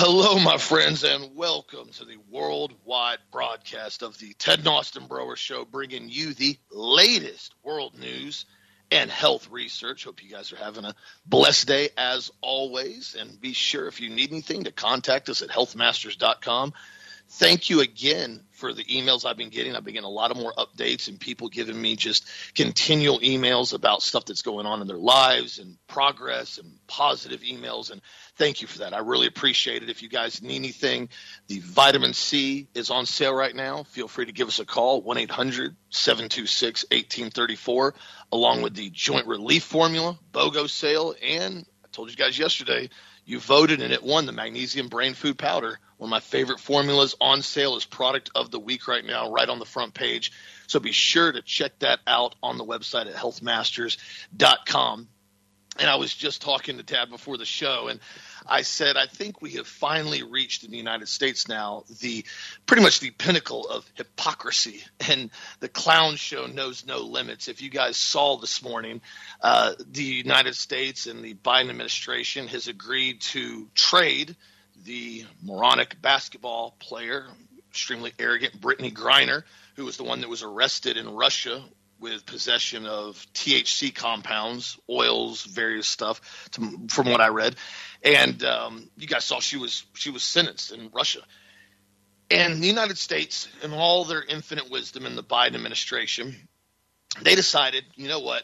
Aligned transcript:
hello, 0.00 0.38
my 0.38 0.58
friends, 0.58 1.02
and 1.02 1.34
welcome 1.34 1.88
to 1.90 2.04
the 2.04 2.18
worldwide 2.30 3.18
broadcast 3.32 4.04
of 4.04 4.16
the 4.18 4.32
Ted 4.34 4.60
Naustenbrower 4.60 5.34
Show, 5.34 5.64
bringing 5.64 6.08
you 6.08 6.34
the 6.34 6.56
latest 6.70 7.52
world 7.64 7.98
news 7.98 8.46
and 8.92 9.10
health 9.10 9.50
research. 9.50 10.04
Hope 10.04 10.22
you 10.22 10.30
guys 10.30 10.52
are 10.52 10.56
having 10.56 10.84
a 10.84 10.94
blessed 11.26 11.66
day 11.66 11.88
as 11.96 12.30
always. 12.42 13.16
And 13.18 13.40
be 13.40 13.52
sure 13.52 13.88
if 13.88 14.00
you 14.00 14.08
need 14.08 14.30
anything 14.30 14.64
to 14.64 14.70
contact 14.70 15.30
us 15.30 15.42
at 15.42 15.48
healthmasters.com. 15.48 16.74
Thank 17.30 17.68
you 17.68 17.80
again 17.80 18.44
for 18.58 18.72
the 18.72 18.84
emails 18.84 19.24
I've 19.24 19.36
been 19.36 19.50
getting. 19.50 19.76
I've 19.76 19.84
been 19.84 19.94
getting 19.94 20.06
a 20.06 20.10
lot 20.10 20.32
of 20.32 20.36
more 20.36 20.52
updates 20.58 21.06
and 21.06 21.18
people 21.18 21.48
giving 21.48 21.80
me 21.80 21.94
just 21.94 22.26
continual 22.56 23.20
emails 23.20 23.72
about 23.72 24.02
stuff 24.02 24.24
that's 24.24 24.42
going 24.42 24.66
on 24.66 24.80
in 24.80 24.88
their 24.88 24.98
lives 24.98 25.60
and 25.60 25.76
progress 25.86 26.58
and 26.58 26.72
positive 26.88 27.42
emails. 27.42 27.92
And 27.92 28.00
thank 28.36 28.60
you 28.60 28.66
for 28.66 28.78
that. 28.78 28.94
I 28.94 28.98
really 28.98 29.28
appreciate 29.28 29.84
it. 29.84 29.90
If 29.90 30.02
you 30.02 30.08
guys 30.08 30.42
need 30.42 30.56
anything, 30.56 31.08
the 31.46 31.60
vitamin 31.60 32.14
C 32.14 32.66
is 32.74 32.90
on 32.90 33.06
sale 33.06 33.32
right 33.32 33.54
now. 33.54 33.84
Feel 33.84 34.08
free 34.08 34.26
to 34.26 34.32
give 34.32 34.48
us 34.48 34.58
a 34.58 34.66
call 34.66 35.02
1 35.02 35.18
800 35.18 35.76
726 35.90 36.82
1834, 36.90 37.94
along 38.32 38.62
with 38.62 38.74
the 38.74 38.90
joint 38.90 39.28
relief 39.28 39.62
formula, 39.62 40.18
BOGO 40.32 40.68
sale. 40.68 41.14
And 41.22 41.64
I 41.84 41.88
told 41.92 42.10
you 42.10 42.16
guys 42.16 42.36
yesterday, 42.36 42.90
you 43.24 43.38
voted 43.38 43.82
and 43.82 43.92
it 43.92 44.02
won 44.02 44.26
the 44.26 44.32
magnesium 44.32 44.88
brain 44.88 45.14
food 45.14 45.38
powder 45.38 45.78
one 45.98 46.08
of 46.08 46.10
my 46.10 46.20
favorite 46.20 46.60
formulas 46.60 47.16
on 47.20 47.42
sale 47.42 47.76
is 47.76 47.84
product 47.84 48.30
of 48.34 48.52
the 48.52 48.60
week 48.60 48.86
right 48.86 49.04
now, 49.04 49.30
right 49.30 49.48
on 49.48 49.58
the 49.58 49.64
front 49.64 49.94
page. 49.94 50.32
So 50.68 50.78
be 50.78 50.92
sure 50.92 51.30
to 51.30 51.42
check 51.42 51.80
that 51.80 51.98
out 52.06 52.36
on 52.40 52.56
the 52.56 52.64
website 52.64 53.06
at 53.06 53.14
healthmasters.com. 53.14 55.08
And 55.80 55.90
I 55.90 55.96
was 55.96 56.14
just 56.14 56.42
talking 56.42 56.76
to 56.76 56.82
Tad 56.82 57.10
before 57.10 57.36
the 57.36 57.44
show, 57.44 57.86
and 57.88 58.00
I 58.46 58.62
said, 58.62 58.96
I 58.96 59.06
think 59.06 59.40
we 59.40 59.52
have 59.52 59.66
finally 59.66 60.24
reached 60.24 60.64
in 60.64 60.72
the 60.72 60.76
United 60.76 61.06
States 61.08 61.46
now 61.46 61.84
the 62.00 62.24
pretty 62.66 62.82
much 62.82 62.98
the 62.98 63.10
pinnacle 63.10 63.68
of 63.68 63.88
hypocrisy, 63.94 64.82
and 65.08 65.30
the 65.60 65.68
clown 65.68 66.16
show 66.16 66.46
knows 66.46 66.86
no 66.86 66.98
limits. 66.98 67.46
If 67.46 67.62
you 67.62 67.70
guys 67.70 67.96
saw 67.96 68.38
this 68.38 68.62
morning, 68.62 69.00
uh, 69.40 69.74
the 69.78 70.02
United 70.02 70.56
States 70.56 71.06
and 71.06 71.22
the 71.22 71.34
Biden 71.34 71.70
administration 71.70 72.48
has 72.48 72.68
agreed 72.68 73.20
to 73.32 73.68
trade– 73.74 74.36
the 74.84 75.24
moronic 75.42 76.00
basketball 76.00 76.74
player, 76.78 77.26
extremely 77.70 78.12
arrogant 78.18 78.60
Brittney 78.60 78.92
Griner, 78.92 79.42
who 79.76 79.84
was 79.84 79.96
the 79.96 80.04
one 80.04 80.20
that 80.20 80.28
was 80.28 80.42
arrested 80.42 80.96
in 80.96 81.14
Russia 81.14 81.62
with 82.00 82.26
possession 82.26 82.86
of 82.86 83.26
THC 83.34 83.94
compounds, 83.94 84.78
oils, 84.88 85.44
various 85.44 85.88
stuff, 85.88 86.48
to, 86.52 86.86
from 86.88 87.10
what 87.10 87.20
I 87.20 87.28
read. 87.28 87.56
And 88.02 88.42
um, 88.44 88.88
you 88.96 89.06
guys 89.06 89.24
saw 89.24 89.40
she 89.40 89.56
was 89.56 89.84
she 89.94 90.10
was 90.10 90.22
sentenced 90.22 90.72
in 90.72 90.90
Russia. 90.92 91.20
And 92.30 92.62
the 92.62 92.66
United 92.66 92.98
States, 92.98 93.48
in 93.62 93.72
all 93.72 94.04
their 94.04 94.22
infinite 94.22 94.70
wisdom 94.70 95.06
in 95.06 95.16
the 95.16 95.22
Biden 95.22 95.54
administration, 95.54 96.48
they 97.22 97.34
decided, 97.34 97.84
you 97.96 98.08
know 98.08 98.20
what, 98.20 98.42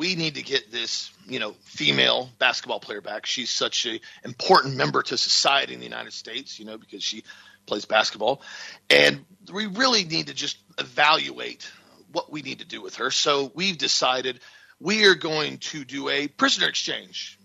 we 0.00 0.14
need 0.14 0.36
to 0.36 0.42
get 0.42 0.72
this, 0.72 1.12
you 1.28 1.38
know, 1.38 1.52
female 1.60 2.30
basketball 2.38 2.80
player 2.80 3.02
back. 3.02 3.26
She's 3.26 3.50
such 3.50 3.84
an 3.84 4.00
important 4.24 4.74
member 4.74 5.02
to 5.02 5.18
society 5.18 5.74
in 5.74 5.78
the 5.78 5.84
United 5.84 6.14
States, 6.14 6.58
you 6.58 6.64
know, 6.64 6.78
because 6.78 7.04
she 7.04 7.22
plays 7.66 7.84
basketball, 7.84 8.40
and 8.88 9.26
we 9.52 9.66
really 9.66 10.04
need 10.04 10.28
to 10.28 10.34
just 10.34 10.56
evaluate 10.78 11.70
what 12.12 12.32
we 12.32 12.40
need 12.40 12.60
to 12.60 12.64
do 12.64 12.80
with 12.80 12.96
her. 12.96 13.10
So 13.10 13.52
we've 13.54 13.76
decided 13.76 14.40
we 14.80 15.04
are 15.04 15.14
going 15.14 15.58
to 15.58 15.84
do 15.84 16.08
a 16.08 16.28
prisoner 16.28 16.68
exchange. 16.68 17.38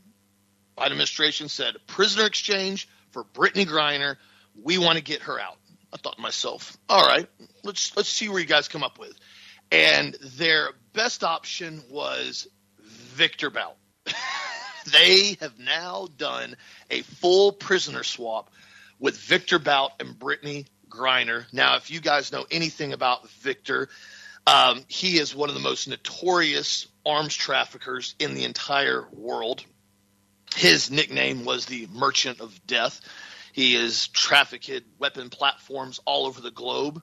Biden 0.78 0.86
administration 0.86 1.50
said 1.50 1.76
prisoner 1.88 2.26
exchange 2.26 2.88
for 3.12 3.26
Brittney 3.26 3.66
Griner. 3.66 4.16
We 4.64 4.78
want 4.78 4.98
to 4.98 5.04
get 5.04 5.24
her 5.24 5.38
out. 5.38 5.58
I 5.94 5.98
thought 5.98 6.16
to 6.16 6.22
myself, 6.22 6.78
all 6.88 7.06
right, 7.06 7.28
let's 7.66 7.98
let's 7.98 8.08
see 8.08 8.30
where 8.30 8.40
you 8.40 8.46
guys 8.46 8.70
come 8.70 8.84
up 8.84 8.98
with. 8.98 9.14
And 9.74 10.16
their 10.38 10.70
best 10.96 11.24
option 11.24 11.84
was 11.90 12.48
Victor 12.80 13.50
Bout. 13.50 13.76
they 14.92 15.38
have 15.42 15.60
now 15.60 16.08
done 16.18 16.56
a 16.90 17.02
full 17.02 17.52
prisoner 17.52 18.04
swap 18.04 18.50
with 19.00 19.18
Victor 19.18 19.60
Bout 19.60 19.92
and 20.00 20.18
Brittney 20.18 20.66
Griner. 20.90 21.46
Now, 21.54 21.76
if 21.76 21.92
you 21.92 22.00
guys 22.00 22.32
know 22.32 22.46
anything 22.50 22.94
about 22.94 23.30
Victor, 23.30 23.90
um, 24.48 24.84
he 24.88 25.18
is 25.18 25.36
one 25.36 25.50
of 25.50 25.56
the 25.56 25.62
most 25.62 25.88
notorious 25.88 26.88
arms 27.06 27.36
traffickers 27.36 28.16
in 28.20 28.34
the 28.34 28.46
entire 28.46 29.06
world. 29.12 29.64
His 30.56 30.90
nickname 30.90 31.44
was 31.44 31.66
the 31.66 31.88
Merchant 31.92 32.40
of 32.40 32.66
Death. 32.66 33.02
He 33.52 33.74
has 33.74 34.08
trafficked 34.08 34.84
weapon 34.98 35.30
platforms 35.30 36.00
all 36.06 36.26
over 36.26 36.42
the 36.42 36.52
globe. 36.52 37.02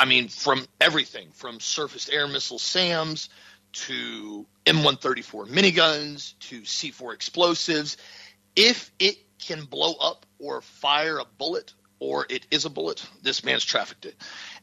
I 0.00 0.06
mean, 0.06 0.28
from 0.28 0.66
everything 0.80 1.28
from 1.34 1.60
surface 1.60 2.08
air 2.08 2.26
missile 2.26 2.58
SAMs 2.58 3.28
to 3.72 4.46
M134 4.64 5.46
miniguns 5.50 6.38
to 6.40 6.62
C4 6.62 7.12
explosives. 7.12 7.98
If 8.56 8.90
it 8.98 9.18
can 9.38 9.66
blow 9.66 9.92
up 10.00 10.24
or 10.38 10.62
fire 10.62 11.18
a 11.18 11.26
bullet, 11.26 11.74
or 11.98 12.24
it 12.30 12.46
is 12.50 12.64
a 12.64 12.70
bullet, 12.70 13.06
this 13.22 13.44
man's 13.44 13.62
trafficked 13.62 14.06
it. 14.06 14.16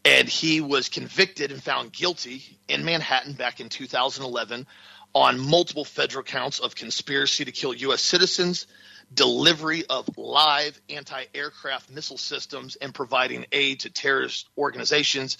And 0.03 0.27
he 0.27 0.59
was 0.59 0.89
convicted 0.89 1.51
and 1.51 1.61
found 1.61 1.93
guilty 1.93 2.41
in 2.67 2.83
Manhattan 2.83 3.33
back 3.33 3.59
in 3.59 3.69
2011 3.69 4.65
on 5.13 5.39
multiple 5.39 5.85
federal 5.85 6.23
counts 6.23 6.57
of 6.57 6.73
conspiracy 6.73 7.45
to 7.45 7.51
kill 7.51 7.75
U.S. 7.75 8.01
citizens, 8.01 8.65
delivery 9.13 9.85
of 9.85 10.17
live 10.17 10.79
anti 10.89 11.23
aircraft 11.33 11.89
missile 11.89 12.17
systems, 12.17 12.75
and 12.75 12.93
providing 12.93 13.45
aid 13.51 13.81
to 13.81 13.89
terrorist 13.89 14.49
organizations, 14.57 15.37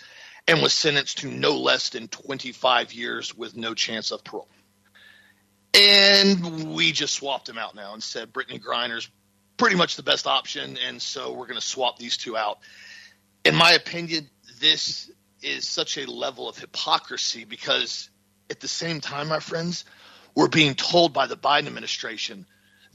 and 0.47 0.61
was 0.61 0.73
sentenced 0.73 1.19
to 1.19 1.27
no 1.27 1.57
less 1.57 1.89
than 1.89 2.07
25 2.07 2.93
years 2.93 3.35
with 3.35 3.55
no 3.55 3.73
chance 3.73 4.11
of 4.11 4.23
parole. 4.23 4.47
And 5.73 6.73
we 6.73 6.91
just 6.91 7.13
swapped 7.13 7.47
him 7.49 7.57
out 7.57 7.75
now 7.75 7.93
and 7.93 8.01
said 8.01 8.33
Brittney 8.33 8.61
Griner's 8.61 9.09
pretty 9.57 9.75
much 9.75 9.95
the 9.95 10.03
best 10.03 10.27
option, 10.27 10.77
and 10.87 11.01
so 11.01 11.33
we're 11.33 11.47
going 11.47 11.59
to 11.59 11.65
swap 11.65 11.97
these 11.97 12.17
two 12.17 12.37
out. 12.37 12.59
In 13.43 13.55
my 13.55 13.73
opinion, 13.73 14.29
this 14.59 15.11
is 15.41 15.67
such 15.67 15.97
a 15.97 16.09
level 16.09 16.49
of 16.49 16.57
hypocrisy 16.57 17.43
because 17.43 18.09
at 18.49 18.59
the 18.59 18.67
same 18.67 19.01
time, 19.01 19.27
my 19.27 19.39
friends, 19.39 19.85
we're 20.35 20.47
being 20.47 20.75
told 20.75 21.13
by 21.13 21.27
the 21.27 21.37
Biden 21.37 21.67
administration 21.67 22.45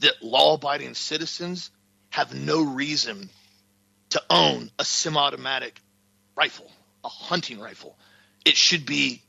that 0.03 0.21
law 0.21 0.55
abiding 0.55 0.93
citizens 0.93 1.71
have 2.09 2.33
no 2.33 2.63
reason 2.63 3.29
to 4.11 4.21
own 4.29 4.69
a 4.77 4.85
semi 4.85 5.19
automatic 5.19 5.79
rifle, 6.35 6.71
a 7.03 7.09
hunting 7.09 7.59
rifle. 7.59 7.97
It 8.45 8.55
should 8.55 8.85
be 8.85 9.23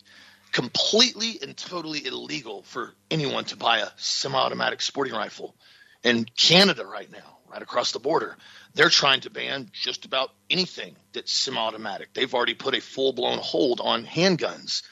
completely 0.53 1.39
and 1.43 1.57
totally 1.57 2.07
illegal 2.07 2.63
for 2.63 2.93
anyone 3.11 3.45
to 3.47 3.57
buy 3.57 3.79
a 3.79 3.89
semi 3.97 4.39
automatic 4.39 4.83
sporting 4.83 5.15
rifle. 5.15 5.55
In 6.03 6.27
Canada, 6.37 6.85
right 6.85 7.11
now, 7.11 7.39
right 7.51 7.63
across 7.63 7.93
the 7.93 7.99
border, 7.99 8.37
they're 8.75 8.91
trying 8.91 9.21
to 9.23 9.31
ban 9.31 9.71
just 9.73 10.05
about 10.05 10.31
anything 10.51 10.97
that's 11.13 11.33
semi 11.33 11.59
automatic. 11.59 12.13
They've 12.13 12.35
already 12.35 12.55
put 12.55 12.75
a 12.75 12.81
full 12.81 13.13
blown 13.13 13.39
hold 13.39 13.81
on 13.81 14.05
handguns, 14.05 14.83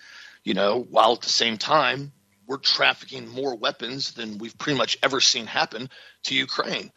you 0.45 0.55
know, 0.55 0.81
while 0.81 1.13
at 1.13 1.21
the 1.23 1.29
same 1.29 1.59
time, 1.59 2.13
we're 2.47 2.59
trafficking 2.59 3.29
more 3.29 3.55
weapons 3.55 4.13
than 4.13 4.39
we've 4.39 4.57
pretty 4.59 4.79
much 4.79 4.99
ever 5.03 5.21
seen 5.21 5.47
happen 5.47 5.89
to 6.25 6.35
Ukraine. 6.35 6.91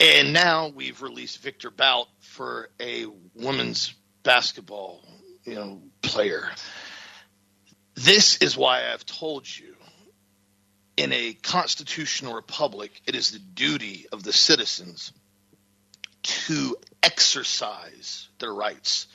And 0.00 0.32
now 0.32 0.68
we've 0.74 1.02
released 1.02 1.42
Victor 1.42 1.70
Bout 1.70 2.08
for 2.20 2.70
a 2.80 3.06
women's 3.34 3.94
basketball, 4.22 5.04
you 5.44 5.54
know, 5.54 5.82
player. 6.00 6.50
This 7.94 8.38
is 8.38 8.56
why 8.56 8.90
I've 8.92 9.06
told 9.06 9.46
you 9.46 9.76
in 10.96 11.12
a 11.12 11.34
constitutional 11.34 12.34
republic, 12.34 12.90
it 13.06 13.14
is 13.14 13.30
the 13.30 13.38
duty 13.38 14.06
of 14.12 14.22
the 14.22 14.32
citizens 14.32 15.12
to 16.22 16.76
exercise 17.02 18.28
their 18.38 18.52
rights. 18.52 19.06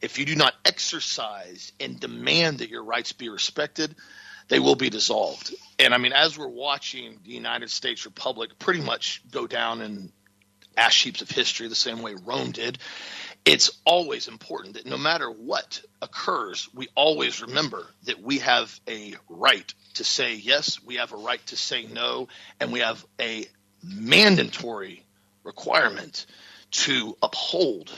If 0.00 0.18
you 0.18 0.24
do 0.24 0.36
not 0.36 0.54
exercise 0.64 1.72
and 1.80 1.98
demand 1.98 2.58
that 2.58 2.70
your 2.70 2.84
rights 2.84 3.12
be 3.12 3.28
respected, 3.28 3.94
they 4.48 4.58
will 4.58 4.76
be 4.76 4.90
dissolved. 4.90 5.54
And 5.78 5.92
I 5.94 5.98
mean, 5.98 6.12
as 6.12 6.38
we're 6.38 6.46
watching 6.46 7.18
the 7.24 7.32
United 7.32 7.70
States 7.70 8.04
Republic 8.04 8.58
pretty 8.58 8.80
much 8.80 9.22
go 9.30 9.46
down 9.46 9.82
in 9.82 10.12
ash 10.76 11.02
heaps 11.02 11.22
of 11.22 11.30
history 11.30 11.68
the 11.68 11.74
same 11.74 12.02
way 12.02 12.14
Rome 12.24 12.52
did, 12.52 12.78
it's 13.44 13.70
always 13.84 14.28
important 14.28 14.74
that 14.74 14.86
no 14.86 14.96
matter 14.96 15.30
what 15.30 15.80
occurs, 16.02 16.68
we 16.74 16.88
always 16.94 17.42
remember 17.42 17.86
that 18.04 18.20
we 18.20 18.38
have 18.38 18.78
a 18.88 19.14
right 19.28 19.72
to 19.94 20.04
say 20.04 20.34
yes, 20.34 20.82
we 20.82 20.96
have 20.96 21.12
a 21.12 21.16
right 21.16 21.44
to 21.46 21.56
say 21.56 21.84
no, 21.86 22.28
and 22.60 22.72
we 22.72 22.80
have 22.80 23.04
a 23.20 23.46
mandatory 23.84 25.04
requirement 25.44 26.26
to 26.72 27.16
uphold 27.22 27.92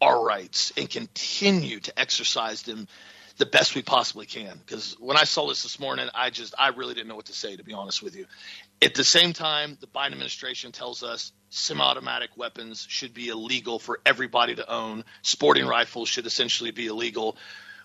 our 0.00 0.24
rights 0.24 0.72
and 0.76 0.88
continue 0.88 1.80
to 1.80 1.98
exercise 1.98 2.62
them 2.62 2.86
the 3.36 3.46
best 3.46 3.74
we 3.74 3.82
possibly 3.82 4.26
can. 4.26 4.58
Because 4.58 4.96
when 5.00 5.16
I 5.16 5.24
saw 5.24 5.48
this 5.48 5.62
this 5.62 5.80
morning, 5.80 6.08
I 6.14 6.30
just 6.30 6.54
I 6.58 6.68
really 6.68 6.94
didn't 6.94 7.08
know 7.08 7.16
what 7.16 7.26
to 7.26 7.32
say 7.32 7.56
to 7.56 7.64
be 7.64 7.72
honest 7.72 8.02
with 8.02 8.16
you. 8.16 8.26
At 8.80 8.94
the 8.94 9.04
same 9.04 9.32
time, 9.32 9.76
the 9.80 9.86
Biden 9.86 10.12
administration 10.12 10.72
tells 10.72 11.02
us 11.02 11.32
semi-automatic 11.50 12.30
weapons 12.36 12.86
should 12.88 13.14
be 13.14 13.28
illegal 13.28 13.78
for 13.78 14.00
everybody 14.06 14.54
to 14.54 14.70
own. 14.70 15.04
Sporting 15.22 15.66
rifles 15.66 16.08
should 16.08 16.26
essentially 16.26 16.70
be 16.70 16.86
illegal. 16.86 17.36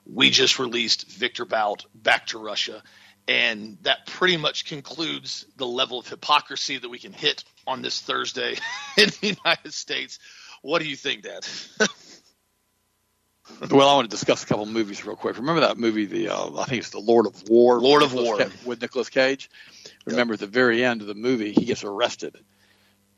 We 0.05 0.29
just 0.29 0.59
released 0.59 1.09
Victor 1.09 1.45
Bout 1.45 1.85
back 1.95 2.27
to 2.27 2.39
Russia. 2.39 2.83
And 3.27 3.77
that 3.83 4.07
pretty 4.07 4.37
much 4.37 4.65
concludes 4.65 5.45
the 5.55 5.67
level 5.67 5.99
of 5.99 6.07
hypocrisy 6.07 6.79
that 6.79 6.89
we 6.89 6.97
can 6.97 7.13
hit 7.13 7.43
on 7.67 7.83
this 7.83 8.01
Thursday 8.01 8.55
in 8.97 9.09
the 9.21 9.37
United 9.45 9.73
States. 9.73 10.17
What 10.61 10.81
do 10.81 10.89
you 10.89 10.95
think, 10.95 11.23
Dad? 11.23 11.45
well, 13.71 13.89
I 13.89 13.95
want 13.95 14.09
to 14.09 14.15
discuss 14.15 14.43
a 14.43 14.45
couple 14.45 14.63
of 14.63 14.69
movies 14.69 15.05
real 15.05 15.15
quick. 15.15 15.37
Remember 15.37 15.61
that 15.61 15.77
movie, 15.77 16.05
the 16.05 16.29
uh, 16.29 16.59
I 16.59 16.65
think 16.65 16.79
it's 16.79 16.91
the 16.91 16.99
Lord 16.99 17.25
of 17.25 17.49
War. 17.49 17.79
Lord 17.79 18.03
of 18.03 18.13
War 18.13 18.37
with 18.65 18.81
Nicolas 18.81 19.09
Cage. 19.09 19.49
Remember 20.05 20.33
yep. 20.33 20.41
at 20.41 20.45
the 20.45 20.51
very 20.51 20.83
end 20.83 21.01
of 21.01 21.07
the 21.07 21.15
movie, 21.15 21.51
he 21.51 21.65
gets 21.65 21.83
arrested 21.83 22.37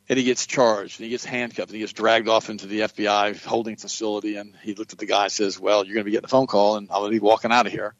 and 0.10 0.18
he 0.18 0.26
gets 0.26 0.46
charged 0.46 1.00
and 1.00 1.06
he 1.06 1.10
gets 1.10 1.24
handcuffed 1.24 1.70
and 1.70 1.76
he 1.76 1.80
gets 1.80 1.94
dragged 1.94 2.28
off 2.28 2.50
into 2.50 2.68
the 2.68 2.82
FBI 2.82 3.44
holding 3.46 3.76
facility. 3.76 4.36
And 4.36 4.54
he 4.62 4.74
looked 4.74 4.94
at 4.94 5.00
the 5.00 5.06
guy 5.06 5.24
and 5.24 5.32
says, 5.32 5.60
"Well, 5.60 5.86
you're 5.86 5.94
going 5.94 6.04
to 6.04 6.10
be 6.10 6.12
getting 6.12 6.26
a 6.26 6.30
phone 6.30 6.48
call, 6.48 6.78
and 6.78 6.90
I'll 6.92 7.10
be 7.10 7.20
walking 7.20 7.52
out 7.52 7.66
of 7.66 7.72
here 7.72 7.94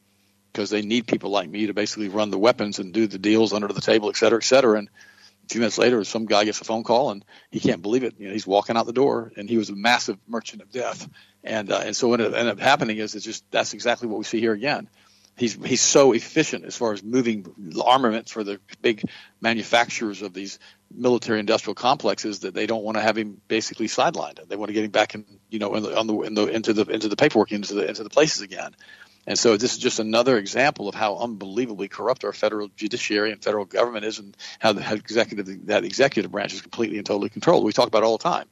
because 0.52 0.68
they 0.68 0.82
need 0.82 1.06
people 1.06 1.30
like 1.30 1.48
me 1.48 1.66
to 1.66 1.74
basically 1.74 2.08
run 2.08 2.30
the 2.30 2.38
weapons 2.38 2.78
and 2.78 2.92
do 2.92 3.06
the 3.06 3.18
deals 3.18 3.52
under 3.52 3.68
the 3.68 3.80
table, 3.80 4.08
et 4.08 4.16
cetera, 4.16 4.38
et 4.38 4.44
cetera." 4.44 4.78
And 4.78 4.88
a 5.44 5.48
few 5.48 5.60
minutes 5.60 5.78
later, 5.78 6.02
some 6.04 6.26
guy 6.26 6.44
gets 6.44 6.60
a 6.60 6.64
phone 6.64 6.84
call 6.84 7.10
and 7.10 7.24
he 7.50 7.60
can't 7.60 7.82
believe 7.82 8.04
it. 8.04 8.14
You 8.18 8.28
know, 8.28 8.32
he's 8.32 8.46
walking 8.46 8.76
out 8.76 8.86
the 8.86 8.92
door, 8.92 9.32
and 9.36 9.48
he 9.48 9.58
was 9.58 9.70
a 9.70 9.76
massive 9.76 10.18
merchant 10.26 10.62
of 10.62 10.70
death. 10.70 11.08
And 11.44 11.70
uh, 11.70 11.82
and 11.84 11.96
so 11.96 12.08
what 12.08 12.20
ended 12.20 12.34
up 12.34 12.60
happening 12.60 12.98
is 12.98 13.14
it's 13.14 13.24
just 13.24 13.44
that's 13.50 13.74
exactly 13.74 14.08
what 14.08 14.18
we 14.18 14.24
see 14.24 14.40
here 14.40 14.52
again. 14.52 14.88
He's 15.36 15.54
he's 15.54 15.80
so 15.80 16.12
efficient 16.12 16.64
as 16.66 16.76
far 16.76 16.92
as 16.92 17.02
moving 17.02 17.46
armament 17.82 18.28
for 18.28 18.44
the 18.44 18.60
big 18.82 19.02
manufacturers 19.40 20.20
of 20.22 20.34
these 20.34 20.58
military 20.94 21.40
industrial 21.40 21.74
complexes 21.74 22.40
that 22.40 22.54
they 22.54 22.66
don't 22.66 22.84
want 22.84 22.98
to 22.98 23.02
have 23.02 23.16
him 23.16 23.40
basically 23.48 23.86
sidelined. 23.86 24.46
They 24.46 24.56
want 24.56 24.68
to 24.68 24.74
get 24.74 24.84
him 24.84 24.90
back 24.90 25.14
in, 25.14 25.24
you 25.48 25.58
know, 25.58 25.74
in 25.74 25.82
the, 25.82 25.88
the, 25.88 26.20
in 26.20 26.34
the 26.34 26.46
into 26.48 26.72
the 26.74 26.84
into 26.84 27.08
the 27.08 27.16
paperwork 27.16 27.50
into 27.50 27.74
the 27.74 27.88
into 27.88 28.04
the 28.04 28.10
places 28.10 28.42
again. 28.42 28.76
And 29.26 29.38
so 29.38 29.56
this 29.56 29.72
is 29.72 29.78
just 29.78 30.00
another 30.00 30.36
example 30.36 30.88
of 30.88 30.94
how 30.94 31.16
unbelievably 31.16 31.88
corrupt 31.88 32.24
our 32.24 32.32
federal 32.32 32.68
judiciary 32.76 33.30
and 33.30 33.42
federal 33.42 33.64
government 33.64 34.04
is, 34.04 34.18
and 34.18 34.36
how 34.58 34.72
the 34.72 34.94
executive 34.94 35.66
that 35.66 35.84
executive 35.84 36.32
branch 36.32 36.54
is 36.54 36.60
completely 36.60 36.98
and 36.98 37.06
totally 37.06 37.28
controlled. 37.28 37.64
We 37.64 37.72
talk 37.72 37.88
about 37.88 38.02
all 38.02 38.18
the 38.18 38.24
time. 38.24 38.46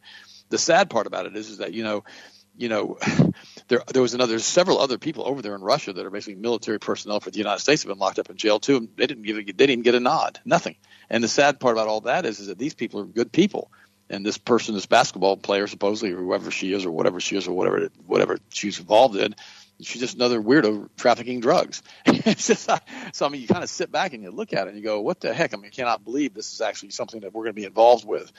The 0.48 0.58
sad 0.58 0.90
part 0.90 1.06
about 1.06 1.26
it 1.26 1.36
is, 1.36 1.50
is 1.50 1.58
that 1.58 1.72
you 1.72 1.82
know, 1.82 2.04
you 2.56 2.68
know, 2.68 2.98
there 3.68 3.82
there 3.92 4.02
was 4.02 4.14
another 4.14 4.38
several 4.38 4.78
other 4.78 4.98
people 4.98 5.26
over 5.26 5.42
there 5.42 5.56
in 5.56 5.60
Russia 5.60 5.92
that 5.92 6.06
are 6.06 6.10
basically 6.10 6.40
military 6.40 6.78
personnel 6.78 7.18
for 7.18 7.30
the 7.30 7.38
United 7.38 7.60
States 7.60 7.82
have 7.82 7.88
been 7.88 7.98
locked 7.98 8.20
up 8.20 8.30
in 8.30 8.36
jail 8.36 8.60
too, 8.60 8.76
and 8.76 8.88
they 8.96 9.08
didn't 9.08 9.24
give 9.24 9.36
they 9.36 9.66
didn't 9.66 9.82
get 9.82 9.96
a 9.96 10.00
nod, 10.00 10.38
nothing. 10.44 10.76
And 11.08 11.24
the 11.24 11.28
sad 11.28 11.58
part 11.58 11.74
about 11.74 11.88
all 11.88 12.02
that 12.02 12.26
is, 12.26 12.38
is 12.38 12.46
that 12.46 12.58
these 12.58 12.74
people 12.74 13.00
are 13.00 13.04
good 13.04 13.32
people 13.32 13.72
and 14.10 14.26
this 14.26 14.38
person, 14.38 14.74
this 14.74 14.86
basketball 14.86 15.36
player, 15.36 15.68
supposedly, 15.68 16.12
or 16.12 16.18
whoever 16.18 16.50
she 16.50 16.72
is, 16.72 16.84
or 16.84 16.90
whatever 16.90 17.20
she 17.20 17.36
is, 17.36 17.46
or 17.46 17.52
whatever 17.52 17.88
whatever 18.06 18.38
she's 18.50 18.80
involved 18.80 19.16
in, 19.16 19.34
she's 19.82 20.00
just 20.00 20.14
another 20.14 20.40
weirdo 20.40 20.88
trafficking 20.96 21.40
drugs. 21.40 21.82
just, 22.06 22.70
so 23.12 23.26
I 23.26 23.28
mean, 23.28 23.40
you 23.40 23.48
kind 23.48 23.62
of 23.62 23.70
sit 23.70 23.90
back 23.90 24.12
and 24.12 24.22
you 24.22 24.30
look 24.30 24.52
at 24.52 24.66
it 24.66 24.70
and 24.70 24.76
you 24.76 24.84
go, 24.84 25.00
"What 25.00 25.20
the 25.20 25.32
heck?" 25.32 25.54
I 25.54 25.56
mean, 25.56 25.66
I 25.66 25.70
cannot 25.70 26.04
believe 26.04 26.34
this 26.34 26.52
is 26.52 26.60
actually 26.60 26.90
something 26.90 27.20
that 27.20 27.32
we're 27.32 27.44
going 27.44 27.54
to 27.54 27.60
be 27.60 27.64
involved 27.64 28.06
with, 28.06 28.32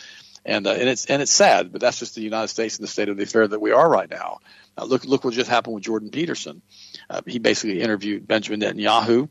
and 0.45 0.65
uh, 0.67 0.71
and 0.71 0.89
it's 0.89 1.05
and 1.05 1.21
it's 1.21 1.31
sad, 1.31 1.71
but 1.71 1.81
that's 1.81 1.99
just 1.99 2.15
the 2.15 2.21
United 2.21 2.47
States 2.47 2.77
and 2.77 2.83
the 2.83 2.91
state 2.91 3.09
of 3.09 3.17
the 3.17 3.23
affair 3.23 3.47
that 3.47 3.59
we 3.59 3.71
are 3.71 3.89
right 3.89 4.09
now. 4.09 4.39
Uh, 4.77 4.85
look 4.85 5.05
look 5.05 5.23
what 5.23 5.33
just 5.33 5.49
happened 5.49 5.75
with 5.75 5.83
Jordan 5.83 6.09
Peterson. 6.09 6.61
Uh, 7.09 7.21
he 7.25 7.39
basically 7.39 7.81
interviewed 7.81 8.27
Benjamin 8.27 8.61
Netanyahu, 8.61 9.29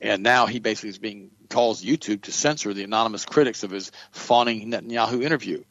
and 0.00 0.22
now 0.22 0.46
he 0.46 0.58
basically 0.58 0.90
is 0.90 0.98
being 0.98 1.30
calls 1.48 1.84
YouTube 1.84 2.22
to 2.22 2.32
censor 2.32 2.72
the 2.72 2.84
anonymous 2.84 3.24
critics 3.24 3.62
of 3.62 3.70
his 3.70 3.92
fawning 4.10 4.70
Netanyahu 4.70 5.22
interview. 5.22 5.64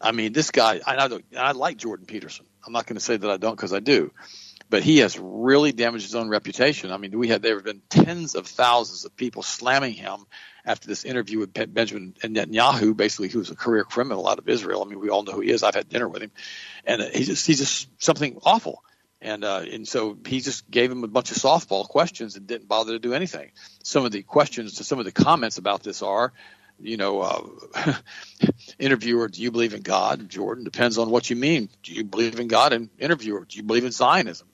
I 0.00 0.12
mean, 0.12 0.32
this 0.32 0.50
guy, 0.50 0.80
I, 0.86 0.96
I, 0.96 1.20
I 1.38 1.52
like 1.52 1.78
Jordan 1.78 2.04
Peterson. 2.06 2.44
I'm 2.66 2.72
not 2.72 2.86
going 2.86 2.96
to 2.96 3.00
say 3.00 3.16
that 3.16 3.30
I 3.30 3.36
don't 3.38 3.56
because 3.56 3.72
I 3.72 3.80
do 3.80 4.12
but 4.68 4.82
he 4.82 4.98
has 4.98 5.18
really 5.18 5.72
damaged 5.72 6.04
his 6.04 6.14
own 6.14 6.28
reputation. 6.28 6.90
I 6.90 6.96
mean, 6.96 7.16
we 7.18 7.28
had 7.28 7.42
there 7.42 7.54
have 7.54 7.64
been 7.64 7.82
tens 7.88 8.34
of 8.34 8.46
thousands 8.46 9.04
of 9.04 9.16
people 9.16 9.42
slamming 9.42 9.92
him 9.92 10.26
after 10.64 10.88
this 10.88 11.04
interview 11.04 11.38
with 11.38 11.52
Benjamin 11.52 12.14
Netanyahu, 12.20 12.96
basically 12.96 13.28
who's 13.28 13.50
a 13.50 13.56
career 13.56 13.84
criminal 13.84 14.28
out 14.28 14.38
of 14.38 14.48
Israel. 14.48 14.82
I 14.82 14.88
mean, 14.88 14.98
we 14.98 15.10
all 15.10 15.22
know 15.22 15.32
who 15.32 15.40
he 15.40 15.50
is. 15.50 15.62
I've 15.62 15.76
had 15.76 15.88
dinner 15.88 16.08
with 16.08 16.22
him, 16.22 16.32
and 16.84 17.00
he's 17.00 17.28
just 17.28 17.46
he's 17.46 17.58
just 17.58 17.88
something 18.02 18.38
awful. 18.44 18.82
And 19.20 19.44
uh, 19.44 19.64
and 19.70 19.86
so 19.86 20.18
he 20.26 20.40
just 20.40 20.68
gave 20.70 20.90
him 20.90 21.04
a 21.04 21.08
bunch 21.08 21.30
of 21.30 21.36
softball 21.36 21.88
questions 21.88 22.36
and 22.36 22.46
didn't 22.46 22.68
bother 22.68 22.92
to 22.92 22.98
do 22.98 23.14
anything. 23.14 23.52
Some 23.84 24.04
of 24.04 24.12
the 24.12 24.22
questions 24.22 24.84
some 24.86 24.98
of 24.98 25.04
the 25.04 25.12
comments 25.12 25.58
about 25.58 25.84
this 25.84 26.02
are, 26.02 26.32
you 26.80 26.96
know, 26.96 27.20
uh, 27.20 27.94
interviewer, 28.78 29.28
do 29.28 29.40
you 29.40 29.52
believe 29.52 29.72
in 29.72 29.82
God? 29.82 30.28
Jordan 30.28 30.64
depends 30.64 30.98
on 30.98 31.10
what 31.10 31.30
you 31.30 31.36
mean. 31.36 31.70
Do 31.84 31.92
you 31.92 32.04
believe 32.04 32.38
in 32.40 32.48
God? 32.48 32.72
And 32.72 32.90
interviewer, 32.98 33.46
do 33.48 33.56
you 33.56 33.62
believe 33.62 33.84
in 33.84 33.92
Zionism? 33.92 34.48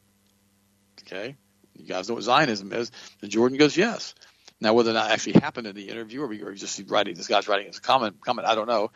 Okay, 1.13 1.37
you 1.75 1.87
guys 1.87 2.09
know 2.09 2.15
what 2.15 2.25
Zionism 2.25 2.73
is. 2.73 2.91
And 3.21 3.31
Jordan 3.31 3.59
goes, 3.59 3.77
yes. 3.77 4.15
Now, 4.61 4.73
whether 4.75 4.95
that 4.95 5.11
actually 5.11 5.35
happened 5.35 5.67
in 5.67 5.75
the 5.75 5.89
interview 5.89 6.23
or, 6.23 6.49
or 6.49 6.55
just 6.55 6.81
writing, 6.89 7.15
this 7.15 7.27
guy's 7.27 7.49
writing 7.49 7.67
his 7.67 7.81
comment, 7.81 8.21
comment, 8.21 8.49
I 8.49 8.55
don't 8.55 8.69
know. 8.69 8.91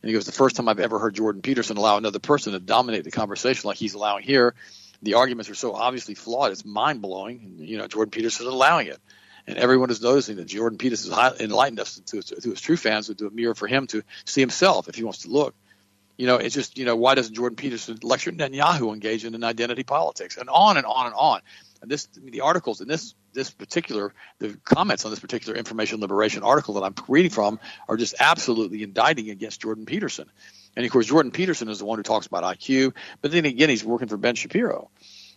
And 0.00 0.08
he 0.08 0.12
goes, 0.12 0.24
the 0.24 0.32
first 0.32 0.56
time 0.56 0.68
I've 0.68 0.78
ever 0.78 0.98
heard 0.98 1.14
Jordan 1.14 1.42
Peterson 1.42 1.76
allow 1.76 1.96
another 1.98 2.20
person 2.20 2.52
to 2.52 2.60
dominate 2.60 3.04
the 3.04 3.10
conversation 3.10 3.68
like 3.68 3.76
he's 3.76 3.94
allowing 3.94 4.22
here, 4.22 4.54
the 5.02 5.14
arguments 5.14 5.50
are 5.50 5.54
so 5.54 5.74
obviously 5.74 6.14
flawed, 6.14 6.52
it's 6.52 6.64
mind 6.64 7.02
blowing. 7.02 7.56
You 7.58 7.78
know, 7.78 7.86
Jordan 7.86 8.10
Peterson 8.10 8.46
is 8.46 8.52
allowing 8.52 8.86
it. 8.86 8.98
And 9.46 9.58
everyone 9.58 9.90
is 9.90 10.00
noticing 10.00 10.36
that 10.36 10.46
Jordan 10.46 10.78
Peterson 10.78 11.12
has 11.12 11.40
enlightened 11.40 11.80
us 11.80 11.98
to, 11.98 12.22
to, 12.22 12.40
to 12.40 12.50
his 12.50 12.60
true 12.60 12.76
fans, 12.76 13.12
to 13.12 13.26
a 13.26 13.30
mirror 13.30 13.54
for 13.54 13.66
him 13.66 13.86
to 13.88 14.02
see 14.24 14.40
himself 14.40 14.88
if 14.88 14.94
he 14.94 15.04
wants 15.04 15.20
to 15.20 15.30
look. 15.30 15.54
You 16.18 16.26
know, 16.26 16.36
it's 16.36 16.54
just, 16.54 16.76
you 16.76 16.84
know, 16.84 16.96
why 16.96 17.14
doesn't 17.14 17.34
Jordan 17.34 17.56
Peterson 17.56 17.98
lecture 18.02 18.32
Netanyahu 18.32 18.92
engage 18.92 19.24
in 19.24 19.34
an 19.34 19.44
identity 19.44 19.84
politics? 19.84 20.36
And 20.36 20.50
on 20.50 20.76
and 20.76 20.84
on 20.84 21.06
and 21.06 21.14
on. 21.14 21.40
And 21.80 21.90
this, 21.90 22.06
the 22.06 22.40
articles 22.40 22.80
in 22.80 22.88
this 22.88 23.14
this 23.32 23.50
particular, 23.50 24.12
the 24.40 24.58
comments 24.64 25.04
on 25.04 25.12
this 25.12 25.20
particular 25.20 25.56
information 25.56 26.00
liberation 26.00 26.42
article 26.42 26.74
that 26.74 26.82
I'm 26.82 26.94
reading 27.06 27.30
from 27.30 27.60
are 27.88 27.96
just 27.96 28.16
absolutely 28.18 28.82
indicting 28.82 29.30
against 29.30 29.60
Jordan 29.60 29.86
Peterson. 29.86 30.28
And 30.74 30.84
of 30.84 30.90
course, 30.90 31.06
Jordan 31.06 31.30
Peterson 31.30 31.68
is 31.68 31.78
the 31.78 31.84
one 31.84 32.00
who 32.00 32.02
talks 32.02 32.26
about 32.26 32.42
IQ, 32.42 32.94
but 33.22 33.30
then 33.30 33.44
again, 33.44 33.68
he's 33.68 33.84
working 33.84 34.08
for 34.08 34.16
Ben 34.16 34.34
Shapiro. 34.34 34.90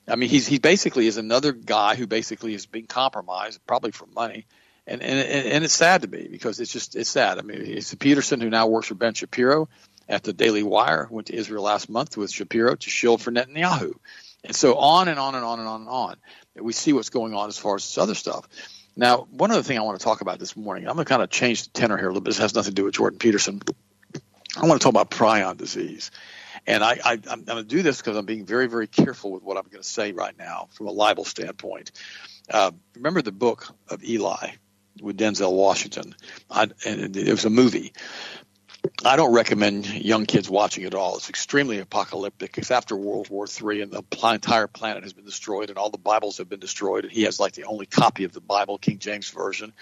I 0.08 0.16
mean, 0.16 0.30
he's 0.30 0.48
he 0.48 0.58
basically 0.58 1.06
is 1.06 1.18
another 1.18 1.52
guy 1.52 1.96
who 1.96 2.08
basically 2.08 2.56
is 2.56 2.66
being 2.66 2.88
compromised, 2.88 3.60
probably 3.68 3.92
for 3.92 4.08
money. 4.08 4.48
And, 4.88 5.04
and 5.04 5.48
and 5.48 5.64
it's 5.64 5.76
sad 5.76 6.02
to 6.02 6.08
me 6.08 6.28
because 6.30 6.60
it's 6.60 6.74
just 6.74 6.96
it's 6.96 7.10
sad. 7.10 7.38
I 7.38 7.44
mean, 7.44 7.62
it's 7.62 7.94
Peterson 7.94 8.42
who 8.42 8.50
now 8.50 8.66
works 8.66 8.88
for 8.88 8.96
Ben 8.96 9.14
Shapiro 9.14 9.70
at 10.12 10.24
the 10.24 10.34
Daily 10.34 10.62
Wire, 10.62 11.08
went 11.10 11.28
to 11.28 11.36
Israel 11.36 11.64
last 11.64 11.90
month 11.90 12.18
with 12.18 12.32
Shapiro 12.32 12.76
to 12.76 12.90
shield 12.90 13.22
for 13.22 13.32
Netanyahu. 13.32 13.94
And 14.44 14.56
so 14.56 14.76
on 14.76 15.08
and 15.08 15.18
on 15.18 15.36
and 15.36 15.46
on 15.46 15.60
and 15.60 15.68
on 15.68 15.82
and 15.82 15.90
on. 15.90 16.16
We 16.56 16.74
see 16.74 16.94
what's 16.94 17.10
going 17.10 17.34
on 17.34 17.48
as 17.48 17.58
far 17.58 17.76
as 17.76 17.84
this 17.84 17.98
other 17.98 18.16
stuff. 18.16 18.48
Now, 18.96 19.28
one 19.32 19.52
other 19.52 19.64
thing 19.64 19.78
I 19.78 19.82
want 19.82 20.00
to 20.00 20.04
talk 20.04 20.20
about 20.20 20.38
this 20.38 20.58
morning, 20.58 20.88
I'm 20.88 20.96
going 20.96 21.06
to 21.06 21.10
kind 21.10 21.24
of 21.24 21.30
change 21.30 21.64
the 21.64 21.70
tenor 21.70 21.96
here 21.96 22.08
a 22.08 22.10
little 22.10 22.22
bit. 22.22 22.32
This 22.32 22.40
has 22.40 22.54
nothing 22.54 22.72
to 22.72 22.76
do 22.76 22.84
with 22.84 22.96
Jordan 22.96 23.20
Peterson. 23.20 23.62
I 24.58 24.68
want 24.68 24.82
to 24.82 24.84
talk 24.84 24.92
about 24.92 25.10
prion 25.10 25.56
disease. 25.56 26.12
And 26.68 26.84
I, 26.84 27.00
I, 27.04 27.14
am 27.14 27.44
going 27.44 27.58
to 27.58 27.64
do 27.64 27.82
this 27.82 27.98
because 27.98 28.18
I'm 28.18 28.26
being 28.26 28.46
very, 28.46 28.68
very 28.68 28.88
careful 28.88 29.32
with 29.32 29.44
what 29.44 29.58
I'm 29.58 29.64
going 29.64 29.82
to 29.82 29.88
say 29.88 30.12
right 30.12 30.38
now 30.38 30.68
from 30.74 30.88
a 30.88 30.92
libel 30.92 31.24
standpoint. 31.24 31.92
Uh, 32.50 32.72
remember 32.96 33.22
the 33.22 33.32
book 33.32 33.74
of 33.88 34.04
Eli 34.04 34.52
with 35.02 35.18
Denzel 35.18 35.54
Washington? 35.54 36.16
I, 36.50 36.68
and 36.86 37.16
it 37.16 37.32
was 37.32 37.46
a 37.46 37.50
movie. 37.50 37.94
I 39.04 39.16
don't 39.16 39.34
recommend 39.34 39.88
young 39.88 40.26
kids 40.26 40.50
watching 40.50 40.84
it 40.84 40.88
at 40.88 40.96
all. 40.96 41.18
It's 41.18 41.30
extremely 41.30 41.80
apocalyptic. 41.80 42.58
It's 42.58 42.72
after 42.72 42.96
World 42.96 43.30
War 43.30 43.46
III, 43.46 43.82
and 43.82 43.92
the 43.92 44.04
entire 44.24 44.68
planet 44.68 45.04
has 45.04 45.14
been 45.14 45.26
destroyed, 45.26 45.70
and 45.70 45.78
all 45.78 45.90
the 45.90 45.98
Bibles 45.98 46.38
have 46.38 46.50
been 46.50 46.60
destroyed. 46.60 47.06
And 47.06 47.14
he 47.14 47.24
has 47.24 47.40
like 47.40 47.54
the 47.54 47.66
only 47.66 47.86
copy 47.86 48.24
of 48.24 48.34
the 48.34 48.42
Bible, 48.42 48.78
King 48.78 49.00
James 49.00 49.30
version, 49.30 49.74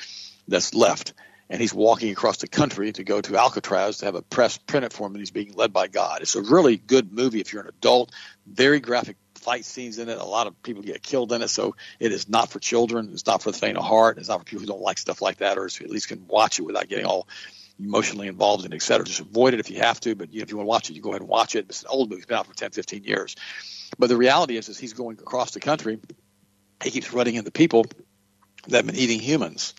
that's 0.47 0.73
left. 0.73 1.13
And 1.49 1.59
he's 1.59 1.73
walking 1.73 2.11
across 2.11 2.37
the 2.37 2.47
country 2.47 2.91
to 2.93 3.03
go 3.03 3.19
to 3.21 3.37
Alcatraz 3.37 3.97
to 3.97 4.05
have 4.05 4.15
a 4.15 4.21
press 4.21 4.57
print 4.57 4.85
it 4.85 4.93
for 4.93 5.07
him, 5.07 5.13
and 5.13 5.21
he's 5.21 5.31
being 5.31 5.53
led 5.53 5.73
by 5.73 5.87
God. 5.87 6.21
It's 6.21 6.35
a 6.35 6.41
really 6.41 6.77
good 6.77 7.11
movie 7.11 7.41
if 7.41 7.51
you're 7.51 7.63
an 7.63 7.69
adult. 7.69 8.11
Very 8.45 8.79
graphic 8.79 9.17
fight 9.35 9.65
scenes 9.65 9.97
in 9.97 10.09
it. 10.09 10.17
A 10.17 10.25
lot 10.25 10.47
of 10.47 10.61
people 10.61 10.83
get 10.83 11.01
killed 11.01 11.31
in 11.31 11.41
it, 11.41 11.49
so 11.49 11.75
it 11.99 12.11
is 12.11 12.29
not 12.29 12.51
for 12.51 12.59
children. 12.59 13.09
It's 13.13 13.25
not 13.25 13.41
for 13.41 13.51
the 13.51 13.57
faint 13.57 13.77
of 13.77 13.83
heart. 13.83 14.17
It's 14.17 14.29
not 14.29 14.39
for 14.39 14.45
people 14.45 14.61
who 14.61 14.67
don't 14.67 14.81
like 14.81 14.97
stuff 14.97 15.21
like 15.21 15.37
that, 15.37 15.57
or 15.57 15.65
at 15.65 15.89
least 15.89 16.09
can 16.09 16.27
watch 16.27 16.59
it 16.59 16.63
without 16.63 16.87
getting 16.87 17.05
all 17.05 17.27
emotionally 17.79 18.27
involved 18.27 18.65
in, 18.65 18.73
et 18.73 18.81
cetera. 18.81 19.05
Just 19.05 19.21
avoid 19.21 19.53
it 19.53 19.59
if 19.59 19.69
you 19.69 19.77
have 19.79 19.99
to, 20.01 20.15
but 20.15 20.33
you 20.33 20.39
know, 20.39 20.43
if 20.43 20.51
you 20.51 20.57
want 20.57 20.65
to 20.65 20.69
watch 20.69 20.89
it, 20.89 20.95
you 20.95 21.01
go 21.01 21.09
ahead 21.09 21.21
and 21.21 21.29
watch 21.29 21.55
it. 21.55 21.65
It's 21.69 21.83
an 21.83 21.89
old 21.89 22.09
movie. 22.09 22.19
It's 22.19 22.25
been 22.25 22.37
out 22.37 22.47
for 22.47 22.53
10, 22.53 22.71
15 22.71 23.03
years. 23.03 23.35
But 23.97 24.07
the 24.07 24.17
reality 24.17 24.57
is, 24.57 24.69
is 24.69 24.77
he's 24.77 24.93
going 24.93 25.17
across 25.19 25.51
the 25.51 25.59
country. 25.59 25.99
He 26.83 26.91
keeps 26.91 27.13
running 27.13 27.35
into 27.35 27.51
people 27.51 27.85
that 28.67 28.77
have 28.77 28.85
been 28.85 28.95
eating 28.95 29.19
humans, 29.19 29.73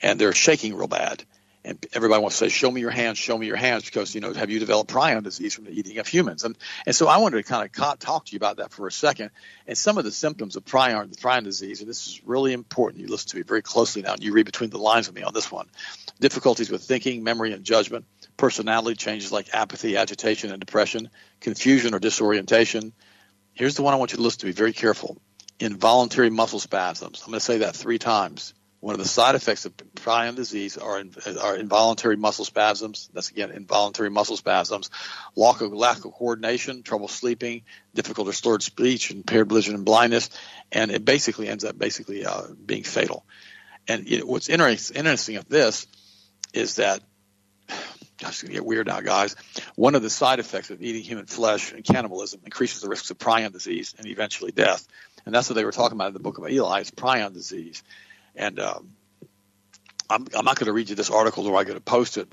and 0.00 0.18
they're 0.18 0.32
shaking 0.32 0.74
real 0.74 0.88
bad. 0.88 1.24
And 1.64 1.84
everybody 1.92 2.20
wants 2.20 2.38
to 2.38 2.44
say, 2.44 2.48
"Show 2.48 2.70
me 2.70 2.80
your 2.80 2.90
hands, 2.90 3.18
show 3.18 3.38
me 3.38 3.46
your 3.46 3.56
hands," 3.56 3.84
because 3.84 4.14
you 4.14 4.20
know, 4.20 4.32
have 4.32 4.50
you 4.50 4.58
developed 4.58 4.90
prion 4.90 5.22
disease 5.22 5.54
from 5.54 5.64
the 5.64 5.70
eating 5.70 5.98
of 5.98 6.08
humans? 6.08 6.42
And 6.42 6.58
and 6.86 6.96
so 6.96 7.06
I 7.06 7.18
wanted 7.18 7.36
to 7.36 7.42
kind 7.44 7.64
of 7.64 7.98
talk 8.00 8.26
to 8.26 8.32
you 8.32 8.36
about 8.36 8.56
that 8.56 8.72
for 8.72 8.86
a 8.88 8.92
second, 8.92 9.30
and 9.66 9.78
some 9.78 9.96
of 9.96 10.04
the 10.04 10.10
symptoms 10.10 10.56
of 10.56 10.64
prion, 10.64 11.10
the 11.10 11.16
prion 11.16 11.44
disease. 11.44 11.80
And 11.80 11.88
this 11.88 12.08
is 12.08 12.20
really 12.24 12.52
important. 12.52 13.02
You 13.02 13.08
listen 13.08 13.28
to 13.30 13.36
me 13.36 13.42
very 13.42 13.62
closely 13.62 14.02
now, 14.02 14.14
and 14.14 14.22
you 14.22 14.32
read 14.32 14.46
between 14.46 14.70
the 14.70 14.78
lines 14.78 15.06
with 15.06 15.14
me 15.14 15.22
on 15.22 15.32
this 15.32 15.52
one 15.52 15.68
difficulties 16.22 16.70
with 16.70 16.82
thinking, 16.82 17.22
memory, 17.22 17.52
and 17.52 17.64
judgment, 17.64 18.06
personality 18.36 18.96
changes 18.96 19.30
like 19.32 19.52
apathy, 19.52 19.96
agitation, 19.96 20.50
and 20.50 20.60
depression, 20.60 21.10
confusion 21.40 21.94
or 21.94 21.98
disorientation. 21.98 22.92
Here's 23.52 23.74
the 23.74 23.82
one 23.82 23.92
I 23.92 23.98
want 23.98 24.12
you 24.12 24.16
to 24.16 24.22
listen 24.22 24.40
to. 24.40 24.46
Be 24.46 24.52
very 24.52 24.72
careful. 24.72 25.20
Involuntary 25.58 26.30
muscle 26.30 26.60
spasms. 26.60 27.20
I'm 27.22 27.30
going 27.30 27.40
to 27.40 27.44
say 27.44 27.58
that 27.58 27.76
three 27.76 27.98
times. 27.98 28.54
One 28.82 28.96
of 28.96 28.98
the 28.98 29.06
side 29.06 29.36
effects 29.36 29.64
of 29.64 29.76
prion 29.94 30.34
disease 30.34 30.76
are, 30.76 31.04
are 31.40 31.56
involuntary 31.56 32.16
muscle 32.16 32.44
spasms. 32.44 33.08
That's 33.14 33.30
again 33.30 33.52
involuntary 33.52 34.10
muscle 34.10 34.36
spasms, 34.36 34.90
lack 35.36 35.60
of, 35.60 35.72
lack 35.72 36.04
of 36.04 36.12
coordination, 36.12 36.82
trouble 36.82 37.06
sleeping, 37.06 37.62
difficult 37.94 38.26
or 38.26 38.32
slurred 38.32 38.60
speech, 38.60 39.12
impaired 39.12 39.48
vision 39.48 39.76
and 39.76 39.84
blindness, 39.84 40.30
and 40.72 40.90
it 40.90 41.04
basically 41.04 41.46
ends 41.46 41.64
up 41.64 41.78
basically 41.78 42.26
uh, 42.26 42.42
being 42.66 42.82
fatal. 42.82 43.24
And 43.86 44.08
it, 44.08 44.26
what's 44.26 44.48
interesting, 44.48 44.96
interesting 44.96 45.36
of 45.36 45.48
this 45.48 45.86
is 46.52 46.74
that 46.74 46.98
gosh, 48.18 48.42
gonna 48.42 48.52
get 48.52 48.66
weird 48.66 48.88
now, 48.88 49.00
guys. 49.00 49.36
One 49.76 49.94
of 49.94 50.02
the 50.02 50.10
side 50.10 50.40
effects 50.40 50.70
of 50.70 50.82
eating 50.82 51.02
human 51.02 51.26
flesh 51.26 51.70
and 51.70 51.84
cannibalism 51.84 52.40
increases 52.44 52.82
the 52.82 52.88
risks 52.88 53.12
of 53.12 53.18
prion 53.18 53.52
disease 53.52 53.94
and 53.96 54.08
eventually 54.08 54.50
death. 54.50 54.88
And 55.24 55.32
that's 55.32 55.48
what 55.48 55.54
they 55.54 55.64
were 55.64 55.70
talking 55.70 55.96
about 55.96 56.08
in 56.08 56.14
the 56.14 56.18
book 56.18 56.38
of 56.38 56.50
Eli. 56.50 56.80
It's 56.80 56.90
prion 56.90 57.32
disease. 57.32 57.84
And 58.34 58.58
um, 58.60 58.92
I'm, 60.08 60.26
I'm 60.34 60.44
not 60.44 60.58
going 60.58 60.66
to 60.66 60.72
read 60.72 60.90
you 60.90 60.96
this 60.96 61.10
article, 61.10 61.46
or 61.46 61.56
I'm 61.56 61.64
going 61.64 61.76
to 61.76 61.80
post 61.80 62.16
it 62.16 62.28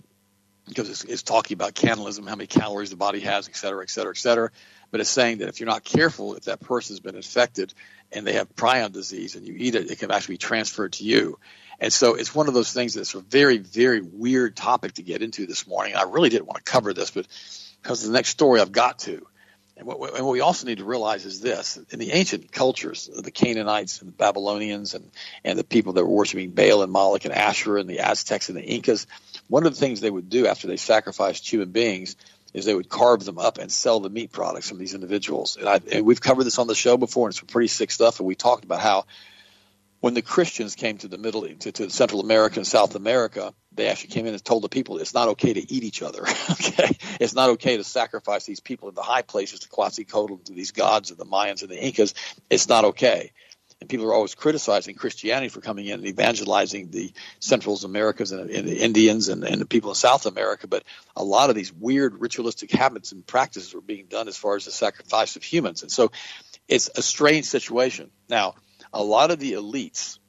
because 0.67 0.89
it's, 0.89 1.03
it's, 1.03 1.23
talking 1.23 1.55
about 1.55 1.73
cannibalism, 1.73 2.27
how 2.27 2.35
many 2.35 2.47
calories 2.47 2.91
the 2.91 2.95
body 2.95 3.21
has, 3.21 3.49
et 3.49 3.55
cetera, 3.55 3.81
et 3.81 3.89
cetera, 3.89 4.11
et 4.11 4.17
cetera. 4.17 4.51
But 4.91 5.01
it's 5.01 5.09
saying 5.09 5.39
that 5.39 5.49
if 5.49 5.59
you're 5.59 5.69
not 5.69 5.83
careful, 5.83 6.35
if 6.35 6.43
that 6.45 6.59
person's 6.59 6.99
been 6.99 7.15
infected 7.15 7.73
and 8.11 8.25
they 8.25 8.33
have 8.33 8.55
prion 8.55 8.91
disease 8.91 9.35
and 9.35 9.47
you 9.47 9.55
eat 9.57 9.75
it, 9.75 9.89
it 9.89 9.99
can 9.99 10.11
actually 10.11 10.35
be 10.35 10.39
transferred 10.39 10.93
to 10.93 11.03
you. 11.03 11.39
And 11.79 11.91
so 11.91 12.15
it's 12.15 12.35
one 12.35 12.47
of 12.47 12.53
those 12.53 12.71
things 12.71 12.93
that's 12.93 13.15
a 13.15 13.21
very, 13.21 13.57
very 13.57 14.01
weird 14.01 14.55
topic 14.55 14.93
to 14.93 15.03
get 15.03 15.21
into 15.21 15.47
this 15.47 15.65
morning. 15.67 15.95
I 15.95 16.03
really 16.03 16.29
didn't 16.29 16.47
want 16.47 16.63
to 16.63 16.71
cover 16.71 16.93
this, 16.93 17.11
but 17.11 17.27
because 17.81 18.03
the 18.03 18.11
next 18.11 18.29
story 18.29 18.59
I've 18.59 18.71
got 18.71 18.99
to. 18.99 19.25
And 19.79 19.87
what, 19.87 20.13
and 20.13 20.25
what, 20.25 20.33
we 20.33 20.41
also 20.41 20.67
need 20.67 20.79
to 20.79 20.83
realize 20.83 21.25
is 21.25 21.39
this: 21.39 21.79
in 21.89 21.99
the 21.99 22.11
ancient 22.11 22.51
cultures, 22.51 23.09
the 23.15 23.31
Canaanites 23.31 24.01
and 24.01 24.09
the 24.09 24.13
Babylonians 24.15 24.93
and, 24.93 25.09
and 25.45 25.57
the 25.57 25.63
people 25.63 25.93
that 25.93 26.03
were 26.03 26.11
worshiping 26.11 26.51
Baal 26.51 26.83
and 26.83 26.91
Moloch 26.91 27.23
and 27.23 27.33
Asherah 27.33 27.79
and 27.79 27.89
the 27.89 27.99
Aztecs 27.99 28.49
and 28.49 28.57
the 28.57 28.63
Incas, 28.63 29.07
one 29.47 29.65
of 29.65 29.73
the 29.73 29.79
things 29.79 30.01
they 30.01 30.11
would 30.11 30.29
do 30.29 30.47
after 30.47 30.67
they 30.67 30.75
sacrificed 30.75 31.49
human 31.49 31.71
beings 31.71 32.17
is 32.53 32.65
they 32.65 32.75
would 32.75 32.89
carve 32.89 33.23
them 33.23 33.37
up 33.37 33.57
and 33.57 33.71
sell 33.71 34.01
the 34.01 34.09
meat 34.09 34.33
products 34.33 34.67
from 34.67 34.79
these 34.79 34.93
individuals. 34.93 35.55
And, 35.55 35.69
I, 35.69 35.79
and 35.93 36.05
we've 36.05 36.19
covered 36.19 36.43
this 36.43 36.59
on 36.59 36.67
the 36.67 36.75
show 36.75 36.97
before, 36.97 37.27
and 37.27 37.33
it's 37.33 37.41
pretty 37.41 37.67
sick 37.67 37.91
stuff. 37.91 38.19
And 38.19 38.27
we 38.27 38.35
talked 38.35 38.65
about 38.65 38.81
how 38.81 39.05
when 39.99 40.13
the 40.13 40.21
Christians 40.21 40.75
came 40.75 40.97
to 40.99 41.07
the 41.07 41.17
Middle 41.17 41.47
to, 41.47 41.71
to 41.71 41.89
Central 41.89 42.21
America 42.21 42.59
and 42.59 42.67
South 42.67 42.95
America, 42.95 43.53
they 43.73 43.87
actually 43.87 44.09
came 44.09 44.25
in 44.25 44.33
and 44.33 44.43
told 44.43 44.63
the 44.63 44.69
people 44.69 44.97
it's 44.97 45.13
not 45.13 45.29
okay 45.29 45.53
to 45.53 45.73
eat 45.73 45.83
each 45.83 46.01
other. 46.01 46.21
okay, 46.51 46.97
it's 47.19 47.33
not 47.33 47.51
okay 47.51 47.77
to 47.77 47.83
sacrifice 47.83 48.45
these 48.45 48.59
people 48.59 48.89
in 48.89 48.95
the 48.95 49.01
high 49.01 49.21
places 49.21 49.61
to 49.61 49.69
Quetzalcoatl 49.69 50.37
to 50.45 50.53
these 50.53 50.71
gods 50.71 51.11
of 51.11 51.17
the 51.17 51.25
Mayans 51.25 51.61
and 51.61 51.69
the 51.69 51.81
Incas. 51.81 52.13
It's 52.49 52.69
not 52.69 52.85
okay. 52.85 53.31
And 53.81 53.89
people 53.89 54.07
are 54.07 54.13
always 54.13 54.35
criticizing 54.35 54.95
Christianity 54.95 55.47
for 55.47 55.61
coming 55.61 55.85
in 55.85 55.99
and 55.99 56.07
evangelizing 56.07 56.91
the 56.91 57.13
Central 57.39 57.77
Americas 57.77 58.33
and, 58.33 58.49
and 58.49 58.67
the 58.67 58.81
Indians 58.81 59.29
and, 59.29 59.43
and 59.45 59.61
the 59.61 59.65
people 59.65 59.91
in 59.91 59.95
South 59.95 60.25
America. 60.25 60.67
But 60.67 60.83
a 61.15 61.23
lot 61.23 61.49
of 61.49 61.55
these 61.55 61.71
weird 61.71 62.19
ritualistic 62.19 62.71
habits 62.71 63.13
and 63.13 63.25
practices 63.25 63.73
were 63.73 63.81
being 63.81 64.07
done 64.07 64.27
as 64.27 64.35
far 64.35 64.57
as 64.57 64.65
the 64.65 64.71
sacrifice 64.71 65.37
of 65.37 65.43
humans. 65.43 65.81
And 65.81 65.91
so 65.91 66.11
it's 66.67 66.89
a 66.95 67.01
strange 67.01 67.45
situation. 67.45 68.11
Now, 68.27 68.55
a 68.93 69.03
lot 69.03 69.31
of 69.31 69.39
the 69.39 69.53
elites 69.53 70.19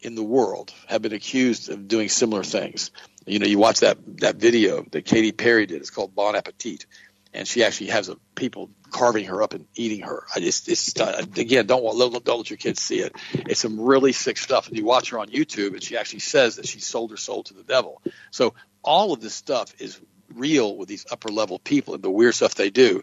in 0.00 0.14
the 0.14 0.22
world 0.22 0.72
have 0.86 1.02
been 1.02 1.12
accused 1.12 1.68
of 1.68 1.88
doing 1.88 2.08
similar 2.08 2.42
things. 2.42 2.90
You 3.26 3.38
know, 3.38 3.46
you 3.46 3.58
watch 3.58 3.80
that 3.80 3.98
that 4.18 4.36
video 4.36 4.84
that 4.92 5.04
Katy 5.04 5.32
Perry 5.32 5.66
did. 5.66 5.76
It's 5.76 5.90
called 5.90 6.14
Bon 6.14 6.34
Appetit, 6.34 6.86
and 7.34 7.46
she 7.46 7.64
actually 7.64 7.88
has 7.88 8.08
a, 8.08 8.16
people 8.34 8.70
carving 8.90 9.26
her 9.26 9.42
up 9.42 9.54
and 9.54 9.66
eating 9.74 10.00
her. 10.00 10.24
I 10.34 10.40
just, 10.40 10.68
it's 10.68 10.94
again, 10.96 11.66
don't 11.66 11.82
don't, 11.82 12.24
don't 12.24 12.38
let 12.38 12.50
your 12.50 12.56
kids 12.56 12.80
see 12.80 13.00
it. 13.00 13.14
It's 13.32 13.60
some 13.60 13.78
really 13.78 14.12
sick 14.12 14.38
stuff. 14.38 14.68
And 14.68 14.76
you 14.76 14.84
watch 14.84 15.10
her 15.10 15.18
on 15.18 15.28
YouTube, 15.28 15.74
and 15.74 15.82
she 15.82 15.96
actually 15.96 16.20
says 16.20 16.56
that 16.56 16.66
she 16.66 16.80
sold 16.80 17.10
her 17.10 17.16
soul 17.16 17.42
to 17.44 17.54
the 17.54 17.62
devil. 17.62 18.00
So 18.30 18.54
all 18.82 19.12
of 19.12 19.20
this 19.20 19.34
stuff 19.34 19.74
is 19.78 20.00
real 20.34 20.76
with 20.76 20.88
these 20.88 21.06
upper 21.10 21.28
level 21.28 21.58
people 21.58 21.94
and 21.94 22.02
the 22.02 22.10
weird 22.10 22.34
stuff 22.34 22.54
they 22.54 22.70
do. 22.70 23.02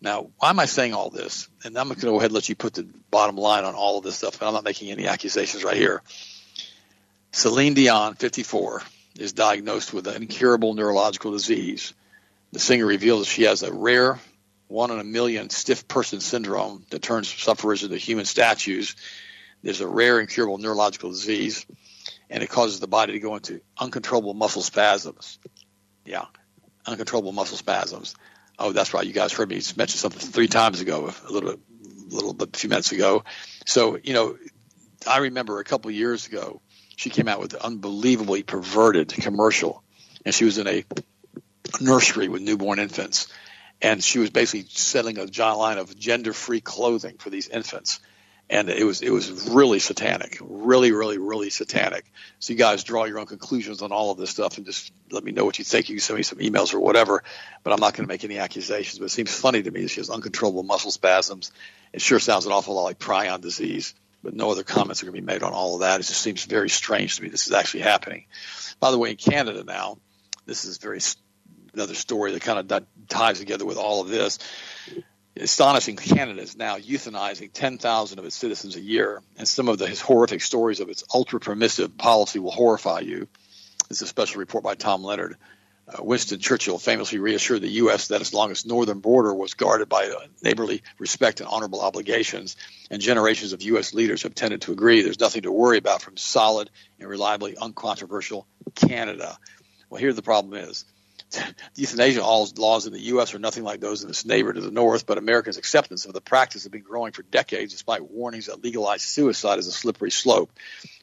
Now, 0.00 0.30
why 0.38 0.50
am 0.50 0.60
I 0.60 0.66
saying 0.66 0.92
all 0.92 1.10
this? 1.10 1.48
And 1.64 1.78
I'm 1.78 1.88
going 1.88 1.98
to 1.98 2.06
go 2.06 2.16
ahead 2.16 2.26
and 2.26 2.34
let 2.34 2.48
you 2.48 2.54
put 2.54 2.74
the 2.74 2.86
bottom 3.10 3.36
line 3.36 3.64
on 3.64 3.74
all 3.74 3.98
of 3.98 4.04
this 4.04 4.16
stuff, 4.16 4.38
but 4.38 4.46
I'm 4.46 4.54
not 4.54 4.64
making 4.64 4.90
any 4.90 5.06
accusations 5.06 5.64
right 5.64 5.76
here. 5.76 6.02
Celine 7.32 7.74
Dion, 7.74 8.14
54, 8.14 8.82
is 9.18 9.32
diagnosed 9.32 9.92
with 9.92 10.06
an 10.06 10.22
incurable 10.22 10.74
neurological 10.74 11.32
disease. 11.32 11.94
The 12.52 12.58
singer 12.60 12.86
revealed 12.86 13.22
that 13.22 13.28
she 13.28 13.44
has 13.44 13.62
a 13.62 13.72
rare 13.72 14.18
one 14.68 14.90
in 14.90 14.98
a 14.98 15.04
million 15.04 15.50
stiff 15.50 15.86
person 15.88 16.20
syndrome 16.20 16.84
that 16.90 17.02
turns 17.02 17.28
sufferers 17.28 17.82
into 17.82 17.96
human 17.96 18.24
statues. 18.24 18.96
There's 19.62 19.80
a 19.80 19.88
rare 19.88 20.20
incurable 20.20 20.58
neurological 20.58 21.10
disease, 21.10 21.66
and 22.30 22.42
it 22.42 22.48
causes 22.48 22.80
the 22.80 22.86
body 22.86 23.12
to 23.14 23.20
go 23.20 23.36
into 23.36 23.60
uncontrollable 23.78 24.34
muscle 24.34 24.62
spasms. 24.62 25.38
Yeah, 26.04 26.26
uncontrollable 26.86 27.32
muscle 27.32 27.56
spasms. 27.56 28.14
Oh, 28.58 28.72
that's 28.72 28.94
right. 28.94 29.06
You 29.06 29.12
guys 29.12 29.32
heard 29.32 29.48
me 29.48 29.60
mention 29.76 29.98
something 29.98 30.20
three 30.20 30.48
times 30.48 30.80
ago, 30.80 31.12
a 31.28 31.32
little 31.32 31.50
bit, 31.50 31.60
a 32.10 32.14
little 32.14 32.34
bit, 32.34 32.54
a 32.54 32.58
few 32.58 32.70
minutes 32.70 32.92
ago. 32.92 33.24
So, 33.66 33.98
you 34.02 34.14
know, 34.14 34.36
I 35.06 35.18
remember 35.18 35.58
a 35.58 35.64
couple 35.64 35.88
of 35.88 35.94
years 35.94 36.26
ago, 36.26 36.60
she 36.96 37.10
came 37.10 37.28
out 37.28 37.40
with 37.40 37.54
an 37.54 37.60
unbelievably 37.60 38.44
perverted 38.44 39.08
commercial, 39.08 39.82
and 40.24 40.34
she 40.34 40.44
was 40.44 40.58
in 40.58 40.68
a 40.68 40.84
nursery 41.80 42.28
with 42.28 42.42
newborn 42.42 42.78
infants, 42.78 43.26
and 43.82 44.02
she 44.02 44.18
was 44.18 44.30
basically 44.30 44.66
selling 44.70 45.18
a 45.18 45.26
line 45.56 45.78
of 45.78 45.96
gender-free 45.98 46.60
clothing 46.60 47.16
for 47.18 47.30
these 47.30 47.48
infants 47.48 47.98
and 48.50 48.68
it 48.68 48.84
was 48.84 49.00
it 49.00 49.10
was 49.10 49.48
really 49.48 49.78
satanic, 49.78 50.38
really, 50.40 50.92
really, 50.92 51.18
really 51.18 51.50
satanic. 51.50 52.04
So 52.38 52.52
you 52.52 52.58
guys 52.58 52.84
draw 52.84 53.04
your 53.04 53.18
own 53.18 53.26
conclusions 53.26 53.80
on 53.80 53.90
all 53.90 54.10
of 54.10 54.18
this 54.18 54.30
stuff, 54.30 54.58
and 54.58 54.66
just 54.66 54.92
let 55.10 55.24
me 55.24 55.32
know 55.32 55.44
what 55.44 55.58
you 55.58 55.64
think. 55.64 55.88
You 55.88 55.96
can 55.96 56.00
send 56.00 56.18
me 56.18 56.22
some 56.22 56.38
emails 56.38 56.74
or 56.74 56.80
whatever, 56.80 57.24
but 57.62 57.72
I'm 57.72 57.80
not 57.80 57.94
going 57.94 58.06
to 58.06 58.12
make 58.12 58.24
any 58.24 58.38
accusations. 58.38 58.98
But 58.98 59.06
it 59.06 59.10
seems 59.10 59.34
funny 59.34 59.62
to 59.62 59.70
me 59.70 59.86
she 59.86 60.00
has 60.00 60.10
uncontrollable 60.10 60.62
muscle 60.62 60.90
spasms. 60.90 61.52
It 61.92 62.02
sure 62.02 62.18
sounds 62.18 62.44
an 62.46 62.52
awful 62.52 62.74
lot 62.74 62.84
like 62.84 62.98
prion 62.98 63.40
disease, 63.40 63.94
but 64.22 64.34
no 64.34 64.50
other 64.50 64.62
comments 64.62 65.02
are 65.02 65.06
going 65.06 65.16
to 65.16 65.22
be 65.22 65.26
made 65.26 65.42
on 65.42 65.52
all 65.52 65.74
of 65.74 65.80
that. 65.80 66.00
It 66.00 66.04
just 66.04 66.20
seems 66.20 66.44
very 66.44 66.68
strange 66.68 67.16
to 67.16 67.22
me. 67.22 67.30
This 67.30 67.46
is 67.46 67.52
actually 67.52 67.80
happening. 67.80 68.26
By 68.78 68.90
the 68.90 68.98
way, 68.98 69.10
in 69.10 69.16
Canada 69.16 69.64
now, 69.64 69.98
this 70.44 70.66
is 70.66 70.76
very 70.78 71.00
another 71.72 71.94
story 71.94 72.32
that 72.32 72.42
kind 72.42 72.70
of 72.70 72.86
ties 73.08 73.38
together 73.38 73.64
with 73.64 73.78
all 73.78 74.02
of 74.02 74.08
this 74.08 74.38
astonishing 75.36 75.96
Canada 75.96 76.40
is 76.40 76.56
now 76.56 76.78
euthanizing 76.78 77.50
10,000 77.52 78.18
of 78.18 78.24
its 78.24 78.36
citizens 78.36 78.76
a 78.76 78.80
year, 78.80 79.22
and 79.36 79.48
some 79.48 79.68
of 79.68 79.78
the 79.78 79.88
horrific 79.88 80.40
stories 80.40 80.80
of 80.80 80.88
its 80.88 81.04
ultra 81.12 81.40
permissive 81.40 81.96
policy 81.98 82.38
will 82.38 82.50
horrify 82.50 83.00
you. 83.00 83.26
This 83.88 83.98
is 83.98 84.02
a 84.02 84.06
special 84.06 84.38
report 84.38 84.64
by 84.64 84.74
Tom 84.74 85.02
Leonard. 85.02 85.36
Uh, 85.86 86.02
Winston 86.02 86.38
Churchill 86.38 86.78
famously 86.78 87.18
reassured 87.18 87.60
the 87.60 87.68
U.S. 87.68 88.08
that 88.08 88.22
as 88.22 88.32
long 88.32 88.50
as 88.50 88.64
northern 88.64 89.00
border 89.00 89.34
was 89.34 89.52
guarded 89.52 89.88
by 89.88 90.06
uh, 90.06 90.26
neighborly 90.42 90.82
respect 90.98 91.40
and 91.40 91.48
honorable 91.48 91.82
obligations, 91.82 92.56
and 92.90 93.02
generations 93.02 93.52
of 93.52 93.60
U.S. 93.62 93.92
leaders 93.92 94.22
have 94.22 94.34
tended 94.34 94.62
to 94.62 94.72
agree, 94.72 95.02
there's 95.02 95.20
nothing 95.20 95.42
to 95.42 95.52
worry 95.52 95.76
about 95.76 96.00
from 96.00 96.16
solid 96.16 96.70
and 96.98 97.08
reliably 97.08 97.56
uncontroversial 97.56 98.46
Canada. 98.74 99.36
Well, 99.90 100.00
here 100.00 100.12
the 100.14 100.22
problem 100.22 100.54
is 100.54 100.86
euthanasia 101.74 102.22
laws 102.22 102.86
in 102.86 102.92
the 102.92 103.00
U.S. 103.00 103.34
are 103.34 103.38
nothing 103.38 103.64
like 103.64 103.80
those 103.80 104.02
in 104.02 104.10
its 104.10 104.24
neighbor 104.24 104.52
to 104.52 104.60
the 104.60 104.70
north, 104.70 105.06
but 105.06 105.18
Americans' 105.18 105.56
acceptance 105.56 106.04
of 106.06 106.12
the 106.12 106.20
practice 106.20 106.62
has 106.62 106.70
been 106.70 106.82
growing 106.82 107.12
for 107.12 107.22
decades 107.22 107.72
despite 107.72 108.10
warnings 108.10 108.46
that 108.46 108.62
legalized 108.62 109.04
suicide 109.04 109.58
is 109.58 109.66
a 109.66 109.72
slippery 109.72 110.10
slope. 110.10 110.50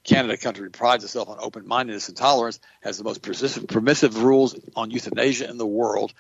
Canada, 0.03 0.33
a 0.33 0.38
country 0.38 0.63
that 0.63 0.73
prides 0.73 1.03
itself 1.03 1.29
on 1.29 1.38
open 1.39 1.67
mindedness 1.67 2.07
and 2.07 2.17
tolerance, 2.17 2.59
has 2.81 2.97
the 2.97 3.03
most 3.03 3.21
permissive 3.21 4.23
rules 4.23 4.55
on 4.75 4.91
euthanasia 4.91 5.50
in 5.50 5.57
the 5.57 5.67
world, 5.67 6.13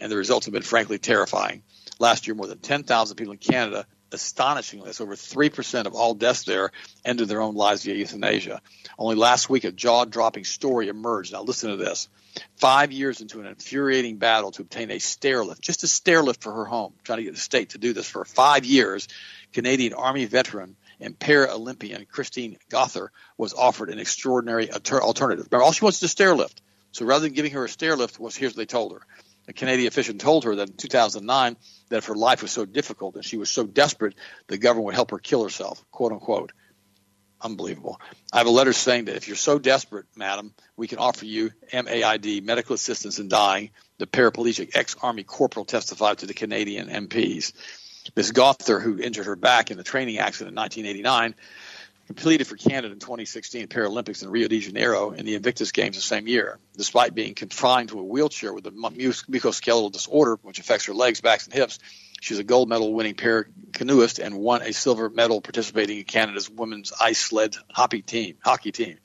and 0.00 0.10
the 0.10 0.16
results 0.16 0.46
have 0.46 0.54
been 0.54 0.62
frankly 0.62 0.98
terrifying. 0.98 1.62
Last 1.98 2.26
year, 2.26 2.34
more 2.34 2.46
than 2.46 2.58
10,000 2.58 3.16
people 3.16 3.32
in 3.32 3.38
Canada 3.38 3.86
astonishingly, 4.12 4.86
that's 4.86 5.00
over 5.00 5.14
3% 5.14 5.86
of 5.86 5.94
all 5.94 6.14
deaths 6.14 6.44
there 6.44 6.70
ended 7.04 7.28
their 7.28 7.40
own 7.40 7.54
lives 7.54 7.84
via 7.84 7.94
euthanasia. 7.94 8.60
Only 8.98 9.16
last 9.16 9.50
week, 9.50 9.64
a 9.64 9.72
jaw 9.72 10.04
dropping 10.04 10.44
story 10.44 10.88
emerged. 10.88 11.32
Now, 11.32 11.42
listen 11.42 11.70
to 11.70 11.76
this. 11.76 12.08
Five 12.56 12.92
years 12.92 13.20
into 13.20 13.40
an 13.40 13.46
infuriating 13.46 14.18
battle 14.18 14.50
to 14.52 14.62
obtain 14.62 14.90
a 14.90 14.98
stair 14.98 15.44
lift, 15.44 15.62
just 15.62 15.84
a 15.84 15.88
stair 15.88 16.22
lift 16.22 16.42
for 16.42 16.52
her 16.52 16.64
home, 16.64 16.92
trying 17.02 17.18
to 17.18 17.24
get 17.24 17.34
the 17.34 17.40
state 17.40 17.70
to 17.70 17.78
do 17.78 17.92
this 17.92 18.08
for 18.08 18.24
five 18.24 18.64
years, 18.64 19.08
Canadian 19.52 19.94
Army 19.94 20.26
veteran 20.26 20.76
and 21.00 21.18
para 21.18 21.52
Olympian 21.52 22.06
Christine 22.06 22.58
Gauthier 22.68 23.10
was 23.36 23.54
offered 23.54 23.90
an 23.90 23.98
extraordinary 23.98 24.70
alternative. 24.70 25.46
Remember, 25.50 25.64
all 25.64 25.72
she 25.72 25.84
wants 25.84 25.98
is 25.98 26.04
a 26.04 26.08
stair 26.08 26.34
lift. 26.34 26.60
So 26.92 27.04
rather 27.04 27.24
than 27.24 27.34
giving 27.34 27.52
her 27.52 27.64
a 27.64 27.68
stair 27.68 27.96
lift, 27.96 28.18
was 28.18 28.36
here's 28.36 28.52
what 28.52 28.56
they 28.58 28.66
told 28.66 28.92
her. 28.92 29.06
A 29.48 29.52
Canadian 29.52 29.88
official 29.88 30.14
told 30.14 30.44
her 30.44 30.56
that 30.56 30.70
in 30.70 30.76
2009 30.76 31.56
that 31.88 31.96
if 31.98 32.06
her 32.06 32.14
life 32.14 32.42
was 32.42 32.50
so 32.50 32.64
difficult 32.64 33.14
and 33.14 33.24
she 33.24 33.36
was 33.36 33.50
so 33.50 33.64
desperate, 33.64 34.14
the 34.48 34.58
government 34.58 34.86
would 34.86 34.94
help 34.94 35.12
her 35.12 35.18
kill 35.18 35.42
herself, 35.42 35.84
quote 35.90 36.12
unquote. 36.12 36.52
Unbelievable. 37.40 38.00
I 38.32 38.38
have 38.38 38.46
a 38.46 38.50
letter 38.50 38.72
saying 38.72 39.04
that 39.04 39.16
if 39.16 39.28
you're 39.28 39.36
so 39.36 39.58
desperate, 39.58 40.06
madam, 40.16 40.54
we 40.76 40.88
can 40.88 40.98
offer 40.98 41.26
you 41.26 41.50
MAID, 41.72 42.42
medical 42.42 42.74
assistance 42.74 43.18
in 43.18 43.28
dying. 43.28 43.70
The 43.98 44.06
paraplegic 44.06 44.70
ex 44.74 44.96
Army 45.02 45.22
corporal 45.22 45.66
testified 45.66 46.18
to 46.18 46.26
the 46.26 46.34
Canadian 46.34 46.88
MPs. 46.88 47.52
Ms. 48.14 48.32
Gauthier, 48.32 48.80
who 48.80 48.98
injured 48.98 49.26
her 49.26 49.36
back 49.36 49.70
in 49.70 49.76
the 49.76 49.82
training 49.82 50.18
accident 50.18 50.52
in 50.52 50.62
1989, 50.62 51.34
completed 52.06 52.46
for 52.46 52.56
Canada 52.56 52.92
in 52.92 52.98
2016 52.98 53.66
Paralympics 53.66 54.22
in 54.22 54.30
Rio 54.30 54.48
de 54.48 54.60
Janeiro 54.60 55.10
in 55.10 55.26
the 55.26 55.34
Invictus 55.34 55.72
Games 55.72 55.96
the 55.96 56.02
same 56.02 56.28
year. 56.28 56.58
Despite 56.76 57.14
being 57.14 57.34
confined 57.34 57.88
to 57.90 57.98
a 57.98 58.04
wheelchair 58.04 58.52
with 58.52 58.66
a 58.66 58.70
musculoskeletal 58.70 59.92
disorder, 59.92 60.38
which 60.42 60.58
affects 60.58 60.86
her 60.86 60.94
legs, 60.94 61.20
backs, 61.20 61.46
and 61.46 61.54
hips, 61.54 61.78
she's 62.20 62.38
a 62.38 62.44
gold 62.44 62.68
medal 62.68 62.94
winning 62.94 63.14
para 63.14 63.46
canoeist 63.72 64.18
and 64.18 64.38
won 64.38 64.62
a 64.62 64.72
silver 64.72 65.10
medal 65.10 65.40
participating 65.40 65.98
in 65.98 66.04
Canada's 66.04 66.48
women's 66.48 66.92
ice 67.00 67.18
sled 67.18 67.56
hockey 67.72 68.02
team. 68.02 68.36
Hockey 68.42 68.72
team. 68.72 68.98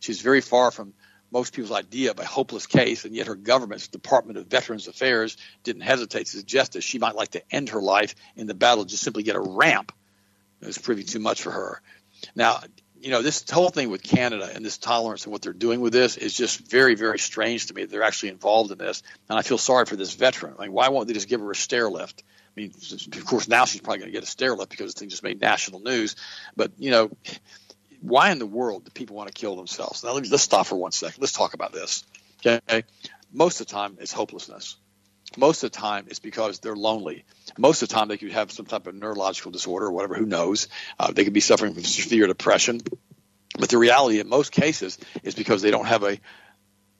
She's 0.00 0.22
very 0.22 0.40
far 0.40 0.70
from 0.70 0.94
most 1.30 1.52
people's 1.52 1.76
idea 1.76 2.12
of 2.12 2.18
a 2.18 2.24
hopeless 2.24 2.66
case, 2.66 3.04
and 3.04 3.14
yet 3.14 3.26
her 3.26 3.34
government's 3.34 3.88
Department 3.88 4.38
of 4.38 4.46
Veterans 4.46 4.88
Affairs 4.88 5.36
didn't 5.64 5.82
hesitate 5.82 6.26
to 6.26 6.36
suggest 6.36 6.72
that 6.72 6.82
she 6.82 6.98
might 6.98 7.16
like 7.16 7.32
to 7.32 7.42
end 7.50 7.70
her 7.70 7.82
life 7.82 8.14
in 8.36 8.46
the 8.46 8.54
battle, 8.54 8.84
just 8.84 9.02
simply 9.02 9.22
get 9.22 9.36
a 9.36 9.40
ramp. 9.40 9.92
It 10.60 10.66
was 10.66 10.78
proving 10.78 11.04
too 11.04 11.18
much 11.18 11.42
for 11.42 11.50
her. 11.50 11.82
Now, 12.34 12.60
you 13.00 13.10
know, 13.10 13.22
this 13.22 13.48
whole 13.50 13.68
thing 13.68 13.90
with 13.90 14.02
Canada 14.02 14.50
and 14.52 14.64
this 14.64 14.78
tolerance 14.78 15.24
and 15.24 15.32
what 15.32 15.42
they're 15.42 15.52
doing 15.52 15.80
with 15.80 15.92
this 15.92 16.16
is 16.16 16.36
just 16.36 16.68
very, 16.68 16.94
very 16.94 17.18
strange 17.18 17.66
to 17.66 17.74
me. 17.74 17.84
They're 17.84 18.02
actually 18.02 18.30
involved 18.30 18.72
in 18.72 18.78
this, 18.78 19.02
and 19.28 19.38
I 19.38 19.42
feel 19.42 19.58
sorry 19.58 19.86
for 19.86 19.96
this 19.96 20.14
veteran. 20.14 20.54
I 20.58 20.62
mean, 20.62 20.72
why 20.72 20.88
won't 20.88 21.06
they 21.06 21.14
just 21.14 21.28
give 21.28 21.40
her 21.40 21.50
a 21.50 21.56
stair 21.56 21.90
lift? 21.90 22.24
I 22.56 22.60
mean, 22.60 22.72
of 23.12 23.26
course, 23.26 23.48
now 23.48 23.66
she's 23.66 23.82
probably 23.82 23.98
going 23.98 24.08
to 24.08 24.16
get 24.16 24.22
a 24.22 24.30
stair 24.30 24.54
lift 24.54 24.70
because 24.70 24.94
the 24.94 25.00
thing 25.00 25.10
just 25.10 25.22
made 25.22 25.40
national 25.40 25.80
news. 25.80 26.16
But 26.56 26.72
you 26.78 26.90
know, 26.90 27.10
why 28.00 28.30
in 28.30 28.38
the 28.38 28.46
world 28.46 28.84
do 28.84 28.90
people 28.90 29.16
want 29.16 29.28
to 29.28 29.34
kill 29.34 29.56
themselves? 29.56 30.02
Now, 30.02 30.12
let 30.12 30.22
me, 30.22 30.28
let's 30.30 30.42
stop 30.42 30.66
for 30.66 30.76
one 30.76 30.92
second. 30.92 31.20
Let's 31.20 31.32
talk 31.32 31.54
about 31.54 31.72
this. 31.72 32.04
Okay, 32.44 32.84
most 33.32 33.60
of 33.60 33.66
the 33.66 33.72
time 33.72 33.98
it's 34.00 34.12
hopelessness. 34.12 34.76
Most 35.36 35.62
of 35.64 35.72
the 35.72 35.78
time 35.78 36.06
it's 36.08 36.18
because 36.18 36.60
they're 36.60 36.76
lonely. 36.76 37.24
Most 37.58 37.82
of 37.82 37.88
the 37.88 37.94
time 37.94 38.08
they 38.08 38.16
could 38.16 38.32
have 38.32 38.50
some 38.52 38.66
type 38.66 38.86
of 38.86 38.94
neurological 38.94 39.50
disorder 39.50 39.86
or 39.86 39.92
whatever. 39.92 40.14
Who 40.14 40.26
knows? 40.26 40.68
Uh, 40.98 41.12
they 41.12 41.24
could 41.24 41.32
be 41.32 41.40
suffering 41.40 41.74
from 41.74 41.84
severe 41.84 42.26
depression. 42.26 42.80
But 43.58 43.68
the 43.70 43.78
reality 43.78 44.20
in 44.20 44.28
most 44.28 44.52
cases 44.52 44.98
is 45.22 45.34
because 45.34 45.62
they 45.62 45.70
don't 45.70 45.86
have 45.86 46.02
a 46.02 46.18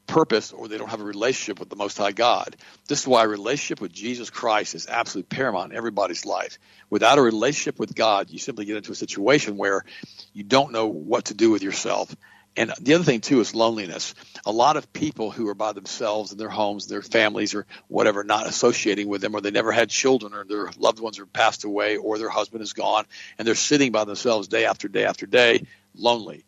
purpose 0.06 0.52
or 0.52 0.68
they 0.68 0.78
don't 0.78 0.88
have 0.88 1.00
a 1.00 1.04
relationship 1.04 1.58
with 1.58 1.68
the 1.68 1.76
Most 1.76 1.98
High 1.98 2.12
God. 2.12 2.56
This 2.88 3.00
is 3.00 3.06
why 3.06 3.24
a 3.24 3.28
relationship 3.28 3.80
with 3.80 3.92
Jesus 3.92 4.30
Christ 4.30 4.74
is 4.74 4.86
absolutely 4.86 5.28
paramount 5.36 5.72
in 5.72 5.78
everybody's 5.78 6.24
life. 6.24 6.58
Without 6.90 7.18
a 7.18 7.22
relationship 7.22 7.78
with 7.78 7.94
God, 7.94 8.30
you 8.30 8.38
simply 8.38 8.64
get 8.64 8.76
into 8.76 8.92
a 8.92 8.96
situation 8.96 9.56
where 9.56 9.84
you 10.32 10.44
don't 10.44 10.72
know 10.72 10.86
what 10.86 11.26
to 11.26 11.34
do 11.34 11.50
with 11.50 11.62
yourself. 11.62 12.14
And 12.56 12.72
the 12.80 12.94
other 12.94 13.04
thing 13.04 13.20
too 13.20 13.40
is 13.40 13.54
loneliness. 13.54 14.14
A 14.46 14.52
lot 14.52 14.76
of 14.76 14.92
people 14.92 15.30
who 15.30 15.48
are 15.48 15.54
by 15.54 15.72
themselves 15.72 16.32
in 16.32 16.38
their 16.38 16.48
homes, 16.48 16.86
their 16.86 17.02
families, 17.02 17.54
or 17.54 17.66
whatever, 17.88 18.24
not 18.24 18.46
associating 18.46 19.08
with 19.08 19.20
them, 19.20 19.34
or 19.34 19.40
they 19.40 19.50
never 19.50 19.72
had 19.72 19.90
children, 19.90 20.32
or 20.32 20.44
their 20.44 20.70
loved 20.78 21.00
ones 21.00 21.18
are 21.18 21.26
passed 21.26 21.64
away, 21.64 21.96
or 21.96 22.18
their 22.18 22.30
husband 22.30 22.62
is 22.62 22.72
gone, 22.72 23.04
and 23.38 23.46
they're 23.46 23.54
sitting 23.54 23.92
by 23.92 24.04
themselves 24.04 24.48
day 24.48 24.64
after 24.64 24.88
day 24.88 25.04
after 25.04 25.26
day, 25.26 25.66
lonely 25.94 26.44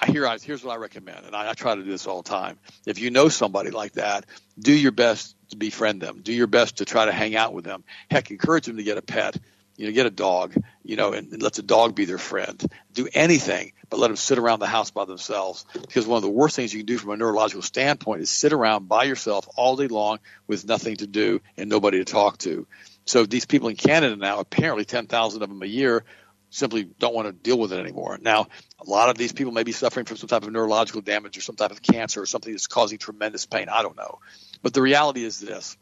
I 0.00 0.10
hear 0.10 0.26
I, 0.26 0.38
here's 0.38 0.64
what 0.64 0.72
I 0.72 0.76
recommend, 0.76 1.26
and 1.26 1.36
I, 1.36 1.50
I 1.50 1.52
try 1.54 1.74
to 1.74 1.82
do 1.82 1.90
this 1.90 2.06
all 2.06 2.22
the 2.22 2.28
time. 2.28 2.58
If 2.86 2.98
you 2.98 3.10
know 3.10 3.28
somebody 3.28 3.70
like 3.70 3.92
that, 3.92 4.26
do 4.58 4.72
your 4.72 4.92
best 4.92 5.36
to 5.50 5.56
befriend 5.56 6.00
them. 6.00 6.20
Do 6.22 6.32
your 6.32 6.46
best 6.46 6.78
to 6.78 6.84
try 6.84 7.04
to 7.04 7.12
hang 7.12 7.36
out 7.36 7.52
with 7.52 7.64
them. 7.64 7.84
Heck, 8.10 8.30
encourage 8.30 8.66
them 8.66 8.78
to 8.78 8.82
get 8.82 8.98
a 8.98 9.02
pet. 9.02 9.36
You 9.76 9.86
know, 9.86 9.92
get 9.92 10.06
a 10.06 10.10
dog. 10.10 10.54
You 10.84 10.96
know, 10.96 11.12
and, 11.12 11.32
and 11.32 11.42
let 11.42 11.54
the 11.54 11.62
dog 11.62 11.94
be 11.94 12.04
their 12.04 12.18
friend. 12.18 12.62
Do 12.92 13.08
anything, 13.12 13.72
but 13.88 14.00
let 14.00 14.08
them 14.08 14.16
sit 14.16 14.38
around 14.38 14.60
the 14.60 14.66
house 14.66 14.90
by 14.90 15.04
themselves. 15.04 15.64
Because 15.72 16.06
one 16.06 16.16
of 16.16 16.22
the 16.22 16.30
worst 16.30 16.56
things 16.56 16.72
you 16.72 16.80
can 16.80 16.86
do 16.86 16.98
from 16.98 17.10
a 17.10 17.16
neurological 17.16 17.62
standpoint 17.62 18.22
is 18.22 18.30
sit 18.30 18.52
around 18.52 18.88
by 18.88 19.04
yourself 19.04 19.48
all 19.56 19.76
day 19.76 19.88
long 19.88 20.18
with 20.46 20.66
nothing 20.66 20.96
to 20.96 21.06
do 21.06 21.40
and 21.56 21.70
nobody 21.70 21.98
to 21.98 22.04
talk 22.04 22.38
to. 22.38 22.66
So 23.04 23.26
these 23.26 23.46
people 23.46 23.68
in 23.68 23.76
Canada 23.76 24.16
now, 24.16 24.40
apparently 24.40 24.84
10,000 24.84 25.42
of 25.42 25.48
them 25.48 25.62
a 25.62 25.66
year, 25.66 26.04
simply 26.50 26.84
don't 26.84 27.14
want 27.14 27.26
to 27.26 27.32
deal 27.32 27.58
with 27.58 27.72
it 27.72 27.80
anymore. 27.80 28.18
Now, 28.20 28.48
a 28.78 28.88
lot 28.88 29.08
of 29.08 29.16
these 29.16 29.32
people 29.32 29.52
may 29.52 29.62
be 29.62 29.72
suffering 29.72 30.06
from 30.06 30.18
some 30.18 30.28
type 30.28 30.44
of 30.44 30.52
neurological 30.52 31.00
damage 31.00 31.38
or 31.38 31.40
some 31.40 31.56
type 31.56 31.70
of 31.70 31.82
cancer 31.82 32.20
or 32.20 32.26
something 32.26 32.52
that's 32.52 32.66
causing 32.66 32.98
tremendous 32.98 33.46
pain. 33.46 33.68
I 33.68 33.82
don't 33.82 33.96
know. 33.96 34.18
But 34.62 34.74
the 34.74 34.82
reality 34.82 35.24
is 35.24 35.40
this. 35.40 35.76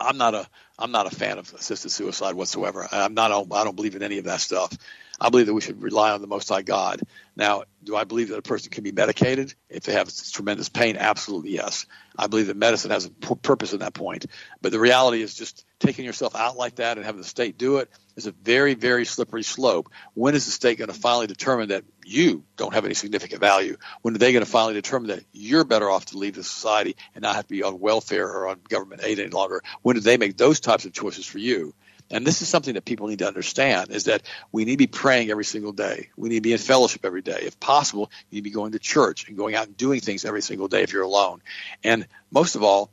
I'm 0.00 0.16
not 0.16 0.34
a 0.34 0.48
I'm 0.82 0.90
not 0.90 1.06
a 1.06 1.14
fan 1.14 1.38
of 1.38 1.52
assisted 1.54 1.90
suicide 1.90 2.34
whatsoever. 2.34 2.88
I'm 2.90 3.14
not 3.14 3.30
I 3.30 3.64
don't 3.64 3.76
believe 3.76 3.94
in 3.94 4.02
any 4.02 4.18
of 4.18 4.24
that 4.24 4.40
stuff. 4.40 4.76
I 5.20 5.30
believe 5.30 5.46
that 5.46 5.54
we 5.54 5.60
should 5.60 5.80
rely 5.80 6.10
on 6.10 6.20
the 6.20 6.26
Most 6.26 6.48
High 6.48 6.62
God. 6.62 7.00
Now, 7.34 7.64
do 7.82 7.96
I 7.96 8.04
believe 8.04 8.28
that 8.28 8.38
a 8.38 8.42
person 8.42 8.70
can 8.70 8.84
be 8.84 8.92
medicated 8.92 9.54
if 9.70 9.84
they 9.84 9.94
have 9.94 10.10
tremendous 10.32 10.68
pain? 10.68 10.96
Absolutely, 10.96 11.52
yes. 11.52 11.86
I 12.16 12.26
believe 12.26 12.48
that 12.48 12.56
medicine 12.56 12.90
has 12.90 13.06
a 13.06 13.10
purpose 13.10 13.72
at 13.72 13.80
that 13.80 13.94
point. 13.94 14.26
But 14.60 14.72
the 14.72 14.78
reality 14.78 15.22
is 15.22 15.34
just 15.34 15.64
taking 15.80 16.04
yourself 16.04 16.36
out 16.36 16.56
like 16.56 16.76
that 16.76 16.98
and 16.98 17.06
having 17.06 17.22
the 17.22 17.26
state 17.26 17.56
do 17.56 17.78
it 17.78 17.90
is 18.16 18.26
a 18.26 18.32
very, 18.32 18.74
very 18.74 19.06
slippery 19.06 19.42
slope. 19.42 19.90
When 20.12 20.34
is 20.34 20.44
the 20.44 20.52
state 20.52 20.78
going 20.78 20.90
to 20.90 20.94
finally 20.94 21.26
determine 21.26 21.70
that 21.70 21.84
you 22.04 22.44
don't 22.56 22.74
have 22.74 22.84
any 22.84 22.94
significant 22.94 23.40
value? 23.40 23.78
When 24.02 24.14
are 24.14 24.18
they 24.18 24.32
going 24.32 24.44
to 24.44 24.50
finally 24.50 24.74
determine 24.74 25.08
that 25.08 25.24
you're 25.32 25.64
better 25.64 25.90
off 25.90 26.06
to 26.06 26.18
leave 26.18 26.34
the 26.34 26.44
society 26.44 26.96
and 27.14 27.22
not 27.22 27.36
have 27.36 27.46
to 27.46 27.54
be 27.54 27.62
on 27.62 27.80
welfare 27.80 28.28
or 28.28 28.48
on 28.48 28.60
government 28.68 29.02
aid 29.04 29.18
any 29.18 29.30
longer? 29.30 29.62
When 29.80 29.94
do 29.94 30.00
they 30.00 30.18
make 30.18 30.36
those 30.36 30.60
types 30.60 30.84
of 30.84 30.92
choices 30.92 31.24
for 31.24 31.38
you? 31.38 31.74
And 32.10 32.26
this 32.26 32.42
is 32.42 32.48
something 32.48 32.74
that 32.74 32.84
people 32.84 33.08
need 33.08 33.20
to 33.20 33.26
understand 33.26 33.90
is 33.90 34.04
that 34.04 34.22
we 34.50 34.64
need 34.64 34.72
to 34.72 34.78
be 34.78 34.86
praying 34.86 35.30
every 35.30 35.44
single 35.44 35.72
day. 35.72 36.10
We 36.16 36.28
need 36.28 36.36
to 36.36 36.42
be 36.42 36.52
in 36.52 36.58
fellowship 36.58 37.04
every 37.04 37.22
day. 37.22 37.38
If 37.42 37.58
possible, 37.58 38.10
you 38.30 38.36
need 38.36 38.40
to 38.40 38.50
be 38.50 38.50
going 38.50 38.72
to 38.72 38.78
church 38.78 39.28
and 39.28 39.36
going 39.36 39.54
out 39.54 39.66
and 39.66 39.76
doing 39.76 40.00
things 40.00 40.24
every 40.24 40.42
single 40.42 40.68
day 40.68 40.82
if 40.82 40.92
you're 40.92 41.02
alone. 41.02 41.42
And 41.82 42.06
most 42.30 42.54
of 42.54 42.62
all, 42.62 42.90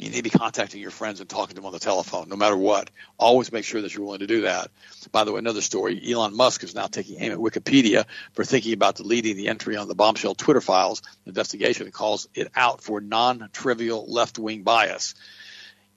you 0.00 0.10
need 0.10 0.16
to 0.16 0.22
be 0.22 0.30
contacting 0.30 0.80
your 0.80 0.90
friends 0.90 1.20
and 1.20 1.28
talking 1.28 1.50
to 1.50 1.54
them 1.56 1.66
on 1.66 1.72
the 1.72 1.78
telephone, 1.78 2.28
no 2.28 2.36
matter 2.36 2.56
what. 2.56 2.90
Always 3.18 3.50
make 3.50 3.64
sure 3.64 3.80
that 3.82 3.94
you're 3.94 4.04
willing 4.04 4.20
to 4.20 4.26
do 4.26 4.42
that. 4.42 4.70
By 5.10 5.24
the 5.24 5.32
way, 5.32 5.38
another 5.38 5.60
story 5.60 6.00
Elon 6.12 6.36
Musk 6.36 6.62
is 6.62 6.74
now 6.74 6.86
taking 6.86 7.20
aim 7.20 7.32
at 7.32 7.38
Wikipedia 7.38 8.04
for 8.32 8.44
thinking 8.44 8.74
about 8.74 8.96
deleting 8.96 9.36
the 9.36 9.48
entry 9.48 9.76
on 9.76 9.88
the 9.88 9.94
bombshell 9.94 10.34
Twitter 10.34 10.60
files 10.60 11.02
investigation 11.26 11.86
and 11.86 11.92
calls 11.92 12.28
it 12.34 12.48
out 12.54 12.80
for 12.80 13.00
non 13.00 13.48
trivial 13.52 14.06
left 14.08 14.38
wing 14.38 14.62
bias. 14.62 15.14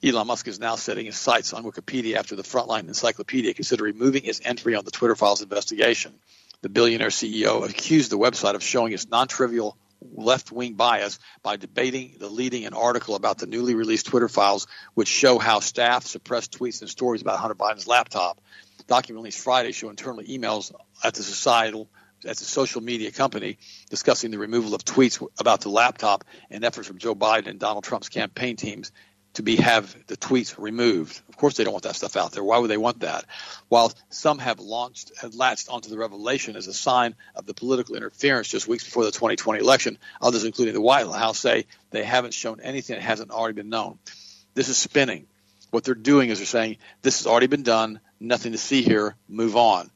Elon 0.04 0.26
Musk 0.26 0.48
is 0.48 0.60
now 0.60 0.76
setting 0.78 1.06
his 1.06 1.16
sights 1.16 1.54
on 1.54 1.64
Wikipedia 1.64 2.16
after 2.16 2.36
the 2.36 2.42
Frontline 2.42 2.88
Encyclopedia 2.88 3.54
considered 3.54 3.84
removing 3.84 4.26
its 4.26 4.42
entry 4.44 4.74
on 4.74 4.84
the 4.84 4.90
Twitter 4.90 5.16
files 5.16 5.44
investigation. 5.44 6.14
The 6.62 6.70
billionaire 6.70 7.10
CEO 7.10 7.70
accused 7.70 8.12
the 8.12 8.18
website 8.18 8.56
of 8.56 8.64
showing 8.64 8.94
its 8.94 9.08
non 9.08 9.28
trivial 9.28 9.78
left 10.16 10.52
wing 10.52 10.74
bias 10.74 11.20
by 11.44 11.58
debating 11.58 12.16
the 12.20 12.30
leading 12.30 12.66
an 12.66 12.74
article 12.74 13.14
about 13.14 13.38
the 13.38 13.46
newly 13.46 13.76
released 13.76 14.08
Twitter 14.08 14.28
files, 14.28 14.66
which 14.96 15.08
show 15.08 15.38
how 15.38 15.60
staff 15.60 16.08
suppressed 16.08 16.58
tweets 16.58 16.82
and 16.82 16.90
stories 16.90 17.22
about 17.22 17.38
Hunter 17.38 17.54
Biden's 17.54 17.86
laptop. 17.86 18.42
Document 18.88 19.22
released 19.22 19.44
Friday 19.44 19.72
show 19.72 19.92
internal 19.92 20.24
emails 20.24 20.74
at 21.04 21.14
the 21.14 21.22
societal 21.22 21.88
at 22.26 22.38
the 22.38 22.44
social 22.44 22.82
media 22.82 23.12
company 23.12 23.58
discussing 23.90 24.30
the 24.30 24.38
removal 24.38 24.76
of 24.76 24.84
tweets 24.84 25.26
about 25.40 25.62
the 25.62 25.70
laptop 25.70 26.24
and 26.52 26.64
efforts 26.64 26.88
from 26.88 27.00
Joe 27.00 27.16
Biden 27.16 27.48
and 27.48 27.60
Donald 27.60 27.84
Trump's 27.84 28.10
campaign 28.10 28.56
teams 28.56 28.92
to 29.34 29.44
be 29.44 29.56
have 29.58 29.96
the 30.08 30.18
tweets 30.18 30.56
removed. 30.58 31.22
Of 31.30 31.38
course, 31.38 31.56
they 31.56 31.64
don't 31.64 31.74
want 31.74 31.84
that 31.84 31.96
stuff 31.96 32.18
out 32.18 32.32
there. 32.32 32.44
Why 32.44 32.58
would 32.58 32.70
they 32.70 32.78
want 32.78 33.00
that? 33.00 33.26
While 33.70 33.94
some 34.10 34.40
have 34.40 34.60
launched 34.60 35.12
have 35.22 35.36
latched 35.36 35.70
onto 35.70 35.90
the 35.90 35.98
revelation 35.98 36.56
as 36.56 36.68
a 36.68 36.74
sign 36.74 37.16
of 37.36 37.46
the 37.46 37.54
political 37.54 37.96
interference 37.96 38.50
just 38.50 38.68
weeks 38.68 38.84
before 38.84 39.06
the 39.06 39.12
2020 39.12 39.60
election, 39.60 39.98
others, 40.22 40.44
including 40.44 40.74
the 40.74 40.82
White 40.82 41.08
House, 41.08 41.40
say 41.40 41.66
they 41.92 42.04
haven't 42.04 42.34
shown 42.34 42.60
anything 42.60 42.96
that 42.96 43.04
hasn't 43.04 43.32
already 43.32 43.56
been 43.56 43.70
known. 43.70 44.00
This 44.54 44.68
is 44.68 44.78
spinning. 44.78 45.28
What 45.70 45.86
they're 45.86 45.96
doing 45.96 46.30
is 46.30 46.40
they're 46.40 46.46
saying 46.46 46.78
this 47.02 47.20
has 47.20 47.28
already 47.28 47.48
been 47.48 47.64
done, 47.64 48.02
nothing 48.20 48.52
to 48.52 48.58
see 48.58 48.82
here, 48.82 49.16
move 49.30 49.56
on. 49.56 49.90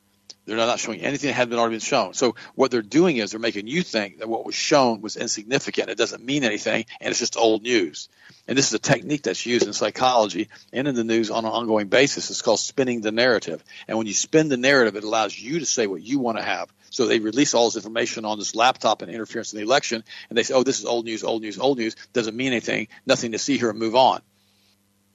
They're 0.45 0.57
not 0.57 0.79
showing 0.79 1.01
anything 1.01 1.29
that 1.29 1.33
hadn't 1.33 1.57
already 1.57 1.73
been 1.73 1.79
shown. 1.79 2.13
So 2.13 2.35
what 2.53 2.69
they're 2.69 2.83
doing 2.83 3.17
is 3.17 3.31
they're 3.31 3.39
making 3.39 3.67
you 3.67 3.81
think 3.81 4.19
that 4.19 4.29
what 4.29 4.45
was 4.45 4.53
shown 4.53 5.01
was 5.01 5.15
insignificant. 5.17 5.89
It 5.89 5.97
doesn't 5.97 6.23
mean 6.23 6.43
anything, 6.43 6.85
and 7.01 7.09
it's 7.09 7.19
just 7.19 7.37
old 7.37 7.63
news. 7.63 8.09
And 8.47 8.55
this 8.55 8.67
is 8.67 8.73
a 8.73 8.79
technique 8.79 9.23
that's 9.23 9.45
used 9.45 9.65
in 9.65 9.73
psychology 9.73 10.49
and 10.71 10.87
in 10.87 10.93
the 10.93 11.03
news 11.03 11.31
on 11.31 11.45
an 11.45 11.51
ongoing 11.51 11.87
basis. 11.87 12.29
It's 12.29 12.43
called 12.43 12.59
spinning 12.59 13.01
the 13.01 13.11
narrative. 13.11 13.63
And 13.87 13.97
when 13.97 14.05
you 14.05 14.13
spin 14.13 14.49
the 14.49 14.57
narrative, 14.57 14.95
it 14.95 15.03
allows 15.03 15.37
you 15.37 15.59
to 15.59 15.65
say 15.65 15.87
what 15.87 16.03
you 16.03 16.19
want 16.19 16.37
to 16.37 16.43
have. 16.43 16.71
So 16.91 17.07
they 17.07 17.19
release 17.19 17.55
all 17.55 17.65
this 17.65 17.75
information 17.75 18.23
on 18.23 18.37
this 18.37 18.55
laptop 18.55 19.01
and 19.01 19.11
interference 19.11 19.51
in 19.51 19.57
the 19.57 19.65
election, 19.65 20.03
and 20.29 20.37
they 20.37 20.43
say, 20.43 20.53
"Oh, 20.53 20.63
this 20.63 20.79
is 20.79 20.85
old 20.85 21.05
news, 21.05 21.23
old 21.23 21.41
news, 21.41 21.59
old 21.59 21.79
news." 21.79 21.95
Doesn't 22.13 22.37
mean 22.37 22.53
anything. 22.53 22.87
Nothing 23.05 23.31
to 23.31 23.39
see 23.39 23.57
here, 23.57 23.73
move 23.73 23.95
on 23.95 24.21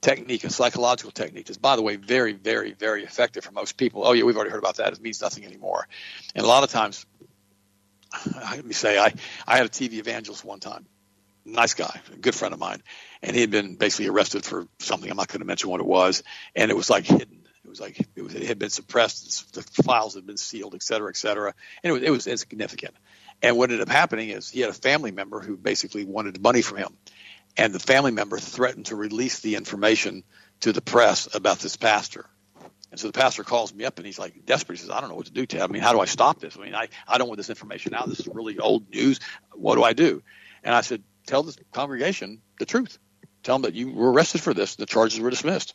technique, 0.01 0.43
a 0.43 0.49
psychological 0.49 1.11
technique, 1.11 1.49
is 1.49 1.57
by 1.57 1.75
the 1.75 1.81
way 1.81 1.95
very, 1.95 2.33
very, 2.33 2.73
very 2.73 3.03
effective 3.03 3.43
for 3.43 3.51
most 3.51 3.77
people. 3.77 4.05
Oh 4.05 4.13
yeah, 4.13 4.23
we've 4.23 4.35
already 4.35 4.51
heard 4.51 4.59
about 4.59 4.77
that. 4.77 4.93
It 4.93 5.01
means 5.01 5.21
nothing 5.21 5.45
anymore. 5.45 5.87
And 6.35 6.43
a 6.43 6.47
lot 6.47 6.63
of 6.63 6.71
times, 6.71 7.05
let 8.35 8.65
me 8.65 8.73
say, 8.73 8.97
I 8.97 9.13
I 9.47 9.57
had 9.57 9.65
a 9.65 9.69
TV 9.69 9.93
evangelist 9.93 10.43
one 10.43 10.59
time, 10.59 10.85
nice 11.45 11.73
guy, 11.73 11.99
a 12.13 12.17
good 12.17 12.35
friend 12.35 12.53
of 12.53 12.59
mine, 12.59 12.81
and 13.21 13.35
he 13.35 13.41
had 13.41 13.51
been 13.51 13.75
basically 13.75 14.07
arrested 14.07 14.43
for 14.43 14.67
something. 14.79 15.09
I'm 15.09 15.17
not 15.17 15.27
going 15.27 15.41
to 15.41 15.47
mention 15.47 15.69
what 15.69 15.79
it 15.79 15.87
was, 15.87 16.23
and 16.55 16.71
it 16.71 16.77
was 16.77 16.89
like 16.89 17.05
hidden. 17.05 17.37
It 17.63 17.69
was 17.69 17.79
like 17.79 17.99
it, 18.15 18.21
was, 18.21 18.33
it 18.33 18.43
had 18.43 18.57
been 18.57 18.71
suppressed, 18.71 19.53
the 19.53 19.61
files 19.83 20.15
had 20.15 20.25
been 20.25 20.37
sealed, 20.37 20.73
et 20.73 20.83
cetera, 20.83 21.09
et 21.09 21.15
cetera, 21.15 21.53
and 21.83 21.91
it 21.91 21.93
was, 21.93 22.03
it 22.03 22.09
was 22.09 22.27
insignificant. 22.27 22.95
And 23.43 23.57
what 23.57 23.71
ended 23.71 23.81
up 23.81 23.89
happening 23.89 24.29
is 24.29 24.49
he 24.49 24.61
had 24.61 24.69
a 24.69 24.73
family 24.73 25.11
member 25.11 25.39
who 25.39 25.57
basically 25.57 26.05
wanted 26.05 26.41
money 26.41 26.61
from 26.61 26.77
him, 26.77 26.97
and 27.57 27.73
the 27.73 27.79
family 27.79 28.11
member 28.11 28.37
threatened 28.37 28.87
to 28.87 28.95
release 28.95 29.39
the 29.39 29.55
information 29.55 30.23
to 30.61 30.73
the 30.73 30.81
press 30.81 31.33
about 31.33 31.59
this 31.59 31.75
pastor. 31.75 32.25
And 32.91 32.99
so 32.99 33.07
the 33.07 33.13
pastor 33.13 33.43
calls 33.43 33.73
me 33.73 33.85
up 33.85 33.97
and 33.97 34.05
he's 34.05 34.19
like 34.19 34.45
desperate. 34.45 34.77
He 34.77 34.81
says, 34.81 34.89
I 34.89 34.99
don't 34.99 35.09
know 35.09 35.15
what 35.15 35.27
to 35.27 35.31
do, 35.31 35.45
Ted. 35.45 35.61
I 35.61 35.67
mean, 35.67 35.81
how 35.81 35.93
do 35.93 36.01
I 36.01 36.05
stop 36.05 36.39
this? 36.39 36.57
I 36.57 36.61
mean, 36.61 36.75
I, 36.75 36.89
I 37.07 37.17
don't 37.17 37.27
want 37.27 37.37
this 37.37 37.49
information 37.49 37.93
out. 37.93 38.09
This 38.09 38.19
is 38.19 38.27
really 38.27 38.59
old 38.59 38.89
news. 38.89 39.19
What 39.53 39.75
do 39.75 39.83
I 39.83 39.93
do? 39.93 40.21
And 40.63 40.75
I 40.75 40.81
said, 40.81 41.01
tell 41.25 41.43
the 41.43 41.55
congregation 41.71 42.41
the 42.59 42.65
truth. 42.65 42.99
Tell 43.43 43.55
them 43.55 43.63
that 43.63 43.73
you 43.73 43.91
were 43.91 44.11
arrested 44.11 44.41
for 44.41 44.53
this. 44.53 44.75
The 44.75 44.85
charges 44.85 45.19
were 45.19 45.29
dismissed. 45.29 45.73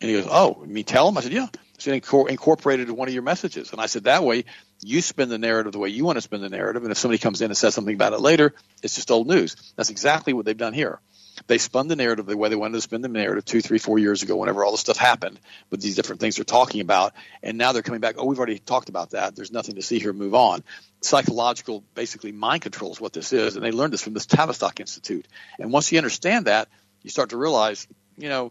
And 0.00 0.10
he 0.10 0.16
goes, 0.16 0.28
oh, 0.30 0.62
me 0.66 0.84
tell 0.84 1.06
them? 1.06 1.18
I 1.18 1.22
said, 1.22 1.32
yeah. 1.32 1.48
It's 1.74 1.86
incorporated 1.86 2.88
in 2.88 2.96
one 2.96 3.06
of 3.06 3.14
your 3.14 3.22
messages. 3.22 3.70
And 3.70 3.80
I 3.80 3.86
said, 3.86 4.04
that 4.04 4.24
way 4.24 4.44
you 4.82 5.00
spin 5.00 5.28
the 5.28 5.38
narrative 5.38 5.72
the 5.72 5.78
way 5.78 5.88
you 5.88 6.04
want 6.04 6.16
to 6.16 6.22
spin 6.22 6.40
the 6.40 6.48
narrative. 6.48 6.82
And 6.82 6.90
if 6.90 6.98
somebody 6.98 7.18
comes 7.18 7.40
in 7.40 7.50
and 7.50 7.56
says 7.56 7.74
something 7.74 7.94
about 7.94 8.12
it 8.12 8.20
later, 8.20 8.54
it's 8.82 8.96
just 8.96 9.12
old 9.12 9.28
news. 9.28 9.54
That's 9.76 9.90
exactly 9.90 10.32
what 10.32 10.44
they've 10.44 10.56
done 10.56 10.72
here. 10.72 11.00
They 11.46 11.58
spun 11.58 11.86
the 11.86 11.94
narrative 11.94 12.26
the 12.26 12.36
way 12.36 12.48
they 12.48 12.56
wanted 12.56 12.74
to 12.74 12.80
spin 12.80 13.00
the 13.00 13.06
narrative 13.06 13.44
two, 13.44 13.60
three, 13.60 13.78
four 13.78 13.96
years 13.96 14.24
ago, 14.24 14.34
whenever 14.34 14.64
all 14.64 14.72
this 14.72 14.80
stuff 14.80 14.96
happened, 14.96 15.38
with 15.70 15.80
these 15.80 15.94
different 15.94 16.20
things 16.20 16.34
they're 16.34 16.44
talking 16.44 16.80
about. 16.80 17.14
And 17.44 17.56
now 17.56 17.70
they're 17.70 17.82
coming 17.82 18.00
back, 18.00 18.16
oh, 18.18 18.24
we've 18.24 18.38
already 18.38 18.58
talked 18.58 18.88
about 18.88 19.10
that. 19.10 19.36
There's 19.36 19.52
nothing 19.52 19.76
to 19.76 19.82
see 19.82 20.00
here. 20.00 20.12
Move 20.12 20.34
on. 20.34 20.64
Psychological, 21.00 21.84
basically, 21.94 22.32
mind 22.32 22.62
control 22.62 22.90
is 22.90 23.00
what 23.00 23.12
this 23.12 23.32
is. 23.32 23.54
And 23.54 23.64
they 23.64 23.70
learned 23.70 23.92
this 23.92 24.02
from 24.02 24.14
this 24.14 24.26
Tavistock 24.26 24.80
Institute. 24.80 25.28
And 25.60 25.72
once 25.72 25.92
you 25.92 25.98
understand 25.98 26.46
that, 26.46 26.68
you 27.04 27.10
start 27.10 27.30
to 27.30 27.36
realize, 27.36 27.86
you 28.16 28.28
know, 28.28 28.50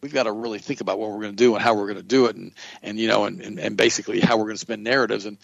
we've 0.00 0.12
got 0.12 0.24
to 0.24 0.32
really 0.32 0.58
think 0.58 0.80
about 0.80 0.98
what 0.98 1.10
we're 1.10 1.20
going 1.20 1.32
to 1.32 1.44
do 1.44 1.54
and 1.54 1.62
how 1.62 1.74
we're 1.74 1.86
going 1.86 1.96
to 1.96 2.02
do 2.02 2.26
it 2.26 2.36
and, 2.36 2.52
and 2.82 2.98
you 2.98 3.08
know, 3.08 3.24
and, 3.24 3.40
and, 3.40 3.58
and 3.58 3.76
basically 3.76 4.20
how 4.20 4.36
we're 4.36 4.44
going 4.44 4.56
to 4.56 4.60
spin 4.60 4.82
narratives. 4.82 5.26
And 5.26 5.38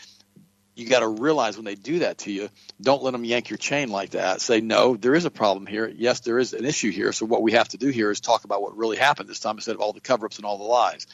you 0.74 0.88
got 0.88 1.00
to 1.00 1.08
realize 1.08 1.56
when 1.56 1.64
they 1.64 1.74
do 1.74 2.00
that 2.00 2.18
to 2.18 2.32
you, 2.32 2.48
don't 2.80 3.02
let 3.02 3.12
them 3.12 3.24
yank 3.24 3.50
your 3.50 3.56
chain 3.56 3.90
like 3.90 4.10
that. 4.10 4.40
Say, 4.40 4.60
no, 4.60 4.96
there 4.96 5.14
is 5.14 5.24
a 5.24 5.30
problem 5.30 5.66
here. 5.66 5.88
Yes, 5.88 6.20
there 6.20 6.38
is 6.38 6.52
an 6.52 6.64
issue 6.64 6.90
here. 6.90 7.12
So 7.12 7.26
what 7.26 7.42
we 7.42 7.52
have 7.52 7.68
to 7.68 7.76
do 7.76 7.88
here 7.88 8.10
is 8.10 8.20
talk 8.20 8.44
about 8.44 8.62
what 8.62 8.76
really 8.76 8.96
happened 8.96 9.28
this 9.28 9.40
time 9.40 9.56
instead 9.56 9.74
of 9.74 9.80
all 9.80 9.92
the 9.92 10.00
cover-ups 10.00 10.36
and 10.36 10.46
all 10.46 10.58
the 10.58 10.64
lies. 10.64 11.06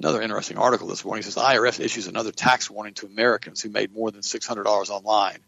Another 0.00 0.20
interesting 0.20 0.58
article 0.58 0.88
this 0.88 1.04
morning 1.04 1.22
says 1.22 1.36
IRS 1.36 1.80
issues 1.80 2.08
another 2.08 2.32
tax 2.32 2.68
warning 2.68 2.94
to 2.94 3.06
Americans 3.06 3.62
who 3.62 3.68
made 3.68 3.94
more 3.94 4.10
than 4.10 4.22
$600 4.22 4.66
online. 4.90 5.38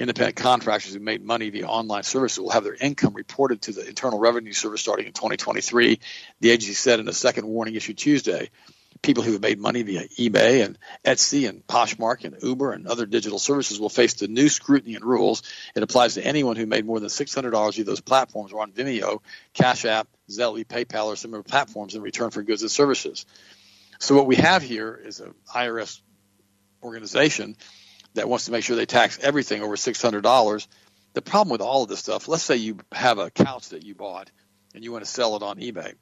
Independent 0.00 0.36
contractors 0.36 0.94
who 0.94 1.00
made 1.00 1.22
money 1.22 1.50
via 1.50 1.66
online 1.66 2.04
services 2.04 2.40
will 2.40 2.50
have 2.50 2.64
their 2.64 2.74
income 2.74 3.12
reported 3.12 3.60
to 3.60 3.72
the 3.72 3.86
Internal 3.86 4.18
Revenue 4.18 4.54
Service 4.54 4.80
starting 4.80 5.06
in 5.06 5.12
2023. 5.12 6.00
The 6.40 6.50
agency 6.50 6.72
said 6.72 7.00
in 7.00 7.08
a 7.08 7.12
second 7.12 7.46
warning 7.46 7.74
issued 7.74 7.98
Tuesday 7.98 8.48
people 9.02 9.22
who 9.22 9.32
have 9.32 9.42
made 9.42 9.58
money 9.58 9.82
via 9.82 10.08
eBay 10.08 10.64
and 10.64 10.78
Etsy 11.04 11.48
and 11.48 11.66
Poshmark 11.66 12.24
and 12.24 12.42
Uber 12.42 12.72
and 12.72 12.86
other 12.86 13.04
digital 13.04 13.38
services 13.38 13.78
will 13.78 13.90
face 13.90 14.14
the 14.14 14.26
new 14.26 14.48
scrutiny 14.48 14.94
and 14.94 15.04
rules. 15.04 15.42
It 15.74 15.82
applies 15.82 16.14
to 16.14 16.24
anyone 16.24 16.56
who 16.56 16.64
made 16.64 16.86
more 16.86 16.98
than 16.98 17.10
$600 17.10 17.74
via 17.74 17.84
those 17.84 18.00
platforms 18.00 18.52
or 18.52 18.62
on 18.62 18.72
Venmo, 18.72 19.20
Cash 19.52 19.84
App, 19.84 20.08
Zelle, 20.30 20.64
PayPal, 20.64 21.06
or 21.06 21.16
similar 21.16 21.42
platforms 21.42 21.94
in 21.94 22.02
return 22.02 22.30
for 22.30 22.42
goods 22.42 22.62
and 22.62 22.70
services. 22.70 23.26
So 23.98 24.14
what 24.14 24.26
we 24.26 24.36
have 24.36 24.62
here 24.62 24.98
is 25.02 25.20
an 25.20 25.34
IRS 25.54 26.00
organization 26.82 27.56
that 28.14 28.28
wants 28.28 28.46
to 28.46 28.52
make 28.52 28.64
sure 28.64 28.76
they 28.76 28.86
tax 28.86 29.18
everything 29.20 29.62
over 29.62 29.76
$600. 29.76 30.66
The 31.12 31.22
problem 31.22 31.50
with 31.50 31.60
all 31.60 31.82
of 31.82 31.88
this 31.88 32.00
stuff, 32.00 32.28
let's 32.28 32.42
say 32.42 32.56
you 32.56 32.78
have 32.92 33.18
a 33.18 33.30
couch 33.30 33.70
that 33.70 33.84
you 33.84 33.94
bought 33.94 34.30
and 34.74 34.84
you 34.84 34.92
want 34.92 35.04
to 35.04 35.10
sell 35.10 35.36
it 35.36 35.42
on 35.42 35.58
eBay 35.58 35.94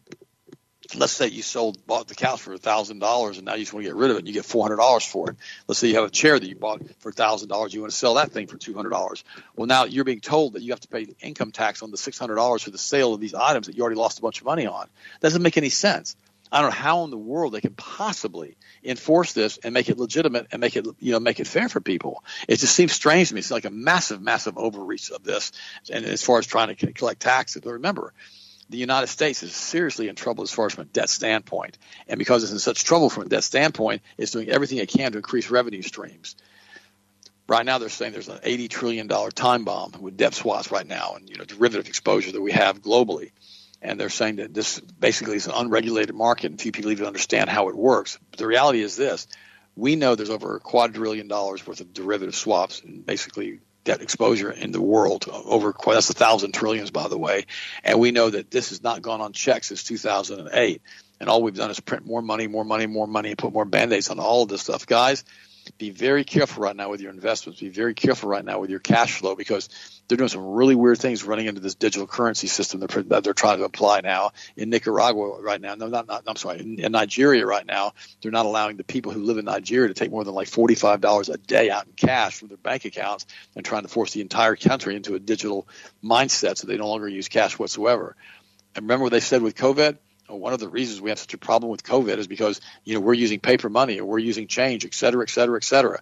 let's 0.94 1.12
say 1.12 1.27
you 1.27 1.42
sold 1.42 1.87
bought 1.87 2.09
the 2.09 2.14
couch 2.14 2.40
for 2.40 2.55
a 2.55 2.59
thousand 2.59 2.99
dollars 2.99 3.37
and 3.37 3.44
now 3.44 3.55
you 3.55 3.61
just 3.61 3.73
want 3.73 3.85
to 3.85 3.90
get 3.90 3.97
rid 3.97 4.11
of 4.11 4.16
it 4.16 4.21
and 4.21 4.29
you 4.29 4.35
get 4.35 4.44
four 4.44 4.64
hundred 4.64 4.77
dollars 4.77 5.05
for 5.05 5.31
it. 5.31 5.37
Let's 5.66 5.79
say 5.79 5.88
you 5.88 5.97
have 5.97 6.05
a 6.05 6.11
chair 6.11 6.38
that 6.38 6.49
you 6.49 6.57
bought 6.57 6.83
for 7.01 7.11
a 7.11 7.12
thousand 7.12 7.49
dollars, 7.49 7.75
you 7.75 7.81
want 7.81 7.92
to 7.92 7.99
sell 7.99 8.14
that 8.14 8.33
thing 8.33 8.47
for 8.47 8.57
two 8.57 8.75
hundred 8.75 8.90
dollars. 8.90 9.25
Well 9.57 9.66
now 9.66 9.85
you're 9.85 10.05
being 10.05 10.21
told 10.21 10.55
that 10.55 10.62
you 10.62 10.73
have 10.73 10.81
to 10.81 10.88
pay 10.88 11.07
income 11.21 11.53
tax 11.53 11.83
on 11.83 11.90
the 11.90 11.97
six 11.97 12.18
hundred 12.18 12.37
dollars 12.37 12.62
for 12.62 12.71
the 12.71 12.79
sale 12.79 13.12
of 13.12 13.21
these 13.21 13.35
items 13.35 13.66
that 13.66 13.77
you 13.77 13.83
already 13.83 13.99
lost 13.99 14.18
a 14.18 14.23
bunch 14.23 14.40
of 14.40 14.47
money 14.47 14.66
on. 14.66 14.88
Doesn't 15.21 15.42
make 15.42 15.57
any 15.59 15.68
sense. 15.68 16.16
I 16.50 16.61
don't 16.61 16.70
know 16.70 16.76
how 16.76 17.04
in 17.04 17.11
the 17.11 17.18
world 17.18 17.52
they 17.52 17.61
can 17.61 17.74
possibly 17.74 18.56
enforce 18.82 19.32
this 19.32 19.58
and 19.58 19.74
make 19.74 19.88
it 19.88 19.98
legitimate 19.98 20.48
and 20.52 20.61
make 20.61 20.76
it 20.76 20.87
you 20.98 21.12
know 21.12 21.20
make 21.20 21.40
it 21.40 21.46
fair 21.46 21.68
for 21.68 21.80
people. 21.80 22.24
It 22.48 22.56
just 22.56 22.74
seems 22.74 22.92
strange 22.92 23.28
to 23.28 23.34
me. 23.34 23.40
It's 23.40 23.50
like 23.50 23.64
a 23.64 23.70
massive, 23.70 24.22
massive 24.22 24.56
overreach 24.56 25.11
of 25.11 25.24
this, 25.24 25.52
and 25.90 26.04
as 26.04 26.22
far 26.22 26.38
as 26.38 26.46
trying 26.46 26.74
to 26.74 26.92
collect 26.92 27.20
taxes. 27.20 27.62
But 27.62 27.72
remember, 27.72 28.12
the 28.70 28.78
United 28.78 29.06
States 29.06 29.42
is 29.42 29.54
seriously 29.54 30.08
in 30.08 30.14
trouble 30.14 30.44
as 30.44 30.52
far 30.52 30.66
as 30.66 30.74
from 30.74 30.82
a 30.82 30.87
debt 30.87 31.08
standpoint. 31.08 31.78
And 32.06 32.18
because 32.18 32.42
it's 32.42 32.52
in 32.52 32.58
such 32.58 32.84
trouble 32.84 33.08
from 33.08 33.24
a 33.24 33.28
debt 33.28 33.44
standpoint, 33.44 34.02
it's 34.18 34.32
doing 34.32 34.48
everything 34.48 34.78
it 34.78 34.88
can 34.88 35.12
to 35.12 35.18
increase 35.18 35.50
revenue 35.50 35.82
streams. 35.82 36.37
Right 37.48 37.64
now, 37.64 37.78
they're 37.78 37.88
saying 37.88 38.12
there's 38.12 38.28
an 38.28 38.38
$80 38.38 38.68
trillion 38.68 39.08
time 39.08 39.64
bomb 39.64 39.92
with 40.00 40.18
debt 40.18 40.34
swaps 40.34 40.70
right 40.70 40.87
now 40.87 41.14
and 41.16 41.28
you 41.30 41.37
know 41.37 41.44
derivative 41.44 41.88
exposure 41.88 42.32
that 42.32 42.42
we 42.42 42.52
have 42.52 42.82
globally. 42.82 43.30
And 43.81 43.99
they're 43.99 44.09
saying 44.09 44.37
that 44.37 44.53
this 44.53 44.81
basically 44.81 45.37
is 45.37 45.47
an 45.47 45.55
unregulated 45.55 46.14
market 46.14 46.51
and 46.51 46.61
few 46.61 46.73
people 46.73 46.91
even 46.91 47.07
understand 47.07 47.49
how 47.49 47.69
it 47.69 47.77
works. 47.77 48.19
But 48.31 48.38
the 48.38 48.47
reality 48.47 48.83
is 48.83 48.97
this. 48.97 49.27
We 49.77 49.95
know 49.95 50.14
there's 50.14 50.31
over 50.31 50.57
a 50.57 50.61
quadrillion 50.61 51.29
dollars 51.29 51.64
worth 51.64 51.81
of 51.81 51.93
derivative 51.93 52.35
swaps 52.35 52.81
and 52.83 53.07
basically 53.07 53.61
debt 53.85 54.03
exposure 54.03 54.51
in 54.51 54.73
the 54.73 54.83
world 54.83 55.27
over 55.33 55.73
that's 55.87 56.11
a 56.11 56.12
thousand 56.12 56.53
trillions 56.53 56.91
by 56.91 57.09
the 57.09 57.17
way. 57.17 57.47
And 57.85 57.99
we 57.99 58.11
know 58.11 58.29
that 58.29 58.51
this 58.51 58.71
has 58.71 58.83
not 58.83 59.01
gone 59.01 59.21
on 59.21 59.33
check 59.33 59.64
since 59.64 59.85
2008 59.85 60.83
and 61.21 61.29
all 61.29 61.43
we've 61.43 61.55
done 61.55 61.71
is 61.71 61.81
print 61.81 62.05
more 62.05 62.21
money 62.21 62.49
more 62.49 62.64
money 62.64 62.87
more 62.87 63.07
money 63.07 63.31
and 63.31 63.38
put 63.38 63.53
more 63.53 63.64
band-aids 63.64 64.11
on 64.11 64.19
all 64.19 64.43
of 64.43 64.49
this 64.49 64.61
stuff. 64.62 64.87
Guys 64.87 65.25
be 65.76 65.90
very 65.90 66.24
careful 66.24 66.62
right 66.62 66.74
now 66.74 66.88
with 66.88 67.00
your 67.00 67.11
investments. 67.11 67.61
Be 67.61 67.68
very 67.68 67.94
careful 67.94 68.28
right 68.28 68.44
now 68.44 68.61
with 68.61 68.70
your 68.70 68.78
cash 68.78 69.18
flow 69.18 69.35
because 69.35 69.68
they're 70.07 70.16
doing 70.16 70.28
some 70.28 70.44
really 70.46 70.74
weird 70.74 70.98
things 70.98 71.24
running 71.24 71.46
into 71.46 71.61
this 71.61 71.74
digital 71.74 72.07
currency 72.07 72.46
system 72.46 72.81
that 72.81 73.24
they're 73.24 73.35
trying 73.35 73.59
to 73.59 73.64
apply 73.64 74.00
now 74.00 74.33
in 74.57 74.70
Nicaragua 74.70 75.40
right 75.42 75.61
now. 75.61 75.74
No, 75.74 75.88
not, 75.88 76.09
not 76.09 76.24
I'm 76.26 76.37
sorry, 76.37 76.61
in, 76.61 76.78
in, 76.78 76.92
Nigeria 76.92 77.44
right 77.44 77.66
now. 77.66 77.92
They're 78.22 78.33
not 78.33 78.46
allowing 78.46 78.76
the 78.76 78.85
people 78.85 79.12
who 79.12 79.22
live 79.22 79.38
in 79.38 79.44
Nigeria 79.44 79.88
to 79.88 79.94
take 79.94 80.11
more 80.11 80.24
than 80.24 80.35
like 80.35 80.48
$45 80.48 81.33
a 81.33 81.37
day 81.37 81.70
out 81.70 81.87
in 81.87 81.92
cash 81.92 82.38
from 82.38 82.48
their 82.48 82.57
bank 82.57 82.85
accounts 82.85 83.26
and 83.54 83.64
trying 83.64 83.83
to 83.83 83.88
force 83.88 84.12
the 84.12 84.20
entire 84.20 84.57
country 84.57 84.96
into 84.96 85.14
a 85.14 85.18
digital 85.18 85.68
mindset 86.02 86.57
so 86.57 86.66
they 86.66 86.78
no 86.78 86.88
longer 86.88 87.09
use 87.09 87.28
cash 87.28 87.59
whatsoever. 87.59 88.16
And 88.74 88.85
remember 88.85 89.04
what 89.04 89.12
they 89.12 89.20
said 89.20 89.42
with 89.42 89.54
COVID? 89.54 89.98
One 90.29 90.53
of 90.53 90.61
the 90.61 90.69
reasons 90.69 91.01
we 91.01 91.11
have 91.11 91.19
such 91.19 91.35
a 91.35 91.38
problem 91.38 91.71
with 91.71 91.83
COVID 91.83 92.19
is 92.19 92.27
because 92.27 92.61
you 92.85 92.95
know 92.95 93.01
we're 93.01 93.14
using 93.14 93.41
paper 93.41 93.69
money 93.69 94.01
or 94.01 94.05
we're 94.05 94.19
using 94.19 94.47
change, 94.47 94.85
et 94.85 94.95
cetera, 94.95 95.23
et 95.23 95.31
cetera, 95.31 95.57
et 95.57 95.64
cetera. 95.64 96.01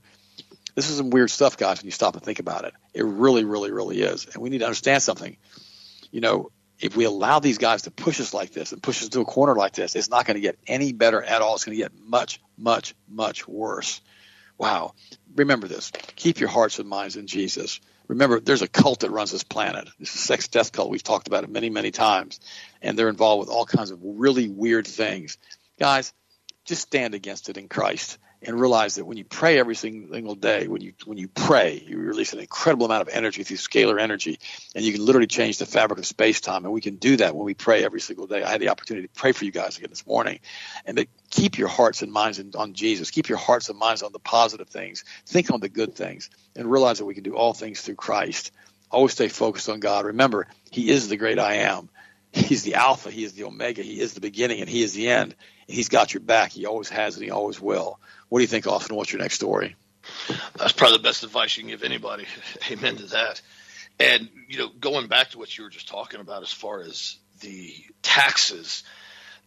This 0.75 0.91
is 0.91 0.99
some 0.99 1.11
weird 1.11 1.31
stuff, 1.31 1.57
guys. 1.57 1.79
When 1.79 1.87
you 1.87 1.93
stop 1.93 2.15
and 2.15 2.23
think 2.23 2.39
about 2.39 2.65
it, 2.65 2.75
it 2.93 3.05
really, 3.05 3.45
really, 3.45 3.71
really 3.71 4.03
is. 4.03 4.27
And 4.27 4.43
we 4.43 4.51
need 4.51 4.59
to 4.59 4.67
understand 4.67 5.03
something. 5.03 5.37
You 6.11 6.21
know, 6.21 6.51
if 6.79 6.97
we 6.97 7.05
allow 7.05 7.39
these 7.39 7.57
guys 7.57 7.83
to 7.83 7.91
push 7.91 8.21
us 8.21 8.35
like 8.35 8.53
this 8.53 8.73
and 8.73 8.83
push 8.83 9.03
us 9.03 9.09
to 9.11 9.21
a 9.21 9.25
corner 9.25 9.55
like 9.55 9.73
this, 9.73 9.97
it's 9.97 10.11
not 10.11 10.27
going 10.27 10.35
to 10.35 10.43
get 10.43 10.59
any 10.67 10.93
better 10.93 11.23
at 11.23 11.41
all. 11.41 11.55
It's 11.55 11.65
going 11.65 11.77
to 11.77 11.83
get 11.83 11.93
much, 11.99 12.41
much, 12.59 12.95
much 13.09 13.49
worse. 13.49 14.03
Wow. 14.59 14.95
Remember 15.35 15.67
this. 15.67 15.91
Keep 16.17 16.41
your 16.41 16.51
hearts 16.51 16.79
and 16.79 16.89
minds 16.89 17.17
in 17.17 17.27
Jesus. 17.27 17.81
Remember, 18.09 18.41
there's 18.41 18.63
a 18.63 18.69
cult 18.69 19.01
that 19.01 19.11
runs 19.11 19.33
this 19.33 19.43
planet. 19.43 19.89
This 19.99 20.11
is 20.11 20.17
a 20.17 20.19
sex 20.19 20.49
death 20.49 20.73
cult. 20.73 20.91
We've 20.91 21.03
talked 21.03 21.27
about 21.29 21.45
it 21.45 21.51
many, 21.51 21.71
many 21.71 21.91
times. 21.91 22.41
And 22.83 22.99
they're 22.99 23.09
involved 23.09 23.41
with 23.41 23.49
all 23.49 23.67
kinds 23.67 23.91
of 23.91 23.99
really 24.03 24.49
weird 24.49 24.87
things. 24.87 25.39
Guys, 25.79 26.13
just 26.65 26.83
stand 26.83 27.15
against 27.15 27.49
it 27.49 27.57
in 27.57 27.69
Christ 27.69 28.19
and 28.47 28.61
realize 28.61 28.95
that 28.95 29.05
when 29.05 29.17
you 29.17 29.25
pray 29.25 29.59
every 29.59 29.75
single 29.75 30.37
day, 30.37 30.69
when 30.69 30.81
you 30.81 30.93
when 31.05 31.19
you 31.19 31.27
pray, 31.27 31.83
you 31.85 31.99
release 31.99 32.33
an 32.33 32.39
incredible 32.39 32.87
amount 32.87 33.03
of 33.03 33.09
energy 33.09 33.43
through 33.43 33.57
scalar 33.57 34.01
energy, 34.01 34.39
and 34.75 34.85
you 34.85 34.93
can 34.93 35.05
literally 35.05 35.27
change 35.27 35.59
the 35.59 35.67
fabric 35.67 35.99
of 35.99 36.07
space 36.07 36.41
time. 36.41 36.65
And 36.65 36.73
we 36.73 36.81
can 36.81 36.97
do 36.97 37.17
that 37.17 37.35
when 37.35 37.45
we 37.45 37.55
pray 37.55 37.85
every 37.85 38.01
single 38.01 38.27
day. 38.27 38.43
I 38.43 38.51
had 38.51 38.61
the 38.61 38.69
opportunity 38.69 39.09
to 39.09 39.15
pray 39.15 39.33
for 39.33 39.45
you 39.45 39.51
guys 39.51 39.77
again 39.77 39.91
this 39.91 40.07
morning, 40.07 40.39
and 40.87 40.97
to 40.97 41.07
keep 41.31 41.59
your 41.59 41.69
hearts 41.69 42.03
and 42.03 42.13
minds 42.13 42.41
on 42.55 42.75
Jesus. 42.75 43.11
Keep 43.11 43.29
your 43.29 43.39
hearts 43.39 43.69
and 43.69 43.79
minds 43.79 44.03
on 44.03 44.13
the 44.13 44.21
positive 44.21 44.69
things. 44.69 45.05
Think 45.27 45.51
on 45.51 45.61
the 45.61 45.69
good 45.69 45.97
things, 45.97 46.31
and 46.55 46.71
realize 46.71 46.99
that 46.99 47.05
we 47.05 47.15
can 47.15 47.25
do 47.25 47.35
all 47.35 47.53
things 47.53 47.81
through 47.81 47.97
Christ. 47.97 48.53
Always 48.91 49.13
stay 49.13 49.29
focused 49.29 49.69
on 49.69 49.81
God. 49.81 50.07
Remember, 50.07 50.47
He 50.71 50.91
is 50.91 51.09
the 51.09 51.17
great 51.17 51.41
I 51.41 51.55
am. 51.55 51.89
He's 52.33 52.63
the 52.63 52.75
Alpha. 52.75 53.11
He 53.11 53.25
is 53.25 53.33
the 53.33 53.45
Omega. 53.45 53.83
He 53.83 53.99
is 53.99 54.15
the 54.15 54.21
beginning, 54.21 54.61
and 54.61 54.69
He 54.69 54.83
is 54.83 54.93
the 54.93 55.09
end. 55.09 55.35
And 55.67 55.75
He's 55.75 55.89
got 55.89 56.15
your 56.15 56.21
back. 56.21 56.53
He 56.53 56.67
always 56.67 56.91
has, 56.91 57.17
and 57.17 57.25
He 57.25 57.31
always 57.31 57.61
will. 57.61 57.99
What 58.29 58.41
do 58.41 58.43
you 58.43 58.49
think, 58.49 58.67
Austin? 58.67 58.97
What's 58.97 59.13
your 59.13 59.23
next 59.23 59.37
story? 59.37 59.77
That's 60.57 60.73
probably 60.73 60.99
the 60.99 61.03
best 61.03 61.23
advice 61.25 61.57
you 61.57 61.63
can 61.63 61.71
give 61.71 61.83
anybody. 61.83 62.27
Amen 62.71 62.97
to 62.97 63.07
that. 63.07 63.41
And 63.99 64.29
you 64.49 64.59
know, 64.59 64.69
going 64.69 65.07
back 65.09 65.31
to 65.31 65.39
what 65.39 65.57
you 65.57 65.65
were 65.65 65.71
just 65.71 65.89
talking 65.89 66.21
about 66.21 66.43
as 66.43 66.53
far 66.53 66.81
as 66.83 67.17
the 67.41 67.73
taxes, 68.03 68.83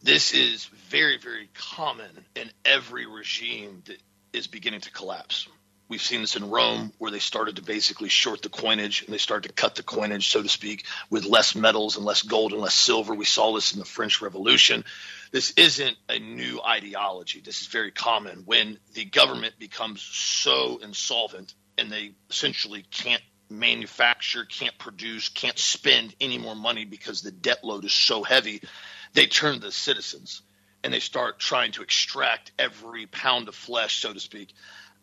this 0.02 0.34
is 0.34 0.66
very, 0.90 1.18
very 1.18 1.50
common 1.54 2.26
in 2.36 2.50
every 2.66 3.06
regime 3.06 3.84
that 3.86 3.98
is 4.34 4.48
beginning 4.48 4.82
to 4.82 4.92
collapse. 4.92 5.48
We've 5.90 6.02
seen 6.02 6.22
this 6.22 6.36
in 6.36 6.52
Rome, 6.52 6.94
where 7.00 7.10
they 7.10 7.20
started 7.20 7.56
to 7.56 7.64
basically 7.64 8.10
short 8.10 8.44
the 8.44 8.50
coinage 8.50 9.02
and 9.02 9.12
they 9.12 9.18
started 9.18 9.50
to 9.50 9.56
cut 9.56 9.74
the 9.74 9.82
coinage, 9.82 10.30
so 10.30 10.44
to 10.44 10.48
speak, 10.48 10.86
with 11.10 11.26
less 11.26 11.56
metals 11.56 11.98
and 11.98 12.06
less 12.06 12.22
gold 12.22 12.54
and 12.54 12.62
less 12.62 12.76
silver. 12.76 13.16
We 13.16 13.26
saw 13.26 13.56
this 13.56 13.74
in 13.74 13.80
the 13.80 13.86
French 13.86 14.22
Revolution. 14.22 14.86
This 15.32 15.52
isn't 15.52 15.96
a 16.08 16.20
new 16.20 16.62
ideology. 16.62 17.42
This 17.42 17.62
is 17.62 17.68
very 17.68 17.92
common 17.92 18.44
when 18.46 18.80
the 18.94 19.06
government 19.06 19.54
becomes 19.60 20.02
so 20.02 20.80
insolvent 20.82 21.54
and 21.78 21.92
they 21.92 22.12
essentially 22.30 22.84
can't 22.92 23.22
manufacture, 23.50 24.46
can't 24.46 24.78
produce, 24.78 25.30
can't 25.30 25.58
spend 25.58 26.16
any 26.20 26.38
more 26.38 26.56
money 26.56 26.86
because 26.86 27.22
the 27.22 27.32
debt 27.32 27.64
load 27.64 27.86
is 27.86 27.94
so 27.94 28.24
heavy, 28.24 28.62
they 29.14 29.26
turn 29.26 29.56
to 29.56 29.60
the 29.60 29.72
citizens 29.72 30.42
and 30.84 30.94
they 30.94 31.00
start 31.00 31.40
trying 31.40 31.72
to 31.74 31.82
extract 31.82 32.52
every 32.58 33.06
pound 33.08 33.48
of 33.48 33.56
flesh, 33.56 34.02
so 34.02 34.14
to 34.14 34.20
speak, 34.20 34.54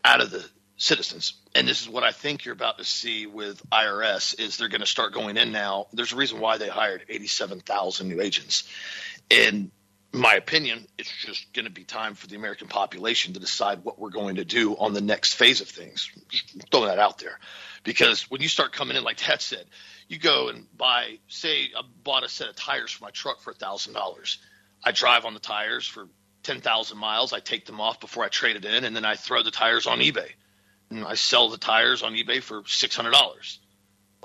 out 0.04 0.20
of 0.20 0.30
the 0.30 0.44
citizens. 0.76 1.34
And 1.54 1.66
this 1.66 1.82
is 1.82 1.88
what 1.88 2.02
I 2.02 2.12
think 2.12 2.44
you're 2.44 2.54
about 2.54 2.78
to 2.78 2.84
see 2.84 3.26
with 3.26 3.62
IRS 3.70 4.38
is 4.38 4.56
they're 4.56 4.68
going 4.68 4.80
to 4.80 4.86
start 4.86 5.12
going 5.12 5.36
in 5.36 5.52
now. 5.52 5.86
There's 5.92 6.12
a 6.12 6.16
reason 6.16 6.40
why 6.40 6.58
they 6.58 6.68
hired 6.68 7.04
87,000 7.08 8.08
new 8.08 8.20
agents. 8.20 8.68
In 10.16 10.22
my 10.22 10.32
opinion, 10.32 10.88
it's 10.96 11.12
just 11.14 11.52
going 11.52 11.66
to 11.66 11.70
be 11.70 11.84
time 11.84 12.14
for 12.14 12.26
the 12.26 12.36
American 12.36 12.68
population 12.68 13.34
to 13.34 13.38
decide 13.38 13.84
what 13.84 13.98
we're 13.98 14.08
going 14.08 14.36
to 14.36 14.46
do 14.46 14.74
on 14.74 14.94
the 14.94 15.02
next 15.02 15.34
phase 15.34 15.60
of 15.60 15.68
things. 15.68 16.10
Just 16.30 16.70
throw 16.70 16.86
that 16.86 16.98
out 16.98 17.18
there. 17.18 17.38
Because 17.84 18.22
when 18.30 18.40
you 18.40 18.48
start 18.48 18.72
coming 18.72 18.96
in, 18.96 19.04
like 19.04 19.18
Ted 19.18 19.42
said, 19.42 19.66
you 20.08 20.18
go 20.18 20.48
and 20.48 20.66
buy, 20.74 21.18
say, 21.28 21.64
I 21.76 21.82
bought 22.02 22.24
a 22.24 22.30
set 22.30 22.48
of 22.48 22.56
tires 22.56 22.92
for 22.92 23.04
my 23.04 23.10
truck 23.10 23.42
for 23.42 23.52
$1,000. 23.52 24.38
I 24.82 24.92
drive 24.92 25.26
on 25.26 25.34
the 25.34 25.38
tires 25.38 25.86
for 25.86 26.08
10,000 26.44 26.96
miles. 26.96 27.34
I 27.34 27.40
take 27.40 27.66
them 27.66 27.82
off 27.82 28.00
before 28.00 28.24
I 28.24 28.28
trade 28.28 28.56
it 28.56 28.64
in, 28.64 28.84
and 28.84 28.96
then 28.96 29.04
I 29.04 29.16
throw 29.16 29.42
the 29.42 29.50
tires 29.50 29.86
on 29.86 29.98
eBay. 29.98 30.30
And 30.88 31.04
I 31.04 31.16
sell 31.16 31.50
the 31.50 31.58
tires 31.58 32.02
on 32.02 32.14
eBay 32.14 32.42
for 32.42 32.62
$600. 32.62 33.58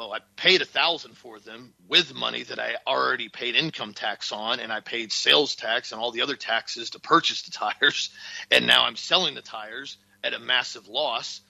Well, 0.01 0.13
I 0.13 0.19
paid 0.35 0.63
a 0.63 0.65
thousand 0.65 1.15
for 1.15 1.39
them 1.39 1.75
with 1.87 2.15
money 2.15 2.41
that 2.41 2.57
I 2.57 2.77
already 2.87 3.29
paid 3.29 3.53
income 3.53 3.93
tax 3.93 4.31
on, 4.31 4.59
and 4.59 4.73
I 4.73 4.79
paid 4.79 5.11
sales 5.11 5.53
tax 5.55 5.91
and 5.91 6.01
all 6.01 6.09
the 6.09 6.23
other 6.23 6.35
taxes 6.35 6.89
to 6.91 6.99
purchase 6.99 7.43
the 7.43 7.51
tires. 7.79 8.09
And 8.49 8.65
now 8.65 8.85
I'm 8.85 8.95
selling 8.95 9.35
the 9.35 9.43
tires 9.43 9.97
at 10.23 10.33
a 10.33 10.39
massive 10.39 10.87
loss. 10.87 11.41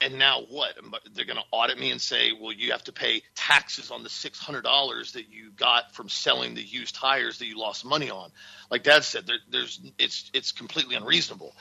And 0.00 0.18
now 0.18 0.42
what? 0.50 0.74
They're 1.14 1.26
going 1.26 1.36
to 1.36 1.44
audit 1.52 1.78
me 1.78 1.92
and 1.92 2.00
say, 2.00 2.32
well, 2.32 2.50
you 2.50 2.72
have 2.72 2.82
to 2.84 2.92
pay 2.92 3.22
taxes 3.36 3.92
on 3.92 4.02
the 4.02 4.08
$600 4.08 5.12
that 5.12 5.28
you 5.28 5.52
got 5.54 5.94
from 5.94 6.08
selling 6.08 6.54
the 6.54 6.60
used 6.60 6.96
tires 6.96 7.38
that 7.38 7.46
you 7.46 7.56
lost 7.56 7.84
money 7.84 8.10
on. 8.10 8.32
Like 8.68 8.82
Dad 8.82 9.04
said, 9.04 9.28
there, 9.28 9.38
there's 9.48 9.80
it's 10.00 10.28
it's 10.34 10.50
completely 10.50 10.96
unreasonable, 10.96 11.54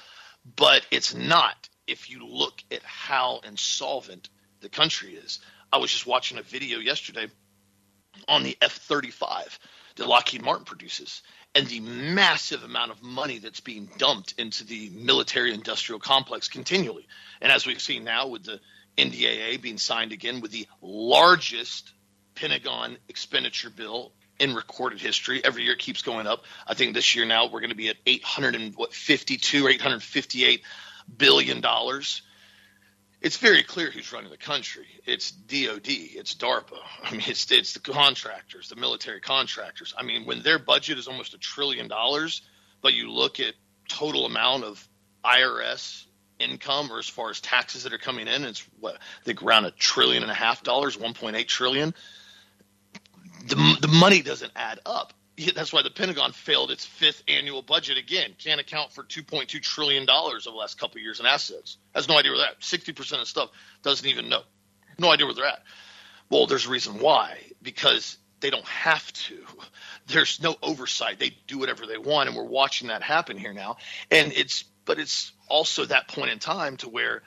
but 0.55 0.87
it's 0.89 1.13
not 1.13 1.69
if 1.85 2.09
you 2.09 2.25
look 2.25 2.63
at 2.71 2.81
how 2.81 3.41
insolvent 3.47 4.27
the 4.61 4.69
country 4.69 5.13
is. 5.13 5.39
I 5.71 5.77
was 5.77 5.91
just 5.91 6.07
watching 6.07 6.37
a 6.37 6.43
video 6.43 6.79
yesterday 6.79 7.27
on 8.27 8.43
the 8.43 8.57
F 8.61 8.73
35 8.73 9.59
that 9.95 10.07
Lockheed 10.07 10.43
Martin 10.43 10.65
produces 10.65 11.21
and 11.53 11.67
the 11.67 11.79
massive 11.81 12.63
amount 12.63 12.91
of 12.91 13.03
money 13.03 13.39
that's 13.39 13.59
being 13.59 13.89
dumped 13.97 14.33
into 14.37 14.63
the 14.63 14.89
military 14.89 15.53
industrial 15.53 15.99
complex 15.99 16.47
continually. 16.47 17.07
And 17.41 17.51
as 17.51 17.65
we've 17.65 17.81
seen 17.81 18.03
now 18.03 18.27
with 18.27 18.43
the 18.43 18.59
NDAA 18.97 19.61
being 19.61 19.77
signed 19.77 20.11
again 20.11 20.41
with 20.41 20.51
the 20.51 20.67
largest 20.81 21.91
Pentagon 22.35 22.97
expenditure 23.09 23.69
bill 23.69 24.13
in 24.39 24.55
recorded 24.55 24.99
history. 24.99 25.43
Every 25.43 25.63
year 25.63 25.73
it 25.73 25.79
keeps 25.79 26.01
going 26.01 26.27
up. 26.27 26.45
I 26.65 26.73
think 26.73 26.93
this 26.93 27.15
year 27.15 27.25
now 27.25 27.45
we're 27.45 27.59
going 27.59 27.69
to 27.69 27.75
be 27.75 27.89
at 27.89 27.97
852 28.05 29.65
or 29.65 29.69
858 29.69 30.61
billion 31.17 31.61
dollars. 31.61 32.21
It's 33.21 33.37
very 33.37 33.61
clear 33.61 33.91
who's 33.91 34.11
running 34.11 34.31
the 34.31 34.37
country. 34.37 34.87
It's 35.05 35.29
DOD, 35.29 35.87
it's 35.87 36.33
DARPA. 36.33 36.77
I 37.03 37.11
mean, 37.11 37.23
it's 37.27 37.51
it's 37.51 37.73
the 37.73 37.79
contractors, 37.79 38.69
the 38.69 38.75
military 38.75 39.21
contractors. 39.21 39.93
I 39.95 40.03
mean, 40.03 40.25
when 40.25 40.41
their 40.41 40.57
budget 40.57 40.97
is 40.97 41.07
almost 41.07 41.35
a 41.35 41.37
trillion 41.37 41.87
dollars, 41.87 42.41
but 42.81 42.93
you 42.93 43.11
look 43.11 43.39
at 43.39 43.53
total 43.87 44.25
amount 44.25 44.63
of 44.63 44.87
IRS 45.23 46.05
income 46.39 46.91
or 46.91 46.97
as 46.97 47.07
far 47.07 47.29
as 47.29 47.39
taxes 47.39 47.83
that 47.83 47.93
are 47.93 47.99
coming 47.99 48.27
in, 48.27 48.43
it's 48.43 48.65
what 48.79 48.95
I 48.95 49.23
think 49.23 49.43
around 49.43 49.65
a 49.65 49.71
trillion 49.71 50.23
and 50.23 50.31
a 50.31 50.35
half 50.35 50.63
dollars, 50.63 50.97
1.8 50.97 51.47
trillion. 51.47 51.93
The 53.45 53.77
the 53.81 53.87
money 53.87 54.23
doesn't 54.23 54.51
add 54.55 54.79
up 54.85 55.13
that's 55.55 55.73
why 55.73 55.81
the 55.81 55.89
Pentagon 55.89 56.31
failed 56.31 56.71
its 56.71 56.85
fifth 56.85 57.23
annual 57.27 57.61
budget 57.61 57.97
again. 57.97 58.35
Can't 58.37 58.59
account 58.59 58.91
for 58.91 59.03
2.2 59.03 59.61
trillion 59.61 60.05
dollars 60.05 60.47
over 60.47 60.53
the 60.53 60.59
last 60.59 60.79
couple 60.79 60.97
of 60.97 61.03
years 61.03 61.19
in 61.19 61.25
assets. 61.25 61.77
Has 61.93 62.07
no 62.07 62.17
idea 62.17 62.31
where 62.31 62.39
that. 62.39 62.63
60 62.63 62.93
percent 62.93 63.21
of 63.21 63.27
stuff 63.27 63.49
doesn't 63.83 64.07
even 64.07 64.29
know. 64.29 64.41
No 64.99 65.11
idea 65.11 65.25
where 65.25 65.35
they're 65.35 65.45
at. 65.45 65.63
Well, 66.29 66.47
there's 66.47 66.65
a 66.65 66.69
reason 66.69 66.99
why. 66.99 67.37
Because 67.61 68.17
they 68.41 68.49
don't 68.49 68.65
have 68.65 69.11
to. 69.13 69.37
There's 70.07 70.41
no 70.41 70.55
oversight. 70.61 71.19
They 71.19 71.37
do 71.47 71.59
whatever 71.59 71.85
they 71.85 71.97
want, 71.97 72.27
and 72.27 72.35
we're 72.35 72.43
watching 72.43 72.89
that 72.89 73.03
happen 73.03 73.37
here 73.37 73.53
now. 73.53 73.77
And 74.09 74.33
it's, 74.33 74.65
but 74.83 74.99
it's 74.99 75.31
also 75.47 75.85
that 75.85 76.07
point 76.07 76.31
in 76.31 76.39
time 76.39 76.77
to 76.77 76.89
where 76.89 77.21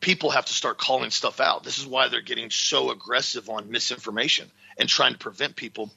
people 0.00 0.30
have 0.30 0.44
to 0.46 0.52
start 0.52 0.78
calling 0.78 1.10
stuff 1.10 1.40
out. 1.40 1.64
This 1.64 1.78
is 1.78 1.86
why 1.86 2.08
they're 2.08 2.20
getting 2.20 2.50
so 2.50 2.90
aggressive 2.90 3.50
on 3.50 3.70
misinformation 3.70 4.50
and 4.78 4.88
trying 4.88 5.12
to 5.12 5.18
prevent 5.18 5.56
people 5.56 5.90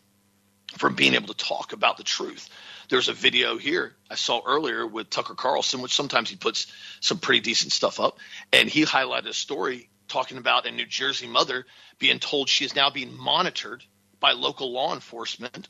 from 0.77 0.95
being 0.95 1.13
able 1.13 1.27
to 1.27 1.45
talk 1.45 1.73
about 1.73 1.97
the 1.97 2.03
truth. 2.03 2.49
There's 2.89 3.09
a 3.09 3.13
video 3.13 3.57
here 3.57 3.95
I 4.09 4.15
saw 4.15 4.41
earlier 4.45 4.85
with 4.85 5.09
Tucker 5.09 5.35
Carlson, 5.35 5.81
which 5.81 5.93
sometimes 5.95 6.29
he 6.29 6.35
puts 6.35 6.67
some 6.99 7.19
pretty 7.19 7.41
decent 7.41 7.71
stuff 7.71 7.99
up, 7.99 8.17
and 8.51 8.69
he 8.69 8.83
highlighted 8.83 9.27
a 9.27 9.33
story 9.33 9.89
talking 10.07 10.37
about 10.37 10.65
a 10.65 10.71
New 10.71 10.85
Jersey 10.85 11.27
mother 11.27 11.65
being 11.99 12.19
told 12.19 12.49
she 12.49 12.65
is 12.65 12.75
now 12.75 12.89
being 12.89 13.15
monitored 13.15 13.83
by 14.19 14.31
local 14.31 14.71
law 14.71 14.93
enforcement 14.93 15.67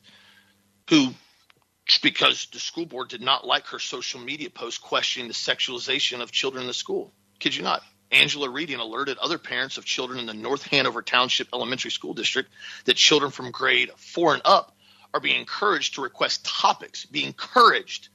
who 0.88 1.12
because 2.02 2.48
the 2.52 2.60
school 2.60 2.86
board 2.86 3.08
did 3.08 3.22
not 3.22 3.46
like 3.46 3.66
her 3.68 3.78
social 3.78 4.20
media 4.20 4.50
post 4.50 4.82
questioning 4.82 5.28
the 5.28 5.34
sexualization 5.34 6.20
of 6.20 6.30
children 6.30 6.62
in 6.62 6.66
the 6.68 6.74
school. 6.74 7.12
Kid 7.38 7.56
you 7.56 7.62
not. 7.62 7.82
Angela 8.10 8.48
Reading 8.48 8.78
alerted 8.78 9.18
other 9.18 9.38
parents 9.38 9.78
of 9.78 9.84
children 9.84 10.18
in 10.18 10.26
the 10.26 10.34
North 10.34 10.62
Hanover 10.64 11.02
Township 11.02 11.48
Elementary 11.52 11.90
School 11.90 12.14
District 12.14 12.50
that 12.84 12.96
children 12.96 13.30
from 13.30 13.50
grade 13.50 13.90
four 13.96 14.34
and 14.34 14.42
up 14.44 14.76
are 15.14 15.20
being 15.20 15.40
encouraged 15.40 15.94
to 15.94 16.02
request 16.02 16.44
topics, 16.44 17.06
be 17.06 17.24
encouraged 17.24 18.08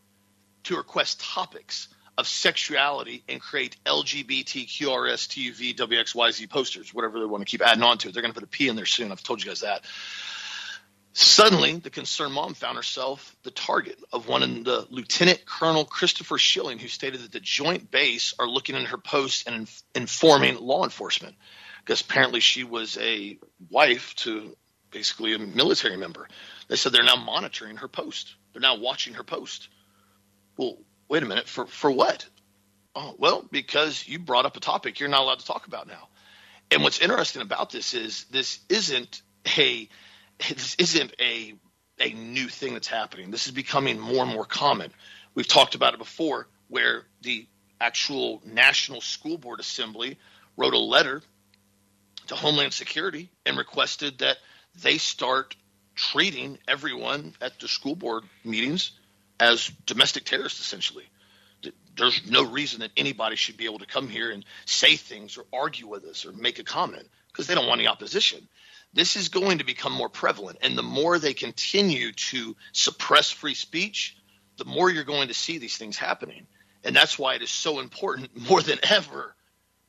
to 0.64 0.78
request 0.78 1.22
topics 1.22 1.88
of 2.18 2.28
sexuality 2.28 3.24
and 3.28 3.42
create 3.42 3.76
LGBTQRSTUV 3.86 6.50
posters, 6.50 6.94
whatever 6.94 7.20
they 7.20 7.26
want 7.26 7.42
to 7.42 7.46
keep 7.46 7.62
adding 7.62 7.84
on 7.84 7.98
to 7.98 8.10
it. 8.10 8.14
They're 8.14 8.22
going 8.22 8.34
to 8.34 8.40
put 8.40 8.48
a 8.48 8.48
P 8.48 8.68
in 8.68 8.76
there 8.76 8.86
soon. 8.86 9.12
I've 9.12 9.24
told 9.24 9.44
you 9.44 9.50
guys 9.50 9.62
that. 9.62 9.84
Suddenly, 11.16 11.78
the 11.78 11.92
concerned 11.92 12.34
mom 12.34 12.56
found 12.56 12.76
herself 12.76 13.36
the 13.44 13.52
target 13.52 14.00
of 14.12 14.28
one 14.28 14.42
of 14.42 14.64
the 14.64 14.88
Lieutenant 14.90 15.46
Colonel 15.46 15.86
Christopher 15.86 16.40
Schilling, 16.40 16.80
who 16.80 16.88
stated 16.88 17.22
that 17.22 17.32
the 17.32 17.40
joint 17.40 17.92
base 17.92 18.34
are 18.40 18.48
looking 18.48 18.76
in 18.76 18.86
her 18.86 18.98
post 18.98 19.48
and 19.48 19.70
informing 19.94 20.58
law 20.58 20.84
enforcement 20.84 21.36
because 21.84 22.02
apparently 22.02 22.40
she 22.40 22.64
was 22.64 22.98
a 22.98 23.38
wife 23.70 24.16
to 24.16 24.56
basically 24.94 25.34
a 25.34 25.40
military 25.40 25.98
member. 25.98 26.28
They 26.70 26.78
said 26.78 26.94
they're 26.94 27.04
now 27.04 27.18
monitoring 27.18 27.78
her 27.78 27.88
post. 27.88 28.36
They're 28.54 28.62
now 28.62 28.78
watching 28.78 29.16
her 29.16 29.24
post. 29.24 29.68
Well, 30.56 30.78
wait 31.10 31.24
a 31.24 31.26
minute. 31.26 31.48
For 31.48 31.66
for 31.66 31.92
what? 31.92 32.26
Oh, 32.96 33.16
well, 33.18 33.44
because 33.52 34.08
you 34.08 34.20
brought 34.20 34.46
up 34.46 34.56
a 34.56 34.60
topic 34.60 35.00
you're 35.00 35.10
not 35.10 35.22
allowed 35.22 35.40
to 35.40 35.46
talk 35.46 35.66
about 35.68 35.88
now. 35.88 36.08
And 36.72 36.84
what's 36.84 37.00
interesting 37.00 37.42
about 37.42 37.72
this 37.72 37.94
is 37.94 38.26
this 38.26 38.60
isn't 38.70 39.22
a 39.58 39.90
this 40.48 40.76
isn't 40.76 41.14
a 41.20 41.56
a 42.00 42.14
new 42.14 42.48
thing 42.48 42.74
that's 42.74 42.88
happening. 42.88 43.32
This 43.32 43.48
is 43.48 43.52
becoming 43.52 44.00
more 44.00 44.24
and 44.24 44.32
more 44.32 44.46
common. 44.46 44.92
We've 45.36 45.48
talked 45.48 45.76
about 45.76 45.94
it 45.94 46.00
before, 46.00 46.48
where 46.68 47.04
the 47.22 47.48
actual 47.82 48.42
National 48.46 49.02
School 49.02 49.38
Board 49.38 49.60
Assembly 49.60 50.18
wrote 50.56 50.74
a 50.74 50.80
letter 50.80 51.22
to 52.28 52.36
Homeland 52.36 52.74
Security 52.74 53.30
and 53.46 53.58
requested 53.58 54.20
that 54.20 54.38
they 54.82 54.98
start 54.98 55.56
treating 55.96 56.58
everyone 56.68 57.34
at 57.42 57.60
the 57.60 57.68
school 57.68 57.96
board 57.96 58.24
meetings 58.44 58.92
as 59.40 59.68
domestic 59.86 60.26
terrorists, 60.26 60.60
essentially. 60.60 61.06
There's 61.96 62.30
no 62.30 62.44
reason 62.44 62.80
that 62.80 62.92
anybody 62.98 63.36
should 63.36 63.58
be 63.58 63.66
able 63.66 63.80
to 63.80 63.86
come 63.86 64.10
here 64.10 64.32
and 64.32 64.44
say 64.66 64.96
things 64.96 65.38
or 65.38 65.46
argue 65.54 65.88
with 65.88 66.04
us 66.06 66.26
or 66.26 66.32
make 66.32 66.60
a 66.60 66.64
comment 66.64 67.08
because 67.28 67.48
they 67.48 67.56
don't 67.56 67.68
want 67.68 67.80
any 67.80 67.88
opposition. 67.88 68.48
This 68.94 69.16
is 69.16 69.30
going 69.30 69.60
to 69.60 69.64
become 69.64 69.94
more 69.94 70.10
prevalent. 70.10 70.60
And 70.62 70.78
the 70.78 70.84
more 70.84 71.20
they 71.20 71.34
continue 71.34 72.12
to 72.12 72.56
suppress 72.72 73.32
free 73.32 73.54
speech, 73.54 74.18
the 74.58 74.66
more 74.66 74.90
you're 74.90 75.04
going 75.04 75.28
to 75.28 75.34
see 75.34 75.58
these 75.58 75.78
things 75.78 75.98
happening. 75.98 76.48
And 76.84 76.96
that's 76.96 77.18
why 77.18 77.36
it 77.36 77.42
is 77.42 77.50
so 77.50 77.80
important 77.80 78.36
more 78.50 78.62
than 78.62 78.80
ever 78.90 79.36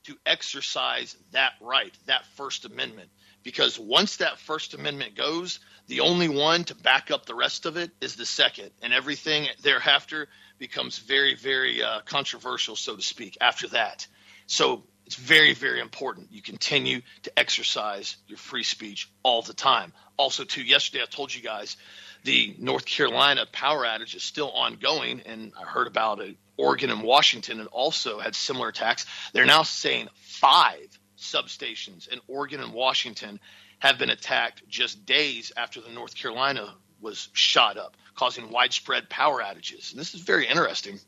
to 0.05 0.17
exercise 0.27 1.17
that 1.33 1.53
right, 1.61 1.93
that 2.07 2.27
First 2.37 2.65
Amendment. 2.65 3.09
Because 3.45 3.79
once 3.79 4.17
that 4.17 4.39
First 4.39 4.75
Amendment 4.75 5.15
goes, 5.15 5.61
the 5.87 6.01
only 6.01 6.29
one 6.29 6.65
to 6.65 6.75
back 6.75 7.11
up 7.11 7.27
the 7.27 7.35
rest 7.35 7.67
of 7.67 7.77
it 7.77 7.91
is 8.01 8.17
the 8.17 8.27
second, 8.27 8.71
and 8.83 8.93
everything 8.93 9.47
thereafter 9.63 10.29
becomes 10.59 10.99
very, 10.99 11.37
very 11.37 11.83
uh, 11.83 12.01
controversial, 12.01 12.75
so 12.75 12.97
to 12.97 13.03
speak, 13.03 13.37
after 13.41 13.69
that. 13.69 14.07
So 14.47 14.85
it's 15.07 15.17
very, 15.17 15.53
very 15.53 15.81
important 15.81 16.33
you 16.33 16.41
continue 16.41 17.03
to 17.25 17.39
exercise 17.39 18.17
your 18.27 18.39
free 18.39 18.63
speech 18.63 19.11
all 19.23 19.43
the 19.43 19.53
time. 19.53 19.93
Also, 20.17 20.45
too, 20.45 20.63
yesterday 20.63 21.03
I 21.03 21.07
told 21.07 21.35
you 21.35 21.43
guys 21.43 21.77
the 22.23 22.57
North 22.59 22.87
Carolina 22.87 23.45
power 23.53 23.85
outage 23.85 24.17
is 24.17 24.23
still 24.23 24.51
ongoing, 24.51 25.21
and 25.27 25.53
I 25.61 25.65
heard 25.65 25.87
about 25.87 26.21
it. 26.21 26.37
Oregon 26.57 26.91
and 26.91 27.03
Washington 27.03 27.59
and 27.61 27.69
also 27.69 28.21
had 28.21 28.35
similar 28.35 28.69
attacks. 28.69 29.05
They're 29.33 29.45
now 29.45 29.65
saying 29.65 30.09
five 30.15 30.89
substations 31.25 32.09
in 32.09 32.21
Oregon 32.29 32.61
and 32.61 32.73
Washington 32.73 33.41
have 33.79 33.99
been 33.99 34.11
attacked 34.11 34.67
just 34.69 35.05
days 35.05 35.53
after 35.57 35.81
the 35.81 35.91
North 35.91 36.15
Carolina 36.15 36.75
was 37.01 37.29
shot 37.33 37.77
up, 37.77 37.97
causing 38.15 38.51
widespread 38.51 39.09
power 39.11 39.43
outages. 39.43 39.91
And 39.91 40.01
this 40.01 40.15
is 40.15 40.21
very 40.21 40.47
interesting, 40.47 40.99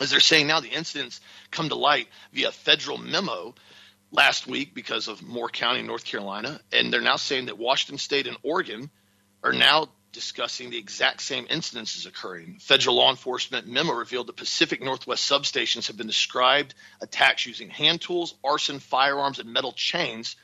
as 0.00 0.10
they're 0.10 0.20
saying 0.20 0.46
now 0.46 0.60
the 0.60 0.68
incidents 0.68 1.20
come 1.50 1.68
to 1.68 1.74
light 1.74 2.08
via 2.32 2.50
federal 2.50 2.98
memo 2.98 3.54
last 4.10 4.46
week 4.46 4.74
because 4.74 5.08
of 5.08 5.22
Moore 5.22 5.48
County, 5.48 5.82
North 5.82 6.04
Carolina, 6.04 6.60
and 6.72 6.92
they're 6.92 7.00
now 7.00 7.16
saying 7.16 7.46
that 7.46 7.58
Washington 7.58 7.98
State 7.98 8.26
and 8.26 8.36
Oregon 8.42 8.90
are 9.42 9.52
now 9.52 9.88
discussing 10.14 10.70
the 10.70 10.78
exact 10.78 11.20
same 11.20 11.44
incidences 11.46 12.06
occurring. 12.06 12.58
Federal 12.60 12.96
law 12.96 13.10
enforcement 13.10 13.66
memo 13.66 13.92
revealed 13.92 14.28
that 14.28 14.36
Pacific 14.36 14.82
Northwest 14.82 15.30
substations 15.30 15.88
have 15.88 15.98
been 15.98 16.06
described 16.06 16.74
attacks 17.02 17.44
using 17.44 17.68
hand 17.68 18.00
tools, 18.00 18.34
arson, 18.42 18.78
firearms, 18.78 19.38
and 19.38 19.52
metal 19.52 19.72
chains 19.72 20.36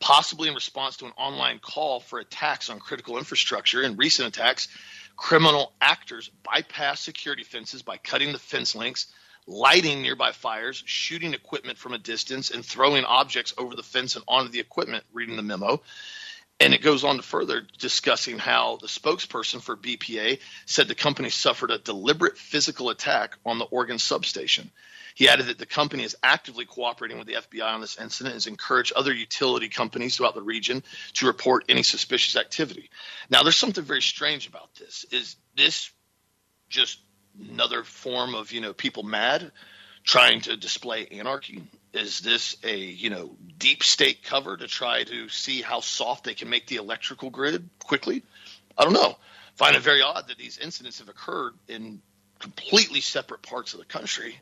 possibly 0.00 0.48
in 0.48 0.54
response 0.54 0.96
to 0.96 1.04
an 1.04 1.12
online 1.16 1.58
call 1.58 2.00
for 2.00 2.18
attacks 2.18 2.70
on 2.70 2.80
critical 2.80 3.18
infrastructure. 3.18 3.82
In 3.82 3.96
recent 3.96 4.28
attacks, 4.28 4.68
criminal 5.14 5.72
actors 5.80 6.30
bypass 6.42 7.00
security 7.00 7.44
fences 7.44 7.82
by 7.82 7.98
cutting 7.98 8.32
the 8.32 8.38
fence 8.38 8.74
links, 8.74 9.06
lighting 9.46 10.00
nearby 10.00 10.32
fires, 10.32 10.82
shooting 10.86 11.34
equipment 11.34 11.78
from 11.78 11.92
a 11.92 11.98
distance, 11.98 12.50
and 12.50 12.64
throwing 12.64 13.04
objects 13.04 13.52
over 13.58 13.76
the 13.76 13.82
fence 13.82 14.16
and 14.16 14.24
onto 14.26 14.50
the 14.50 14.60
equipment, 14.60 15.04
reading 15.12 15.36
the 15.36 15.42
memo. 15.42 15.82
And 16.60 16.74
it 16.74 16.82
goes 16.82 17.04
on 17.04 17.16
to 17.16 17.22
further 17.22 17.62
discussing 17.78 18.38
how 18.38 18.76
the 18.76 18.86
spokesperson 18.86 19.62
for 19.62 19.76
BPA 19.76 20.40
said 20.66 20.88
the 20.88 20.94
company 20.94 21.30
suffered 21.30 21.70
a 21.70 21.78
deliberate 21.78 22.36
physical 22.36 22.90
attack 22.90 23.38
on 23.46 23.58
the 23.58 23.64
Oregon 23.64 23.98
substation. 23.98 24.70
He 25.14 25.28
added 25.28 25.46
that 25.46 25.58
the 25.58 25.66
company 25.66 26.04
is 26.04 26.16
actively 26.22 26.66
cooperating 26.66 27.18
with 27.18 27.26
the 27.26 27.34
FBI 27.34 27.64
on 27.64 27.80
this 27.80 27.98
incident 27.98 28.32
and 28.32 28.36
has 28.36 28.46
encouraged 28.46 28.92
other 28.92 29.12
utility 29.12 29.68
companies 29.68 30.16
throughout 30.16 30.34
the 30.34 30.42
region 30.42 30.82
to 31.14 31.26
report 31.26 31.64
any 31.68 31.82
suspicious 31.82 32.36
activity. 32.36 32.90
Now, 33.30 33.42
there's 33.42 33.56
something 33.56 33.84
very 33.84 34.02
strange 34.02 34.46
about 34.46 34.74
this. 34.74 35.04
Is 35.10 35.36
this 35.56 35.90
just 36.68 37.00
another 37.50 37.84
form 37.84 38.34
of, 38.34 38.52
you 38.52 38.60
know, 38.60 38.72
people 38.72 39.02
mad 39.02 39.50
trying 40.04 40.42
to 40.42 40.56
display 40.56 41.06
anarchy? 41.06 41.62
Is 41.92 42.20
this 42.20 42.56
a, 42.62 42.76
you 42.76 43.10
know, 43.10 43.36
deep 43.58 43.82
state 43.82 44.22
cover 44.22 44.56
to 44.56 44.68
try 44.68 45.04
to 45.04 45.28
see 45.28 45.60
how 45.60 45.80
soft 45.80 46.24
they 46.24 46.34
can 46.34 46.48
make 46.48 46.66
the 46.66 46.76
electrical 46.76 47.30
grid 47.30 47.68
quickly? 47.82 48.22
I 48.78 48.84
don't 48.84 48.92
know. 48.92 49.16
Find 49.56 49.74
it 49.76 49.82
very 49.82 50.00
odd 50.00 50.28
that 50.28 50.38
these 50.38 50.58
incidents 50.58 51.00
have 51.00 51.08
occurred 51.08 51.54
in 51.68 52.00
completely 52.38 53.00
separate 53.00 53.42
parts 53.42 53.74
of 53.74 53.80
the 53.80 53.84
country 53.84 54.36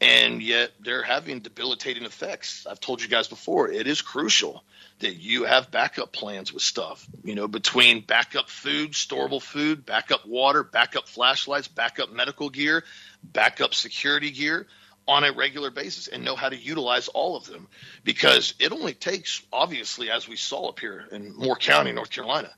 and 0.00 0.42
yet 0.42 0.70
they're 0.80 1.02
having 1.02 1.40
debilitating 1.40 2.04
effects. 2.04 2.66
I've 2.68 2.80
told 2.80 3.02
you 3.02 3.08
guys 3.08 3.26
before, 3.26 3.68
it 3.68 3.86
is 3.86 4.00
crucial 4.00 4.62
that 5.00 5.14
you 5.14 5.44
have 5.44 5.70
backup 5.70 6.12
plans 6.12 6.52
with 6.52 6.62
stuff, 6.62 7.06
you 7.24 7.34
know, 7.34 7.48
between 7.48 8.00
backup 8.02 8.48
food, 8.48 8.92
storable 8.92 9.42
food, 9.42 9.84
backup 9.84 10.26
water, 10.26 10.62
backup 10.62 11.08
flashlights, 11.08 11.68
backup 11.68 12.12
medical 12.12 12.48
gear, 12.48 12.84
backup 13.24 13.74
security 13.74 14.30
gear 14.30 14.66
on 15.08 15.24
a 15.24 15.32
regular 15.32 15.70
basis 15.70 16.06
and 16.06 16.24
know 16.24 16.36
how 16.36 16.50
to 16.50 16.56
utilize 16.56 17.08
all 17.08 17.34
of 17.36 17.46
them 17.46 17.66
because 18.04 18.54
it 18.60 18.72
only 18.72 18.92
takes, 18.92 19.42
obviously, 19.52 20.10
as 20.10 20.28
we 20.28 20.36
saw 20.36 20.68
up 20.68 20.78
here 20.78 21.06
in 21.10 21.34
Moore 21.34 21.56
County, 21.56 21.92
North 21.92 22.10
Carolina, 22.10 22.50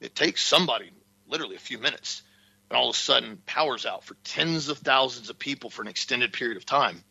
it 0.00 0.14
takes 0.14 0.44
somebody 0.44 0.90
literally 1.26 1.56
a 1.56 1.60
few 1.60 1.78
minutes 1.78 2.22
and 2.70 2.76
all 2.76 2.90
of 2.90 2.94
a 2.94 2.98
sudden 2.98 3.38
power's 3.46 3.86
out 3.86 4.04
for 4.04 4.16
tens 4.22 4.68
of 4.68 4.78
thousands 4.78 5.30
of 5.30 5.38
people 5.38 5.70
for 5.70 5.82
an 5.82 5.88
extended 5.88 6.32
period 6.32 6.58
of 6.58 6.66
time. 6.66 7.02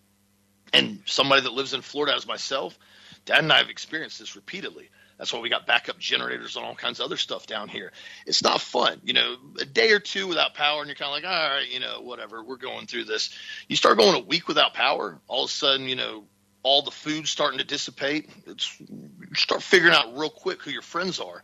And 0.71 1.01
somebody 1.06 1.41
that 1.41 1.53
lives 1.53 1.73
in 1.73 1.82
Florida 1.82 2.15
as 2.15 2.27
myself, 2.27 2.77
Dad 3.25 3.39
and 3.39 3.51
I 3.51 3.60
have 3.60 3.69
experienced 3.69 4.19
this 4.19 4.36
repeatedly. 4.36 4.89
That's 5.23 5.31
why 5.31 5.39
we 5.39 5.47
got 5.47 5.65
backup 5.65 5.97
generators 5.99 6.57
and 6.57 6.65
all 6.65 6.75
kinds 6.75 6.99
of 6.99 7.05
other 7.05 7.15
stuff 7.15 7.47
down 7.47 7.69
here. 7.69 7.93
It's 8.25 8.43
not 8.43 8.59
fun, 8.59 8.99
you 9.05 9.13
know. 9.13 9.38
A 9.62 9.63
day 9.63 9.93
or 9.93 9.99
two 10.01 10.27
without 10.27 10.53
power, 10.53 10.81
and 10.81 10.89
you're 10.89 10.97
kind 10.97 11.07
of 11.07 11.23
like, 11.23 11.23
all 11.23 11.49
right, 11.49 11.71
you 11.71 11.79
know, 11.79 12.01
whatever. 12.01 12.43
We're 12.43 12.57
going 12.57 12.88
through 12.88 13.05
this. 13.05 13.33
You 13.69 13.77
start 13.77 13.97
going 13.97 14.21
a 14.21 14.25
week 14.25 14.49
without 14.49 14.73
power, 14.73 15.21
all 15.29 15.45
of 15.45 15.49
a 15.49 15.53
sudden, 15.53 15.88
you 15.88 15.95
know, 15.95 16.25
all 16.62 16.81
the 16.81 16.91
food's 16.91 17.29
starting 17.29 17.59
to 17.59 17.63
dissipate. 17.63 18.29
It's 18.47 18.77
you 18.81 19.33
start 19.33 19.63
figuring 19.63 19.93
out 19.93 20.17
real 20.17 20.29
quick 20.29 20.62
who 20.62 20.71
your 20.71 20.81
friends 20.81 21.21
are. 21.21 21.41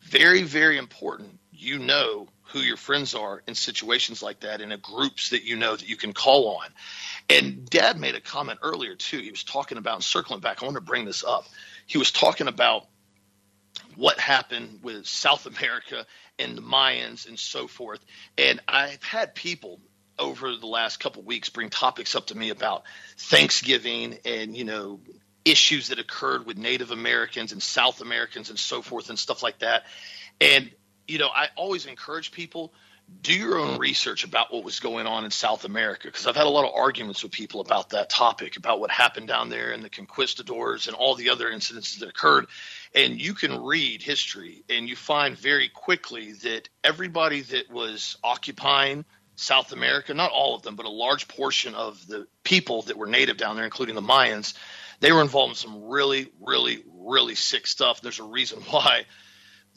Very, 0.00 0.42
very 0.42 0.78
important. 0.78 1.38
You 1.52 1.80
know 1.80 2.28
who 2.44 2.60
your 2.60 2.78
friends 2.78 3.14
are 3.14 3.42
in 3.46 3.54
situations 3.54 4.22
like 4.22 4.40
that 4.40 4.62
in 4.62 4.72
a 4.72 4.78
groups 4.78 5.30
that 5.30 5.44
you 5.44 5.56
know 5.56 5.76
that 5.76 5.86
you 5.86 5.96
can 5.96 6.14
call 6.14 6.56
on. 6.56 6.68
And 7.28 7.68
dad 7.68 8.00
made 8.00 8.14
a 8.14 8.22
comment 8.22 8.60
earlier 8.62 8.94
too. 8.94 9.18
He 9.18 9.30
was 9.30 9.44
talking 9.44 9.76
about 9.76 9.96
and 9.96 10.04
circling 10.04 10.40
back. 10.40 10.62
I 10.62 10.64
want 10.64 10.76
to 10.76 10.80
bring 10.80 11.04
this 11.04 11.24
up. 11.24 11.44
He 11.86 11.98
was 11.98 12.10
talking 12.10 12.48
about 12.48 12.86
what 13.98 14.20
happened 14.20 14.78
with 14.82 15.06
South 15.08 15.46
America 15.46 16.06
and 16.38 16.56
the 16.56 16.62
Mayans 16.62 17.26
and 17.26 17.36
so 17.36 17.66
forth. 17.66 17.98
And 18.38 18.60
I've 18.68 19.02
had 19.02 19.34
people 19.34 19.80
over 20.20 20.54
the 20.54 20.66
last 20.68 21.00
couple 21.00 21.22
weeks 21.22 21.48
bring 21.48 21.68
topics 21.68 22.14
up 22.14 22.28
to 22.28 22.36
me 22.36 22.50
about 22.50 22.84
Thanksgiving 23.16 24.18
and 24.24 24.56
you 24.56 24.64
know 24.64 25.00
issues 25.44 25.88
that 25.88 25.98
occurred 25.98 26.46
with 26.46 26.56
Native 26.56 26.92
Americans 26.92 27.50
and 27.50 27.60
South 27.60 28.00
Americans 28.00 28.50
and 28.50 28.58
so 28.58 28.82
forth 28.82 29.08
and 29.10 29.18
stuff 29.18 29.42
like 29.42 29.58
that. 29.58 29.84
And 30.40 30.70
you 31.08 31.18
know, 31.18 31.28
I 31.28 31.48
always 31.56 31.86
encourage 31.86 32.30
people 32.30 32.72
do 33.22 33.32
your 33.32 33.58
own 33.58 33.78
research 33.78 34.24
about 34.24 34.52
what 34.52 34.64
was 34.64 34.80
going 34.80 35.06
on 35.06 35.24
in 35.24 35.30
South 35.30 35.64
America 35.64 36.08
because 36.08 36.26
I've 36.26 36.36
had 36.36 36.46
a 36.46 36.50
lot 36.50 36.66
of 36.66 36.74
arguments 36.74 37.22
with 37.22 37.32
people 37.32 37.60
about 37.60 37.90
that 37.90 38.10
topic, 38.10 38.56
about 38.56 38.80
what 38.80 38.90
happened 38.90 39.28
down 39.28 39.48
there 39.48 39.72
and 39.72 39.82
the 39.82 39.90
conquistadors 39.90 40.86
and 40.86 40.96
all 40.96 41.14
the 41.14 41.30
other 41.30 41.50
incidences 41.50 42.00
that 42.00 42.08
occurred. 42.08 42.46
And 42.94 43.20
you 43.20 43.34
can 43.34 43.62
read 43.62 44.02
history 44.02 44.64
and 44.68 44.88
you 44.88 44.96
find 44.96 45.36
very 45.36 45.68
quickly 45.68 46.32
that 46.32 46.68
everybody 46.84 47.42
that 47.42 47.70
was 47.70 48.16
occupying 48.22 49.04
South 49.36 49.72
America, 49.72 50.14
not 50.14 50.32
all 50.32 50.56
of 50.56 50.62
them, 50.62 50.76
but 50.76 50.86
a 50.86 50.90
large 50.90 51.28
portion 51.28 51.74
of 51.74 52.06
the 52.06 52.26
people 52.44 52.82
that 52.82 52.96
were 52.96 53.06
native 53.06 53.36
down 53.36 53.56
there, 53.56 53.64
including 53.64 53.94
the 53.94 54.02
Mayans, 54.02 54.54
they 55.00 55.12
were 55.12 55.22
involved 55.22 55.52
in 55.52 55.56
some 55.56 55.84
really, 55.88 56.30
really, 56.40 56.82
really 56.92 57.36
sick 57.36 57.66
stuff. 57.66 58.00
There's 58.00 58.18
a 58.18 58.24
reason 58.24 58.60
why 58.70 59.04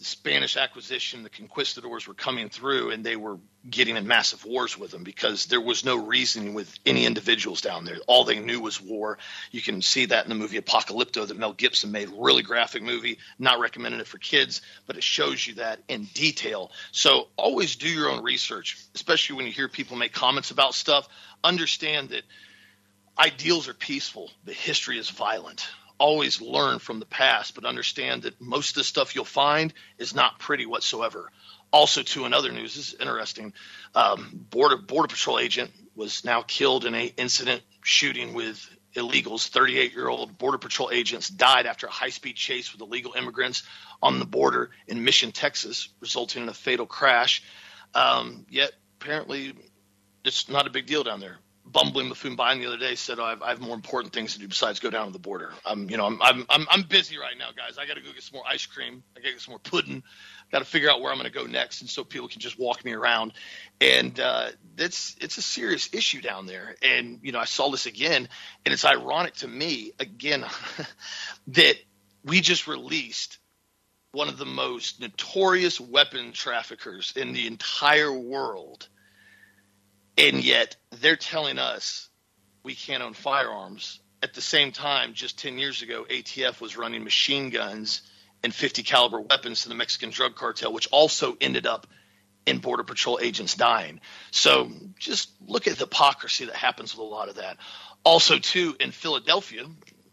the 0.01 0.05
Spanish 0.05 0.57
acquisition, 0.57 1.21
the 1.21 1.29
conquistadors 1.29 2.07
were 2.07 2.15
coming 2.15 2.49
through 2.49 2.89
and 2.89 3.03
they 3.03 3.15
were 3.15 3.37
getting 3.69 3.95
in 3.95 4.07
massive 4.07 4.43
wars 4.43 4.75
with 4.75 4.89
them 4.89 5.03
because 5.03 5.45
there 5.45 5.61
was 5.61 5.85
no 5.85 5.95
reasoning 5.95 6.55
with 6.55 6.73
any 6.87 7.05
individuals 7.05 7.61
down 7.61 7.85
there. 7.85 7.97
All 8.07 8.23
they 8.23 8.39
knew 8.39 8.59
was 8.59 8.81
war. 8.81 9.19
You 9.51 9.61
can 9.61 9.83
see 9.83 10.07
that 10.07 10.25
in 10.25 10.29
the 10.29 10.35
movie 10.35 10.59
Apocalypto 10.59 11.27
that 11.27 11.37
Mel 11.37 11.53
Gibson 11.53 11.91
made. 11.91 12.09
Really 12.17 12.41
graphic 12.41 12.81
movie. 12.81 13.19
Not 13.37 13.59
recommending 13.59 14.01
it 14.01 14.07
for 14.07 14.17
kids, 14.17 14.63
but 14.87 14.97
it 14.97 15.03
shows 15.03 15.45
you 15.45 15.53
that 15.55 15.79
in 15.87 16.05
detail. 16.15 16.71
So 16.91 17.27
always 17.37 17.75
do 17.75 17.87
your 17.87 18.09
own 18.09 18.23
research, 18.23 18.79
especially 18.95 19.35
when 19.35 19.45
you 19.45 19.51
hear 19.51 19.67
people 19.67 19.97
make 19.97 20.13
comments 20.13 20.49
about 20.49 20.73
stuff. 20.73 21.07
Understand 21.43 22.09
that 22.09 22.23
ideals 23.19 23.67
are 23.67 23.75
peaceful, 23.75 24.31
but 24.45 24.55
history 24.55 24.97
is 24.97 25.11
violent 25.11 25.67
always 26.01 26.41
learn 26.41 26.79
from 26.79 26.99
the 26.99 27.05
past, 27.05 27.53
but 27.53 27.63
understand 27.63 28.23
that 28.23 28.41
most 28.41 28.71
of 28.71 28.75
the 28.75 28.83
stuff 28.83 29.13
you'll 29.13 29.23
find 29.23 29.71
is 29.99 30.15
not 30.15 30.39
pretty 30.39 30.65
whatsoever. 30.65 31.31
Also, 31.71 32.01
to 32.01 32.25
another 32.25 32.51
news, 32.51 32.75
this 32.75 32.93
is 32.93 32.99
interesting. 32.99 33.53
Um, 33.93 34.45
border 34.49 34.77
border 34.77 35.07
patrol 35.07 35.37
agent 35.37 35.69
was 35.95 36.25
now 36.25 36.41
killed 36.41 36.85
in 36.85 36.95
a 36.95 37.05
incident 37.17 37.61
shooting 37.83 38.33
with 38.33 38.67
illegals. 38.95 39.47
38 39.47 39.93
year 39.93 40.07
old 40.07 40.39
border 40.39 40.57
patrol 40.57 40.89
agents 40.91 41.29
died 41.29 41.67
after 41.67 41.85
a 41.85 41.91
high 41.91 42.09
speed 42.09 42.35
chase 42.35 42.73
with 42.73 42.81
illegal 42.81 43.13
immigrants 43.13 43.61
on 44.01 44.17
the 44.17 44.25
border 44.25 44.71
in 44.87 45.03
Mission, 45.03 45.31
Texas, 45.31 45.89
resulting 45.99 46.41
in 46.41 46.49
a 46.49 46.53
fatal 46.53 46.87
crash. 46.87 47.43
Um, 47.93 48.47
yet 48.49 48.71
apparently, 48.99 49.53
it's 50.25 50.49
not 50.49 50.65
a 50.65 50.71
big 50.71 50.87
deal 50.87 51.03
down 51.03 51.19
there 51.19 51.37
bumbling 51.65 52.09
Biden 52.09 52.59
the 52.59 52.67
other 52.67 52.77
day 52.77 52.95
said, 52.95 53.19
oh, 53.19 53.23
I, 53.23 53.29
have, 53.29 53.41
I, 53.41 53.49
have, 53.49 53.61
more 53.61 53.75
important 53.75 54.13
things 54.13 54.33
to 54.33 54.39
do 54.39 54.47
besides 54.47 54.79
go 54.79 54.89
down 54.89 55.07
to 55.07 55.13
the 55.13 55.19
border. 55.19 55.51
I'm, 55.65 55.89
you 55.89 55.97
know, 55.97 56.05
I'm, 56.05 56.19
I'm, 56.21 56.67
I'm, 56.69 56.83
busy 56.83 57.17
right 57.17 57.35
now, 57.37 57.49
guys. 57.55 57.77
I 57.77 57.85
got 57.85 57.95
to 57.95 58.01
go 58.01 58.11
get 58.11 58.23
some 58.23 58.37
more 58.37 58.43
ice 58.47 58.65
cream. 58.65 59.03
I 59.15 59.19
got 59.19 59.27
to 59.27 59.31
get 59.33 59.41
some 59.41 59.53
more 59.53 59.59
pudding. 59.59 60.03
Got 60.51 60.59
to 60.59 60.65
figure 60.65 60.89
out 60.89 61.01
where 61.01 61.11
I'm 61.11 61.17
going 61.17 61.31
to 61.31 61.37
go 61.37 61.45
next, 61.45 61.81
and 61.81 61.89
so 61.89 62.03
people 62.03 62.27
can 62.27 62.41
just 62.41 62.59
walk 62.59 62.83
me 62.83 62.93
around. 62.93 63.33
And 63.79 64.19
uh, 64.19 64.49
it's 64.77 65.15
it's 65.21 65.37
a 65.37 65.41
serious 65.41 65.89
issue 65.93 66.21
down 66.21 66.45
there. 66.45 66.75
And 66.81 67.19
you 67.23 67.31
know, 67.31 67.39
I 67.39 67.45
saw 67.45 67.69
this 67.69 67.85
again, 67.85 68.27
and 68.65 68.73
it's 68.73 68.83
ironic 68.83 69.35
to 69.35 69.47
me 69.47 69.93
again 69.99 70.43
that 71.47 71.75
we 72.25 72.41
just 72.41 72.67
released 72.67 73.37
one 74.11 74.27
of 74.27 74.37
the 74.37 74.45
most 74.45 74.99
notorious 74.99 75.79
weapon 75.79 76.33
traffickers 76.33 77.13
in 77.15 77.31
the 77.31 77.47
entire 77.47 78.11
world 78.11 78.89
and 80.21 80.43
yet 80.43 80.75
they're 80.99 81.15
telling 81.15 81.57
us 81.57 82.09
we 82.63 82.75
can't 82.75 83.03
own 83.03 83.13
firearms. 83.13 83.99
At 84.23 84.35
the 84.35 84.41
same 84.41 84.71
time, 84.71 85.13
just 85.13 85.39
10 85.39 85.57
years 85.57 85.81
ago, 85.81 86.05
ATF 86.07 86.61
was 86.61 86.77
running 86.77 87.03
machine 87.03 87.49
guns 87.49 88.01
and 88.43 88.53
50 88.53 88.83
caliber 88.83 89.19
weapons 89.19 89.63
to 89.63 89.69
the 89.69 89.75
Mexican 89.75 90.11
drug 90.11 90.35
cartel, 90.35 90.71
which 90.71 90.87
also 90.91 91.35
ended 91.41 91.65
up 91.65 91.87
in 92.45 92.59
Border 92.59 92.83
Patrol 92.83 93.19
agents 93.21 93.55
dying. 93.55 93.99
So 94.29 94.71
just 94.97 95.31
look 95.47 95.67
at 95.67 95.73
the 95.73 95.85
hypocrisy 95.85 96.45
that 96.45 96.55
happens 96.55 96.95
with 96.95 97.01
a 97.01 97.09
lot 97.09 97.29
of 97.29 97.35
that. 97.35 97.57
Also, 98.03 98.37
too, 98.37 98.75
in 98.79 98.91
Philadelphia, 98.91 99.65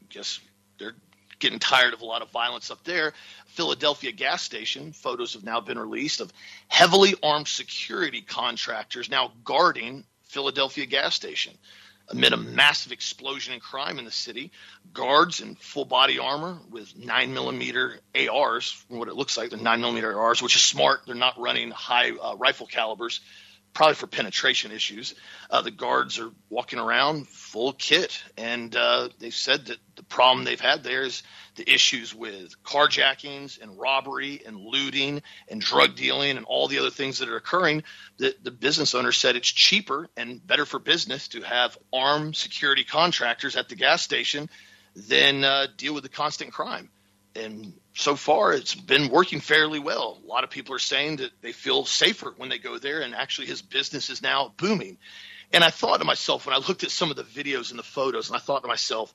guess 0.08 0.40
they're 0.78 0.94
getting 1.38 1.58
tired 1.58 1.94
of 1.94 2.00
a 2.00 2.04
lot 2.04 2.22
of 2.22 2.30
violence 2.30 2.70
up 2.70 2.82
there. 2.84 3.12
Philadelphia 3.46 4.12
gas 4.12 4.42
station, 4.42 4.92
photos 4.92 5.34
have 5.34 5.44
now 5.44 5.60
been 5.60 5.78
released 5.78 6.20
of 6.20 6.32
heavily 6.68 7.14
armed 7.22 7.48
security 7.48 8.20
contractors 8.20 9.10
now 9.10 9.32
guarding 9.44 10.04
Philadelphia 10.24 10.86
gas 10.86 11.14
station. 11.14 11.52
Amid 12.10 12.32
a 12.32 12.38
massive 12.38 12.92
explosion 12.92 13.52
in 13.52 13.60
crime 13.60 13.98
in 13.98 14.06
the 14.06 14.10
city, 14.10 14.50
guards 14.94 15.42
in 15.42 15.56
full 15.56 15.84
body 15.84 16.18
armor 16.18 16.58
with 16.70 16.96
9 16.96 17.34
millimeter 17.34 17.98
ARs, 18.14 18.82
what 18.88 19.08
it 19.08 19.14
looks 19.14 19.36
like, 19.36 19.50
the 19.50 19.58
9 19.58 19.80
millimeter 19.82 20.18
ARs, 20.18 20.40
which 20.40 20.56
is 20.56 20.62
smart. 20.62 21.00
They're 21.04 21.14
not 21.14 21.38
running 21.38 21.70
high 21.70 22.12
uh, 22.12 22.34
rifle 22.36 22.66
calibers, 22.66 23.20
probably 23.74 23.94
for 23.94 24.06
penetration 24.06 24.72
issues. 24.72 25.14
Uh, 25.50 25.62
the 25.62 25.70
guards 25.70 26.18
are 26.18 26.30
walking 26.50 26.78
around 26.78 27.28
full 27.28 27.72
kit, 27.72 28.22
and 28.36 28.74
uh, 28.74 29.08
they've 29.18 29.34
said 29.34 29.66
that 29.66 29.78
the 29.96 30.02
problem 30.02 30.44
they've 30.44 30.60
had 30.60 30.82
there 30.82 31.02
is 31.02 31.22
the 31.56 31.72
issues 31.72 32.14
with 32.14 32.60
carjackings 32.62 33.60
and 33.60 33.78
robbery 33.78 34.42
and 34.46 34.56
looting 34.56 35.22
and 35.48 35.60
drug 35.60 35.96
dealing 35.96 36.36
and 36.36 36.46
all 36.46 36.68
the 36.68 36.78
other 36.78 36.90
things 36.90 37.18
that 37.18 37.28
are 37.28 37.36
occurring. 37.36 37.82
The, 38.18 38.34
the 38.42 38.50
business 38.50 38.94
owner 38.94 39.12
said 39.12 39.36
it's 39.36 39.48
cheaper 39.48 40.08
and 40.16 40.44
better 40.46 40.64
for 40.64 40.78
business 40.78 41.28
to 41.28 41.42
have 41.42 41.76
armed 41.92 42.36
security 42.36 42.84
contractors 42.84 43.56
at 43.56 43.68
the 43.68 43.76
gas 43.76 44.02
station 44.02 44.48
than 44.94 45.44
uh, 45.44 45.66
deal 45.76 45.94
with 45.94 46.02
the 46.02 46.08
constant 46.08 46.52
crime. 46.52 46.90
And 47.34 47.74
so 47.94 48.16
far, 48.16 48.52
it's 48.52 48.74
been 48.74 49.10
working 49.10 49.40
fairly 49.40 49.78
well. 49.78 50.20
A 50.22 50.26
lot 50.26 50.44
of 50.44 50.50
people 50.50 50.74
are 50.74 50.80
saying 50.80 51.16
that 51.16 51.30
they 51.40 51.52
feel 51.52 51.84
safer 51.84 52.34
when 52.36 52.48
they 52.48 52.58
go 52.58 52.78
there, 52.78 53.00
and 53.00 53.14
actually, 53.14 53.46
his 53.46 53.62
business 53.62 54.10
is 54.10 54.22
now 54.22 54.52
booming. 54.56 54.98
And 55.52 55.64
I 55.64 55.70
thought 55.70 55.98
to 55.98 56.04
myself 56.04 56.46
when 56.46 56.54
I 56.54 56.58
looked 56.58 56.84
at 56.84 56.90
some 56.90 57.10
of 57.10 57.16
the 57.16 57.24
videos 57.24 57.70
and 57.70 57.78
the 57.78 57.84
photos, 57.84 58.28
and 58.28 58.36
I 58.36 58.40
thought 58.40 58.62
to 58.62 58.68
myself, 58.68 59.12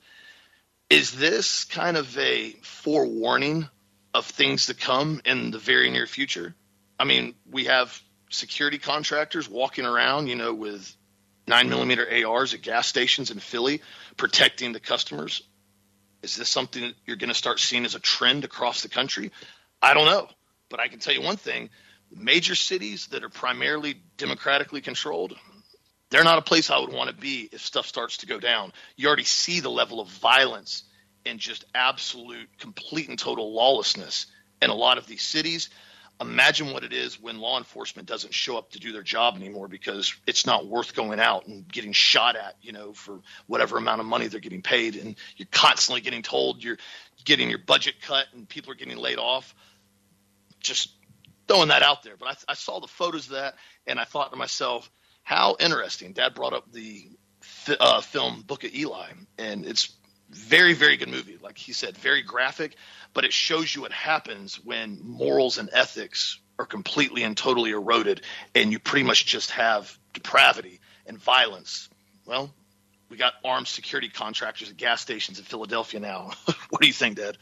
is 0.90 1.12
this 1.12 1.64
kind 1.64 1.96
of 1.96 2.16
a 2.18 2.52
forewarning 2.62 3.68
of 4.12 4.26
things 4.26 4.66
to 4.66 4.74
come 4.74 5.20
in 5.24 5.50
the 5.50 5.58
very 5.58 5.90
near 5.90 6.06
future? 6.06 6.54
I 6.98 7.04
mean, 7.04 7.34
we 7.50 7.64
have 7.64 8.00
security 8.30 8.78
contractors 8.78 9.48
walking 9.48 9.86
around, 9.86 10.28
you 10.28 10.36
know, 10.36 10.54
with 10.54 10.96
nine 11.46 11.68
millimeter 11.68 12.06
ARs 12.26 12.54
at 12.54 12.62
gas 12.62 12.86
stations 12.86 13.30
in 13.30 13.38
Philly 13.38 13.82
protecting 14.16 14.72
the 14.72 14.80
customers. 14.80 15.42
Is 16.24 16.36
this 16.36 16.48
something 16.48 16.94
you're 17.04 17.16
going 17.16 17.28
to 17.28 17.34
start 17.34 17.60
seeing 17.60 17.84
as 17.84 17.94
a 17.94 18.00
trend 18.00 18.44
across 18.44 18.82
the 18.82 18.88
country? 18.88 19.30
I 19.82 19.92
don't 19.92 20.06
know. 20.06 20.28
But 20.70 20.80
I 20.80 20.88
can 20.88 20.98
tell 20.98 21.14
you 21.14 21.20
one 21.20 21.36
thing 21.36 21.68
major 22.10 22.54
cities 22.54 23.08
that 23.08 23.24
are 23.24 23.28
primarily 23.28 23.96
democratically 24.16 24.80
controlled, 24.80 25.34
they're 26.10 26.24
not 26.24 26.38
a 26.38 26.42
place 26.42 26.70
I 26.70 26.78
would 26.78 26.92
want 26.92 27.10
to 27.10 27.16
be 27.16 27.48
if 27.52 27.60
stuff 27.60 27.86
starts 27.86 28.18
to 28.18 28.26
go 28.26 28.40
down. 28.40 28.72
You 28.96 29.08
already 29.08 29.24
see 29.24 29.60
the 29.60 29.70
level 29.70 30.00
of 30.00 30.08
violence 30.08 30.84
and 31.26 31.38
just 31.38 31.64
absolute, 31.74 32.48
complete, 32.58 33.08
and 33.08 33.18
total 33.18 33.52
lawlessness 33.52 34.26
in 34.62 34.70
a 34.70 34.74
lot 34.74 34.96
of 34.96 35.06
these 35.06 35.22
cities. 35.22 35.68
Imagine 36.20 36.72
what 36.72 36.84
it 36.84 36.92
is 36.92 37.20
when 37.20 37.40
law 37.40 37.58
enforcement 37.58 38.06
doesn't 38.06 38.32
show 38.32 38.56
up 38.56 38.70
to 38.70 38.78
do 38.78 38.92
their 38.92 39.02
job 39.02 39.36
anymore 39.36 39.66
because 39.66 40.14
it's 40.26 40.46
not 40.46 40.66
worth 40.66 40.94
going 40.94 41.18
out 41.18 41.46
and 41.46 41.66
getting 41.66 41.92
shot 41.92 42.36
at, 42.36 42.54
you 42.62 42.72
know, 42.72 42.92
for 42.92 43.20
whatever 43.46 43.76
amount 43.78 44.00
of 44.00 44.06
money 44.06 44.28
they're 44.28 44.40
getting 44.40 44.62
paid. 44.62 44.96
And 44.96 45.16
you're 45.36 45.48
constantly 45.50 46.00
getting 46.00 46.22
told 46.22 46.62
you're 46.62 46.78
getting 47.24 47.50
your 47.50 47.58
budget 47.58 47.94
cut 48.00 48.26
and 48.32 48.48
people 48.48 48.70
are 48.70 48.76
getting 48.76 48.96
laid 48.96 49.18
off. 49.18 49.54
Just 50.60 50.90
throwing 51.48 51.68
that 51.68 51.82
out 51.82 52.04
there. 52.04 52.16
But 52.16 52.28
I, 52.28 52.52
I 52.52 52.54
saw 52.54 52.78
the 52.78 52.86
photos 52.86 53.26
of 53.26 53.32
that 53.32 53.56
and 53.86 53.98
I 53.98 54.04
thought 54.04 54.30
to 54.30 54.36
myself, 54.36 54.88
how 55.24 55.56
interesting. 55.58 56.12
Dad 56.12 56.34
brought 56.34 56.52
up 56.52 56.70
the 56.70 57.08
uh, 57.80 58.00
film 58.02 58.42
Book 58.42 58.62
of 58.64 58.74
Eli, 58.74 59.08
and 59.38 59.66
it's 59.66 59.90
very, 60.30 60.74
very 60.74 60.96
good 60.96 61.08
movie. 61.08 61.38
Like 61.42 61.58
he 61.58 61.72
said, 61.72 61.96
very 61.96 62.22
graphic, 62.22 62.76
but 63.12 63.24
it 63.24 63.32
shows 63.32 63.74
you 63.74 63.82
what 63.82 63.92
happens 63.92 64.56
when 64.64 65.00
morals 65.02 65.58
and 65.58 65.70
ethics 65.72 66.40
are 66.58 66.66
completely 66.66 67.22
and 67.22 67.36
totally 67.36 67.70
eroded, 67.70 68.22
and 68.54 68.72
you 68.72 68.78
pretty 68.78 69.04
much 69.04 69.26
just 69.26 69.50
have 69.52 69.96
depravity 70.12 70.80
and 71.06 71.18
violence. 71.18 71.88
Well, 72.26 72.52
we 73.08 73.16
got 73.16 73.34
armed 73.44 73.68
security 73.68 74.08
contractors 74.08 74.70
at 74.70 74.76
gas 74.76 75.00
stations 75.00 75.38
in 75.38 75.44
Philadelphia 75.44 76.00
now. 76.00 76.30
what 76.70 76.80
do 76.80 76.86
you 76.86 76.92
think, 76.92 77.16
Dad? 77.16 77.36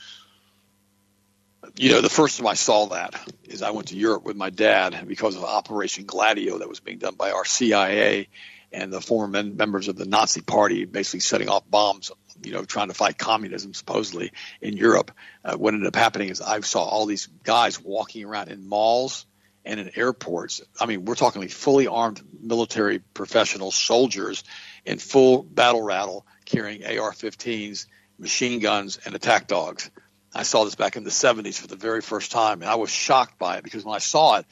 you 1.77 1.91
know, 1.91 2.01
the 2.01 2.11
first 2.11 2.39
time 2.39 2.47
I 2.47 2.55
saw 2.55 2.87
that 2.87 3.15
is 3.45 3.63
I 3.63 3.71
went 3.71 3.89
to 3.89 3.97
Europe 3.97 4.25
with 4.25 4.37
my 4.37 4.51
dad 4.51 5.05
because 5.07 5.37
of 5.37 5.45
Operation 5.45 6.05
Gladio 6.05 6.59
that 6.59 6.69
was 6.69 6.81
being 6.81 6.99
done 6.99 7.15
by 7.15 7.31
our 7.31 7.45
CIA 7.45 8.29
and 8.73 8.93
the 8.93 9.01
former 9.01 9.43
members 9.43 9.89
of 9.89 9.97
the 9.97 10.07
Nazi 10.07 10.41
Party, 10.41 10.85
basically 10.85 11.21
setting 11.21 11.49
off 11.49 11.63
bombs, 11.69 12.11
you 12.45 12.53
know, 12.53 12.65
trying 12.65 12.89
to 12.89 12.95
fight 12.95 13.19
communism 13.19 13.75
supposedly 13.75 14.33
in 14.61 14.77
Europe. 14.77 15.11
Uh, 15.45 15.57
what 15.57 15.75
ended 15.75 15.87
up 15.87 15.97
happening 15.97 16.29
is 16.29 16.41
I 16.41 16.61
saw 16.61 16.83
all 16.83 17.07
these 17.07 17.27
guys 17.45 17.81
walking 17.81 18.25
around 18.25 18.49
in 18.49 18.69
malls 18.69 19.27
and 19.65 19.79
in 19.79 19.91
airports. 19.97 20.63
I 20.81 20.87
mean, 20.87 21.05
we're 21.05 21.15
talking 21.15 21.41
like 21.41 21.51
fully 21.51 21.87
armed 21.87 22.21
military 22.41 22.99
professional 22.99 23.71
soldiers 23.71 24.45
in 24.85 24.99
full 24.99 25.43
battle 25.43 25.83
rattle 25.83 26.27
carrying 26.45 26.85
AR-15s, 26.85 27.87
machine 28.19 28.61
guns, 28.61 28.99
and 29.05 29.15
attack 29.15 29.47
dogs. 29.47 29.91
I 30.35 30.45
saw 30.45 30.65
this 30.65 30.75
back 30.75 30.97
in 30.97 31.05
the 31.05 31.11
70s 31.11 31.61
for 31.61 31.67
the 31.67 31.77
very 31.77 32.01
first 32.01 32.33
time, 32.33 32.63
and 32.63 32.71
I 32.71 32.77
was 32.77 32.91
shocked 32.91 33.39
by 33.39 33.59
it 33.59 33.65
because 33.65 33.85
when 33.85 33.95
I 33.95 33.99
saw 33.99 34.37
it, 34.37 34.47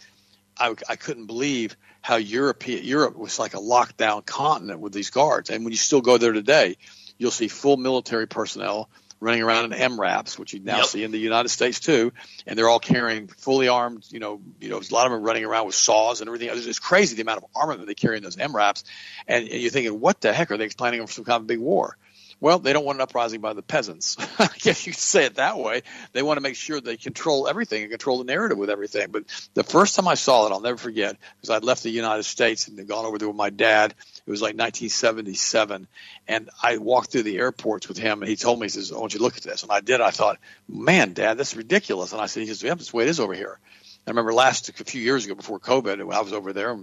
I, 0.58 0.74
I 0.88 0.96
couldn't 0.96 1.26
believe 1.26 1.76
how 2.02 2.16
Europe 2.16 2.66
Europe 2.66 3.16
was 3.16 3.38
like 3.38 3.54
a 3.54 3.58
lockdown 3.58 4.24
continent 4.24 4.80
with 4.80 4.92
these 4.92 5.10
guards. 5.10 5.50
And 5.50 5.64
when 5.64 5.72
you 5.72 5.78
still 5.78 6.00
go 6.00 6.18
there 6.18 6.32
today, 6.32 6.76
you'll 7.20 7.30
see 7.30 7.48
full 7.48 7.76
military 7.76 8.26
personnel 8.26 8.88
running 9.20 9.42
around 9.42 9.70
in 9.70 9.78
MRAPs, 9.78 10.38
which 10.38 10.54
you 10.54 10.60
now 10.60 10.78
yep. 10.78 10.86
see 10.86 11.04
in 11.04 11.10
the 11.10 11.18
United 11.18 11.50
States 11.50 11.78
too, 11.78 12.10
and 12.46 12.58
they're 12.58 12.68
all 12.68 12.80
carrying 12.80 13.28
fully 13.28 13.68
armed. 13.68 14.06
You 14.08 14.18
know, 14.18 14.40
you 14.58 14.70
know, 14.70 14.78
a 14.78 14.94
lot 14.94 15.04
of 15.04 15.12
them 15.12 15.20
are 15.20 15.20
running 15.20 15.44
around 15.44 15.66
with 15.66 15.74
saws 15.74 16.22
and 16.22 16.28
everything. 16.28 16.48
It's 16.50 16.78
crazy 16.78 17.16
the 17.16 17.22
amount 17.22 17.44
of 17.44 17.50
armament 17.54 17.80
that 17.80 17.86
they 17.86 17.94
carry 17.94 18.16
in 18.16 18.22
those 18.22 18.36
MRAPs, 18.36 18.84
and, 19.28 19.46
and 19.46 19.60
you're 19.60 19.70
thinking, 19.70 20.00
what 20.00 20.22
the 20.22 20.32
heck 20.32 20.50
are 20.50 20.56
they 20.56 20.70
planning 20.70 21.06
for 21.06 21.12
some 21.12 21.24
kind 21.24 21.42
of 21.42 21.46
big 21.46 21.60
war? 21.60 21.98
Well, 22.42 22.58
they 22.58 22.72
don't 22.72 22.86
want 22.86 22.96
an 22.96 23.02
uprising 23.02 23.42
by 23.42 23.52
the 23.52 23.62
peasants. 23.62 24.16
I 24.38 24.48
guess 24.58 24.86
you 24.86 24.92
could 24.92 25.00
say 25.00 25.26
it 25.26 25.34
that 25.34 25.58
way. 25.58 25.82
They 26.12 26.22
want 26.22 26.38
to 26.38 26.40
make 26.40 26.56
sure 26.56 26.80
they 26.80 26.96
control 26.96 27.46
everything 27.46 27.82
and 27.82 27.90
control 27.90 28.18
the 28.18 28.24
narrative 28.24 28.56
with 28.56 28.70
everything. 28.70 29.10
But 29.10 29.24
the 29.52 29.62
first 29.62 29.94
time 29.94 30.08
I 30.08 30.14
saw 30.14 30.46
it, 30.46 30.52
I'll 30.52 30.60
never 30.60 30.78
forget, 30.78 31.18
because 31.36 31.50
I'd 31.50 31.64
left 31.64 31.82
the 31.82 31.90
United 31.90 32.22
States 32.22 32.66
and 32.66 32.88
gone 32.88 33.04
over 33.04 33.18
there 33.18 33.28
with 33.28 33.36
my 33.36 33.50
dad. 33.50 33.94
It 34.26 34.30
was 34.30 34.40
like 34.40 34.54
1977, 34.54 35.86
and 36.28 36.48
I 36.62 36.78
walked 36.78 37.12
through 37.12 37.24
the 37.24 37.38
airports 37.38 37.88
with 37.88 37.98
him, 37.98 38.22
and 38.22 38.28
he 38.28 38.36
told 38.36 38.58
me, 38.58 38.66
he 38.66 38.70
says, 38.70 38.90
"I 38.90 38.96
want 38.96 39.12
you 39.12 39.18
to 39.18 39.24
look 39.24 39.36
at 39.36 39.42
this," 39.42 39.62
and 39.62 39.70
I 39.70 39.80
did. 39.80 40.00
I 40.00 40.10
thought, 40.10 40.38
"Man, 40.66 41.12
Dad, 41.12 41.36
this 41.36 41.52
is 41.52 41.56
ridiculous." 41.56 42.12
And 42.12 42.22
I 42.22 42.26
said, 42.26 42.40
"He 42.40 42.46
says, 42.46 42.62
yeah, 42.62 42.74
that's 42.74 42.90
the 42.90 42.96
way 42.96 43.04
it 43.04 43.10
is 43.10 43.20
over 43.20 43.34
here." 43.34 43.58
I 44.06 44.10
remember 44.10 44.32
last 44.32 44.68
a 44.70 44.84
few 44.84 45.02
years 45.02 45.26
ago 45.26 45.34
before 45.34 45.60
COVID, 45.60 46.00
I 46.00 46.20
was 46.20 46.32
over 46.32 46.54
there. 46.54 46.74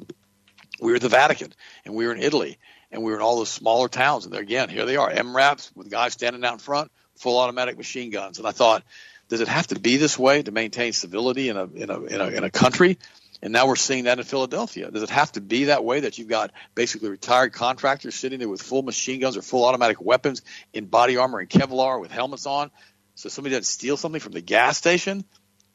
We 0.79 0.91
were 0.91 0.99
the 0.99 1.09
Vatican, 1.09 1.51
and 1.83 1.95
we 1.95 2.05
were 2.05 2.13
in 2.13 2.21
Italy, 2.21 2.59
and 2.91 3.03
we 3.03 3.11
were 3.11 3.17
in 3.17 3.23
all 3.23 3.37
those 3.37 3.49
smaller 3.49 3.87
towns. 3.87 4.25
And 4.25 4.33
there 4.33 4.41
again, 4.41 4.69
here 4.69 4.85
they 4.85 4.97
are, 4.97 5.11
MRAPs 5.11 5.75
with 5.75 5.89
guys 5.89 6.13
standing 6.13 6.43
out 6.43 6.53
in 6.53 6.59
front, 6.59 6.91
full 7.15 7.39
automatic 7.39 7.77
machine 7.77 8.09
guns. 8.09 8.37
And 8.37 8.47
I 8.47 8.51
thought, 8.51 8.83
does 9.29 9.41
it 9.41 9.47
have 9.47 9.67
to 9.67 9.79
be 9.79 9.97
this 9.97 10.17
way 10.17 10.41
to 10.41 10.51
maintain 10.51 10.93
civility 10.93 11.49
in 11.49 11.57
a 11.57 11.65
in 11.65 11.89
a 11.89 12.01
in 12.03 12.21
a, 12.21 12.27
in 12.27 12.43
a 12.43 12.49
country? 12.49 12.97
And 13.41 13.53
now 13.53 13.67
we're 13.67 13.75
seeing 13.75 14.05
that 14.05 14.17
in 14.17 14.23
Philadelphia. 14.23 14.89
Does 14.89 15.03
it 15.03 15.11
have 15.11 15.31
to 15.33 15.41
be 15.41 15.65
that 15.65 15.83
way 15.83 15.99
that 15.99 16.17
you've 16.17 16.27
got 16.27 16.51
basically 16.73 17.09
retired 17.09 17.53
contractors 17.53 18.15
sitting 18.15 18.39
there 18.39 18.49
with 18.49 18.63
full 18.63 18.81
machine 18.81 19.19
guns 19.19 19.37
or 19.37 19.43
full 19.43 19.65
automatic 19.65 20.01
weapons 20.01 20.41
in 20.73 20.85
body 20.85 21.17
armor 21.17 21.39
and 21.39 21.49
Kevlar 21.49 22.01
with 22.01 22.09
helmets 22.09 22.47
on? 22.47 22.71
So 23.13 23.29
somebody 23.29 23.53
doesn't 23.53 23.65
steal 23.65 23.97
something 23.97 24.21
from 24.21 24.31
the 24.31 24.41
gas 24.41 24.77
station 24.77 25.23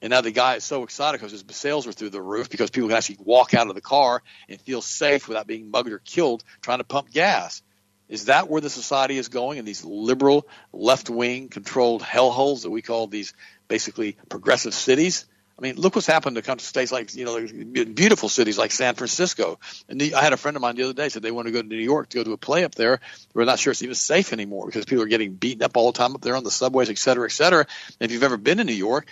and 0.03 0.11
now 0.11 0.21
the 0.21 0.33
guy 0.33 0.57
is 0.57 0.65
so 0.65 0.83
excited 0.83 1.19
because 1.19 1.31
his 1.31 1.45
sales 1.57 1.87
are 1.87 1.93
through 1.93 2.11
the 2.11 2.21
roof 2.21 2.51
because 2.51 2.71
people 2.71 2.89
can 2.89 2.99
actually 2.99 3.19
walk 3.21 3.55
out 3.55 3.69
of 3.69 3.77
the 3.77 3.81
car 3.81 4.23
and 4.49 4.61
feel 4.61 4.83
safe 4.83 5.29
without 5.29 5.47
being 5.47 5.71
mugged 5.71 5.91
or 5.91 6.01
killed 6.01 6.43
trying 6.61 6.79
to 6.79 6.85
pump 6.85 7.11
gas. 7.11 7.63
Is 8.09 8.27
that 8.27 8.51
where 8.51 8.61
the 8.61 8.69
society 8.69 9.17
is 9.17 9.29
going 9.29 9.59
in 9.59 9.65
these 9.65 9.85
liberal, 9.85 10.47
left 10.73 11.09
wing 11.09 11.49
controlled 11.49 12.03
hellholes 12.03 12.63
that 12.63 12.71
we 12.71 12.83
call 12.83 13.07
these 13.07 13.33
basically 13.69 14.17
progressive 14.29 14.75
cities? 14.75 15.25
I 15.57 15.63
mean, 15.63 15.77
look 15.77 15.95
what's 15.95 16.09
happened 16.09 16.35
to 16.35 16.43
country 16.43 16.65
states 16.65 16.91
like, 16.91 17.15
you 17.15 17.25
know, 17.25 17.85
beautiful 17.85 18.29
cities 18.29 18.59
like 18.59 18.73
San 18.73 18.97
Francisco. 18.97 19.61
And 19.89 20.03
I 20.03 20.21
had 20.21 20.33
a 20.33 20.37
friend 20.37 20.57
of 20.57 20.61
mine 20.61 20.75
the 20.75 20.83
other 20.83 20.93
day 20.93 21.09
said 21.09 21.23
they 21.23 21.31
want 21.31 21.47
to 21.47 21.53
go 21.53 21.63
to 21.63 21.69
New 21.69 21.77
York 21.77 22.09
to 22.09 22.19
go 22.19 22.25
to 22.25 22.33
a 22.33 22.37
play 22.37 22.65
up 22.65 22.75
there. 22.75 23.01
We're 23.33 23.45
not 23.45 23.61
sure 23.61 23.71
it's 23.71 23.83
even 23.83 23.95
safe 23.95 24.33
anymore 24.33 24.67
because 24.67 24.85
people 24.85 25.05
are 25.05 25.09
getting 25.09 25.35
beaten 25.35 25.63
up 25.63 25.77
all 25.77 25.93
the 25.93 25.99
time 25.99 26.17
up 26.17 26.21
there 26.21 26.35
on 26.35 26.43
the 26.43 26.51
subways, 26.51 26.91
et 26.91 26.99
cetera, 26.99 27.27
et 27.27 27.33
cetera. 27.33 27.61
And 28.01 28.11
if 28.11 28.13
you've 28.13 28.25
ever 28.25 28.37
been 28.37 28.59
to 28.59 28.65
New 28.65 28.73
York, 28.73 29.07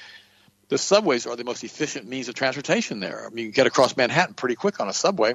the 0.70 0.78
subways 0.78 1.26
are 1.26 1.36
the 1.36 1.44
most 1.44 1.64
efficient 1.64 2.08
means 2.08 2.28
of 2.28 2.36
transportation 2.36 3.00
there. 3.00 3.26
I 3.26 3.28
mean, 3.30 3.46
you 3.46 3.52
get 3.52 3.66
across 3.66 3.96
Manhattan 3.96 4.34
pretty 4.34 4.54
quick 4.54 4.80
on 4.80 4.88
a 4.88 4.92
subway. 4.92 5.34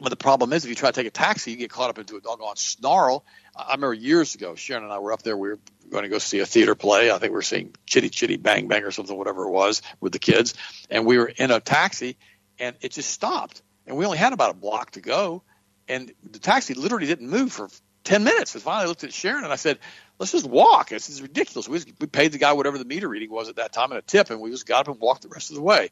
But 0.00 0.08
the 0.08 0.16
problem 0.16 0.52
is, 0.52 0.64
if 0.64 0.70
you 0.70 0.74
try 0.74 0.90
to 0.90 0.94
take 0.94 1.06
a 1.06 1.10
taxi, 1.10 1.50
you 1.50 1.56
get 1.58 1.70
caught 1.70 1.90
up 1.90 1.98
into 1.98 2.16
a 2.16 2.20
doggone 2.20 2.56
snarl. 2.56 3.24
I 3.54 3.74
remember 3.74 3.92
years 3.92 4.34
ago, 4.34 4.54
Sharon 4.54 4.84
and 4.84 4.92
I 4.92 5.00
were 5.00 5.12
up 5.12 5.22
there. 5.22 5.36
We 5.36 5.50
were 5.50 5.58
going 5.90 6.04
to 6.04 6.08
go 6.08 6.18
see 6.18 6.38
a 6.38 6.46
theater 6.46 6.74
play. 6.74 7.10
I 7.10 7.18
think 7.18 7.30
we 7.30 7.36
were 7.36 7.42
seeing 7.42 7.74
Chitty 7.86 8.08
Chitty 8.08 8.36
Bang 8.38 8.68
Bang 8.68 8.84
or 8.84 8.90
something, 8.90 9.16
whatever 9.16 9.44
it 9.44 9.50
was, 9.50 9.82
with 10.00 10.12
the 10.12 10.18
kids. 10.18 10.54
And 10.88 11.04
we 11.04 11.18
were 11.18 11.26
in 11.26 11.50
a 11.50 11.60
taxi, 11.60 12.16
and 12.58 12.74
it 12.80 12.92
just 12.92 13.10
stopped. 13.10 13.60
And 13.86 13.96
we 13.96 14.06
only 14.06 14.18
had 14.18 14.32
about 14.32 14.50
a 14.52 14.54
block 14.54 14.92
to 14.92 15.00
go, 15.00 15.42
and 15.88 16.12
the 16.28 16.38
taxi 16.38 16.74
literally 16.74 17.06
didn't 17.06 17.28
move 17.28 17.52
for 17.52 17.68
10 18.04 18.24
minutes. 18.24 18.54
And 18.54 18.62
finally, 18.62 18.84
I 18.84 18.88
looked 18.88 19.04
at 19.04 19.12
Sharon 19.12 19.44
and 19.44 19.52
I 19.52 19.56
said, 19.56 19.78
let's 20.22 20.30
just 20.30 20.46
walk. 20.46 20.92
Is 20.92 21.20
ridiculous. 21.20 21.68
We, 21.68 21.80
we 21.98 22.06
paid 22.06 22.30
the 22.30 22.38
guy 22.38 22.52
whatever 22.52 22.78
the 22.78 22.84
meter 22.84 23.08
reading 23.08 23.28
was 23.28 23.48
at 23.48 23.56
that 23.56 23.72
time 23.72 23.90
and 23.90 23.98
a 23.98 24.02
tip, 24.02 24.30
and 24.30 24.40
we 24.40 24.52
just 24.52 24.66
got 24.66 24.82
up 24.82 24.88
and 24.94 25.00
walked 25.00 25.22
the 25.22 25.28
rest 25.28 25.50
of 25.50 25.56
the 25.56 25.62
way. 25.62 25.90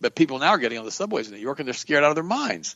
But 0.00 0.16
people 0.16 0.40
now 0.40 0.48
are 0.48 0.58
getting 0.58 0.78
on 0.78 0.84
the 0.84 0.90
subways 0.90 1.28
in 1.28 1.34
New 1.34 1.40
York 1.40 1.60
and 1.60 1.68
they're 1.68 1.72
scared 1.72 2.02
out 2.02 2.10
of 2.10 2.16
their 2.16 2.24
minds. 2.24 2.74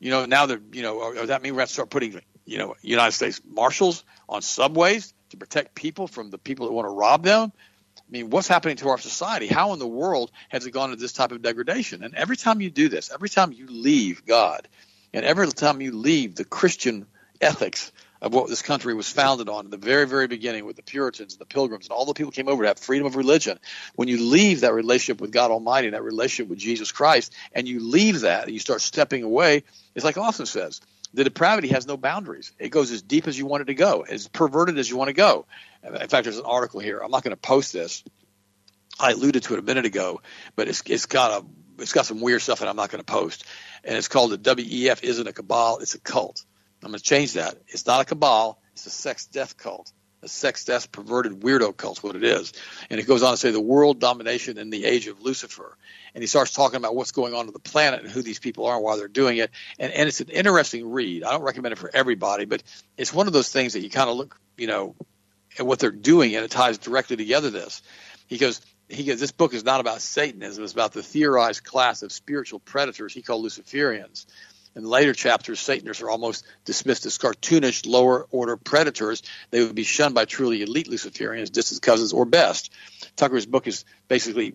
You 0.00 0.10
know, 0.10 0.24
now 0.26 0.46
they're, 0.46 0.60
you 0.72 0.82
know, 0.82 1.14
does 1.14 1.28
that 1.28 1.42
mean 1.42 1.54
we 1.54 1.60
have 1.60 1.68
to 1.68 1.72
start 1.72 1.90
putting, 1.90 2.20
you 2.44 2.58
know, 2.58 2.74
United 2.82 3.12
States 3.12 3.40
marshals 3.48 4.02
on 4.28 4.42
subways 4.42 5.14
to 5.30 5.36
protect 5.36 5.76
people 5.76 6.08
from 6.08 6.30
the 6.30 6.38
people 6.38 6.66
that 6.66 6.72
want 6.72 6.86
to 6.86 6.92
rob 6.92 7.22
them? 7.22 7.52
I 7.96 8.10
mean, 8.10 8.30
what's 8.30 8.48
happening 8.48 8.76
to 8.78 8.88
our 8.88 8.98
society? 8.98 9.46
How 9.46 9.74
in 9.74 9.78
the 9.78 9.86
world 9.86 10.32
has 10.48 10.66
it 10.66 10.72
gone 10.72 10.90
to 10.90 10.96
this 10.96 11.12
type 11.12 11.30
of 11.30 11.40
degradation? 11.40 12.02
And 12.02 12.16
every 12.16 12.36
time 12.36 12.60
you 12.60 12.70
do 12.70 12.88
this, 12.88 13.12
every 13.12 13.28
time 13.28 13.52
you 13.52 13.68
leave 13.68 14.26
God, 14.26 14.66
and 15.14 15.24
every 15.24 15.46
time 15.52 15.80
you 15.80 15.92
leave 15.92 16.34
the 16.34 16.44
Christian 16.44 17.06
ethics 17.40 17.92
of 18.22 18.32
what 18.32 18.48
this 18.48 18.62
country 18.62 18.94
was 18.94 19.10
founded 19.10 19.48
on 19.48 19.64
in 19.64 19.70
the 19.70 19.76
very, 19.76 20.06
very 20.06 20.28
beginning 20.28 20.64
with 20.64 20.76
the 20.76 20.82
Puritans 20.82 21.34
and 21.34 21.40
the 21.40 21.44
Pilgrims 21.44 21.86
and 21.86 21.92
all 21.92 22.06
the 22.06 22.14
people 22.14 22.30
came 22.30 22.48
over 22.48 22.62
to 22.62 22.68
have 22.68 22.78
freedom 22.78 23.04
of 23.04 23.16
religion. 23.16 23.58
When 23.96 24.06
you 24.06 24.22
leave 24.22 24.60
that 24.60 24.72
relationship 24.72 25.20
with 25.20 25.32
God 25.32 25.50
Almighty, 25.50 25.88
and 25.88 25.94
that 25.94 26.04
relationship 26.04 26.48
with 26.48 26.58
Jesus 26.58 26.92
Christ, 26.92 27.34
and 27.52 27.66
you 27.66 27.80
leave 27.80 28.20
that 28.20 28.44
and 28.44 28.52
you 28.52 28.60
start 28.60 28.80
stepping 28.80 29.24
away, 29.24 29.64
it's 29.96 30.04
like 30.04 30.16
Austin 30.16 30.46
says. 30.46 30.80
The 31.14 31.24
depravity 31.24 31.68
has 31.68 31.86
no 31.86 31.96
boundaries. 31.96 32.52
It 32.58 32.70
goes 32.70 32.90
as 32.92 33.02
deep 33.02 33.26
as 33.26 33.36
you 33.36 33.44
want 33.44 33.62
it 33.62 33.64
to 33.66 33.74
go, 33.74 34.02
as 34.02 34.28
perverted 34.28 34.78
as 34.78 34.88
you 34.88 34.96
want 34.96 35.08
to 35.08 35.14
go. 35.14 35.46
In 35.82 36.08
fact, 36.08 36.24
there's 36.24 36.38
an 36.38 36.46
article 36.46 36.80
here. 36.80 37.00
I'm 37.00 37.10
not 37.10 37.24
going 37.24 37.32
to 37.32 37.36
post 37.36 37.72
this. 37.72 38.04
I 39.00 39.10
alluded 39.10 39.42
to 39.42 39.54
it 39.54 39.58
a 39.58 39.62
minute 39.62 39.84
ago, 39.84 40.22
but 40.54 40.68
it's 40.68 40.82
it's 40.86 41.06
got 41.06 41.42
a 41.42 41.46
it's 41.82 41.92
got 41.92 42.06
some 42.06 42.20
weird 42.20 42.40
stuff 42.40 42.60
that 42.60 42.68
I'm 42.68 42.76
not 42.76 42.90
going 42.90 43.02
to 43.02 43.12
post, 43.12 43.44
and 43.84 43.96
it's 43.96 44.08
called 44.08 44.30
the 44.30 44.38
WEF 44.38 45.02
isn't 45.02 45.26
a 45.26 45.32
cabal, 45.32 45.78
it's 45.78 45.94
a 45.94 46.00
cult. 46.00 46.44
I'm 46.82 46.90
going 46.90 46.98
to 46.98 47.04
change 47.04 47.34
that. 47.34 47.56
It's 47.68 47.86
not 47.86 48.00
a 48.00 48.04
cabal. 48.04 48.60
It's 48.72 48.86
a 48.86 48.90
sex 48.90 49.26
death 49.26 49.56
cult. 49.56 49.92
A 50.24 50.28
sex 50.28 50.64
death 50.64 50.92
perverted 50.92 51.40
weirdo 51.40 51.76
cult, 51.76 52.02
what 52.02 52.14
it 52.14 52.22
is. 52.22 52.52
And 52.90 53.00
it 53.00 53.08
goes 53.08 53.22
on 53.22 53.32
to 53.32 53.36
say 53.36 53.50
the 53.50 53.60
world 53.60 53.98
domination 53.98 54.56
in 54.56 54.70
the 54.70 54.84
age 54.84 55.08
of 55.08 55.20
Lucifer. 55.20 55.76
And 56.14 56.22
he 56.22 56.28
starts 56.28 56.52
talking 56.52 56.76
about 56.76 56.94
what's 56.94 57.10
going 57.10 57.34
on 57.34 57.46
to 57.46 57.52
the 57.52 57.58
planet 57.58 58.02
and 58.02 58.08
who 58.08 58.22
these 58.22 58.38
people 58.38 58.66
are 58.66 58.76
and 58.76 58.84
why 58.84 58.96
they're 58.96 59.08
doing 59.08 59.38
it. 59.38 59.50
And, 59.78 59.92
and 59.92 60.08
it's 60.08 60.20
an 60.20 60.28
interesting 60.28 60.90
read. 60.90 61.24
I 61.24 61.32
don't 61.32 61.42
recommend 61.42 61.72
it 61.72 61.78
for 61.78 61.90
everybody, 61.92 62.44
but 62.44 62.62
it's 62.96 63.12
one 63.12 63.26
of 63.26 63.32
those 63.32 63.48
things 63.48 63.72
that 63.72 63.80
you 63.80 63.90
kind 63.90 64.08
of 64.08 64.16
look, 64.16 64.38
you 64.56 64.68
know, 64.68 64.94
at 65.58 65.66
what 65.66 65.80
they're 65.80 65.90
doing 65.90 66.34
and 66.36 66.44
it 66.44 66.50
ties 66.50 66.78
directly 66.78 67.16
together 67.16 67.50
this. 67.50 67.82
He 68.28 68.38
goes, 68.38 68.60
he 68.88 69.04
goes, 69.04 69.18
this 69.18 69.32
book 69.32 69.54
is 69.54 69.64
not 69.64 69.80
about 69.80 70.00
Satanism. 70.02 70.62
It's 70.62 70.72
about 70.72 70.92
the 70.92 71.02
theorized 71.02 71.64
class 71.64 72.02
of 72.02 72.12
spiritual 72.12 72.60
predators 72.60 73.12
he 73.12 73.22
called 73.22 73.44
Luciferians 73.44 74.26
in 74.74 74.84
later 74.84 75.12
chapters, 75.12 75.60
Satanists 75.60 76.02
are 76.02 76.10
almost 76.10 76.44
dismissed 76.64 77.06
as 77.06 77.18
cartoonish, 77.18 77.86
lower 77.86 78.26
order 78.30 78.56
predators. 78.56 79.22
They 79.50 79.62
would 79.64 79.74
be 79.74 79.84
shunned 79.84 80.14
by 80.14 80.24
truly 80.24 80.62
elite 80.62 80.88
Luciferians, 80.88 81.52
distant 81.52 81.82
cousins, 81.82 82.12
or 82.12 82.24
best. 82.24 82.72
Tucker's 83.16 83.46
book 83.46 83.66
is 83.66 83.84
basically 84.08 84.54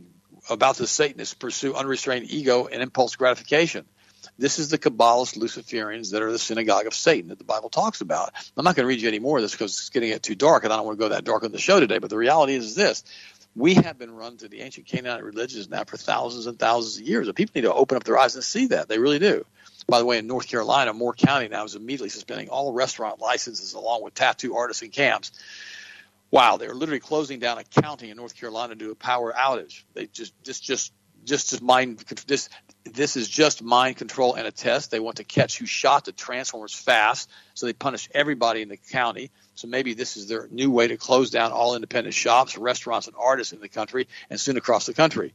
about 0.49 0.77
the 0.77 0.87
Satanists 0.87 1.33
pursue 1.33 1.75
unrestrained 1.75 2.31
ego 2.31 2.67
and 2.67 2.81
impulse 2.81 3.15
gratification. 3.15 3.85
This 4.39 4.59
is 4.59 4.69
the 4.69 4.77
Kabbalist 4.77 5.37
Luciferians 5.37 6.11
that 6.11 6.21
are 6.21 6.31
the 6.31 6.39
synagogue 6.39 6.85
of 6.85 6.93
Satan 6.93 7.29
that 7.29 7.37
the 7.37 7.43
Bible 7.43 7.69
talks 7.69 8.01
about. 8.01 8.33
I'm 8.55 8.65
not 8.65 8.75
going 8.75 8.83
to 8.83 8.87
read 8.87 9.01
you 9.01 9.07
any 9.07 9.19
more 9.19 9.37
of 9.37 9.41
this 9.41 9.51
because 9.51 9.73
it's 9.73 9.89
getting 9.89 10.09
it 10.09 10.21
too 10.21 10.35
dark, 10.35 10.63
and 10.63 10.71
I 10.71 10.75
don't 10.77 10.85
want 10.85 10.99
to 10.99 11.03
go 11.03 11.09
that 11.09 11.23
dark 11.23 11.43
on 11.43 11.51
the 11.51 11.59
show 11.59 11.79
today. 11.79 11.97
But 11.97 12.09
the 12.09 12.17
reality 12.17 12.53
is 12.53 12.75
this: 12.75 13.03
we 13.55 13.75
have 13.75 13.97
been 13.97 14.11
run 14.15 14.37
to 14.37 14.47
the 14.47 14.61
ancient 14.61 14.85
Canaanite 14.85 15.23
religions 15.23 15.69
now 15.69 15.83
for 15.85 15.97
thousands 15.97 16.45
and 16.45 16.59
thousands 16.59 16.99
of 16.99 17.07
years. 17.07 17.27
And 17.27 17.35
people 17.35 17.53
need 17.55 17.67
to 17.67 17.73
open 17.73 17.97
up 17.97 18.03
their 18.03 18.17
eyes 18.17 18.35
and 18.35 18.43
see 18.43 18.67
that. 18.67 18.87
They 18.87 18.99
really 18.99 19.19
do. 19.19 19.45
By 19.87 19.99
the 19.99 20.05
way, 20.05 20.17
in 20.17 20.27
North 20.27 20.47
Carolina, 20.47 20.93
Moore 20.93 21.13
County 21.13 21.47
now 21.47 21.63
is 21.63 21.75
immediately 21.75 22.09
suspending 22.09 22.49
all 22.49 22.73
restaurant 22.73 23.21
licenses 23.21 23.73
along 23.73 24.03
with 24.03 24.13
tattoo 24.13 24.55
artists 24.55 24.83
and 24.83 24.91
camps. 24.91 25.31
Wow, 26.29 26.57
they're 26.57 26.75
literally 26.75 26.99
closing 26.99 27.39
down 27.39 27.57
a 27.57 27.63
county 27.63 28.09
in 28.09 28.17
North 28.17 28.35
Carolina 28.35 28.75
due 28.75 28.87
to 28.87 28.91
a 28.91 28.95
power 28.95 29.31
outage. 29.31 29.83
They 29.93 30.07
just 30.07 30.33
just 30.43 30.61
just 30.61 30.93
just 31.23 31.53
as 31.53 31.61
mind 31.61 31.99
this 32.27 32.49
this 32.83 33.15
is 33.15 33.29
just 33.29 33.63
mind 33.63 33.95
control 33.95 34.33
and 34.33 34.45
a 34.45 34.51
test. 34.51 34.91
They 34.91 34.99
want 34.99 35.17
to 35.17 35.23
catch 35.23 35.57
who 35.57 35.65
shot 35.65 36.03
the 36.03 36.11
transformers 36.11 36.73
fast, 36.73 37.29
so 37.53 37.65
they 37.65 37.71
punish 37.71 38.09
everybody 38.13 38.61
in 38.61 38.67
the 38.67 38.77
county. 38.77 39.31
So 39.55 39.69
maybe 39.69 39.93
this 39.93 40.17
is 40.17 40.27
their 40.27 40.49
new 40.51 40.69
way 40.69 40.89
to 40.89 40.97
close 40.97 41.29
down 41.29 41.53
all 41.53 41.75
independent 41.75 42.13
shops, 42.13 42.57
restaurants, 42.57 43.07
and 43.07 43.15
artists 43.17 43.53
in 43.53 43.61
the 43.61 43.69
country, 43.69 44.09
and 44.29 44.37
soon 44.37 44.57
across 44.57 44.85
the 44.85 44.93
country 44.93 45.33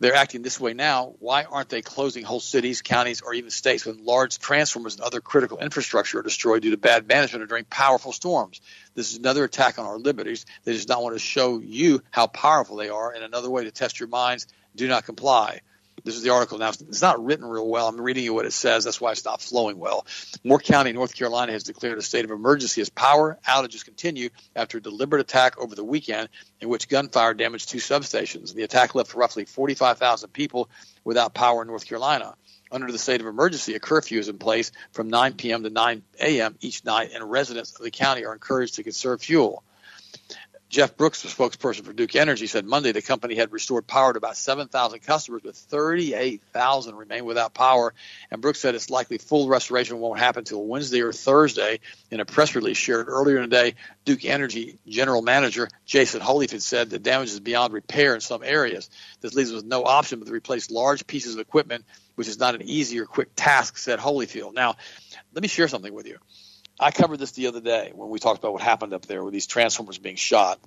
they're 0.00 0.14
acting 0.14 0.40
this 0.42 0.58
way 0.58 0.72
now, 0.72 1.14
why 1.18 1.44
aren't 1.44 1.68
they 1.68 1.82
closing 1.82 2.24
whole 2.24 2.40
cities, 2.40 2.80
counties, 2.80 3.20
or 3.20 3.34
even 3.34 3.50
states 3.50 3.84
when 3.84 4.04
large 4.04 4.38
transformers 4.38 4.94
and 4.94 5.04
other 5.04 5.20
critical 5.20 5.58
infrastructure 5.58 6.18
are 6.18 6.22
destroyed 6.22 6.62
due 6.62 6.70
to 6.70 6.78
bad 6.78 7.06
management 7.06 7.42
or 7.42 7.46
during 7.46 7.64
powerful 7.66 8.12
storms? 8.12 8.62
This 8.94 9.12
is 9.12 9.18
another 9.18 9.44
attack 9.44 9.78
on 9.78 9.84
our 9.84 9.98
liberties. 9.98 10.46
They 10.64 10.72
just 10.72 10.88
not 10.88 11.02
want 11.02 11.14
to 11.14 11.20
show 11.20 11.60
you 11.60 12.02
how 12.10 12.26
powerful 12.26 12.76
they 12.76 12.88
are, 12.88 13.12
and 13.12 13.22
another 13.22 13.50
way 13.50 13.64
to 13.64 13.70
test 13.70 14.00
your 14.00 14.08
minds. 14.08 14.46
Do 14.74 14.88
not 14.88 15.04
comply. 15.04 15.60
This 16.04 16.16
is 16.16 16.22
the 16.22 16.30
article. 16.30 16.58
Now, 16.58 16.68
it's 16.68 17.02
not 17.02 17.24
written 17.24 17.44
real 17.44 17.68
well. 17.68 17.88
I'm 17.88 18.00
reading 18.00 18.24
you 18.24 18.34
what 18.34 18.46
it 18.46 18.52
says. 18.52 18.84
That's 18.84 19.00
why 19.00 19.12
it's 19.12 19.24
not 19.24 19.40
flowing 19.40 19.78
well. 19.78 20.06
Moore 20.44 20.58
County, 20.58 20.92
North 20.92 21.14
Carolina, 21.14 21.52
has 21.52 21.64
declared 21.64 21.98
a 21.98 22.02
state 22.02 22.24
of 22.24 22.30
emergency 22.30 22.80
as 22.80 22.88
power 22.90 23.38
outages 23.46 23.84
continue 23.84 24.30
after 24.56 24.78
a 24.78 24.80
deliberate 24.82 25.20
attack 25.20 25.58
over 25.58 25.74
the 25.74 25.84
weekend 25.84 26.28
in 26.60 26.68
which 26.68 26.88
gunfire 26.88 27.34
damaged 27.34 27.68
two 27.68 27.78
substations. 27.78 28.54
The 28.54 28.62
attack 28.62 28.94
left 28.94 29.14
roughly 29.14 29.44
45,000 29.44 30.32
people 30.32 30.70
without 31.04 31.34
power 31.34 31.62
in 31.62 31.68
North 31.68 31.86
Carolina. 31.86 32.34
Under 32.72 32.92
the 32.92 32.98
state 32.98 33.20
of 33.20 33.26
emergency, 33.26 33.74
a 33.74 33.80
curfew 33.80 34.20
is 34.20 34.28
in 34.28 34.38
place 34.38 34.70
from 34.92 35.08
9 35.08 35.34
p.m. 35.34 35.64
to 35.64 35.70
9 35.70 36.02
a.m. 36.20 36.56
each 36.60 36.84
night, 36.84 37.10
and 37.12 37.28
residents 37.28 37.74
of 37.74 37.82
the 37.82 37.90
county 37.90 38.24
are 38.24 38.32
encouraged 38.32 38.76
to 38.76 38.84
conserve 38.84 39.22
fuel. 39.22 39.64
Jeff 40.70 40.96
Brooks, 40.96 41.22
the 41.22 41.28
spokesperson 41.28 41.84
for 41.84 41.92
Duke 41.92 42.14
Energy, 42.14 42.46
said 42.46 42.64
Monday 42.64 42.92
the 42.92 43.02
company 43.02 43.34
had 43.34 43.50
restored 43.50 43.88
power 43.88 44.12
to 44.12 44.18
about 44.18 44.36
7,000 44.36 45.00
customers, 45.00 45.42
but 45.44 45.56
38,000 45.56 46.94
remain 46.94 47.24
without 47.24 47.52
power. 47.54 47.92
And 48.30 48.40
Brooks 48.40 48.60
said 48.60 48.76
it's 48.76 48.88
likely 48.88 49.18
full 49.18 49.48
restoration 49.48 49.98
won't 49.98 50.20
happen 50.20 50.42
until 50.42 50.64
Wednesday 50.64 51.00
or 51.00 51.12
Thursday. 51.12 51.80
In 52.12 52.20
a 52.20 52.24
press 52.24 52.54
release 52.54 52.76
shared 52.76 53.08
earlier 53.08 53.38
in 53.38 53.50
the 53.50 53.56
day, 53.56 53.74
Duke 54.04 54.24
Energy 54.24 54.78
General 54.86 55.22
Manager 55.22 55.68
Jason 55.86 56.20
Holyfield 56.20 56.62
said 56.62 56.88
the 56.88 57.00
damage 57.00 57.30
is 57.30 57.40
beyond 57.40 57.72
repair 57.72 58.14
in 58.14 58.20
some 58.20 58.44
areas. 58.44 58.88
This 59.20 59.34
leaves 59.34 59.50
us 59.50 59.56
with 59.56 59.64
no 59.64 59.82
option 59.82 60.20
but 60.20 60.28
to 60.28 60.32
replace 60.32 60.70
large 60.70 61.04
pieces 61.04 61.34
of 61.34 61.40
equipment, 61.40 61.84
which 62.14 62.28
is 62.28 62.38
not 62.38 62.54
an 62.54 62.62
easy 62.62 63.00
or 63.00 63.06
quick 63.06 63.30
task, 63.34 63.76
said 63.76 63.98
Holyfield. 63.98 64.54
Now, 64.54 64.76
let 65.34 65.42
me 65.42 65.48
share 65.48 65.66
something 65.66 65.92
with 65.92 66.06
you. 66.06 66.18
I 66.80 66.90
covered 66.90 67.18
this 67.18 67.32
the 67.32 67.46
other 67.48 67.60
day 67.60 67.92
when 67.94 68.08
we 68.08 68.18
talked 68.18 68.38
about 68.38 68.54
what 68.54 68.62
happened 68.62 68.94
up 68.94 69.04
there 69.04 69.22
with 69.22 69.34
these 69.34 69.46
transformers 69.46 69.98
being 69.98 70.16
shot. 70.16 70.58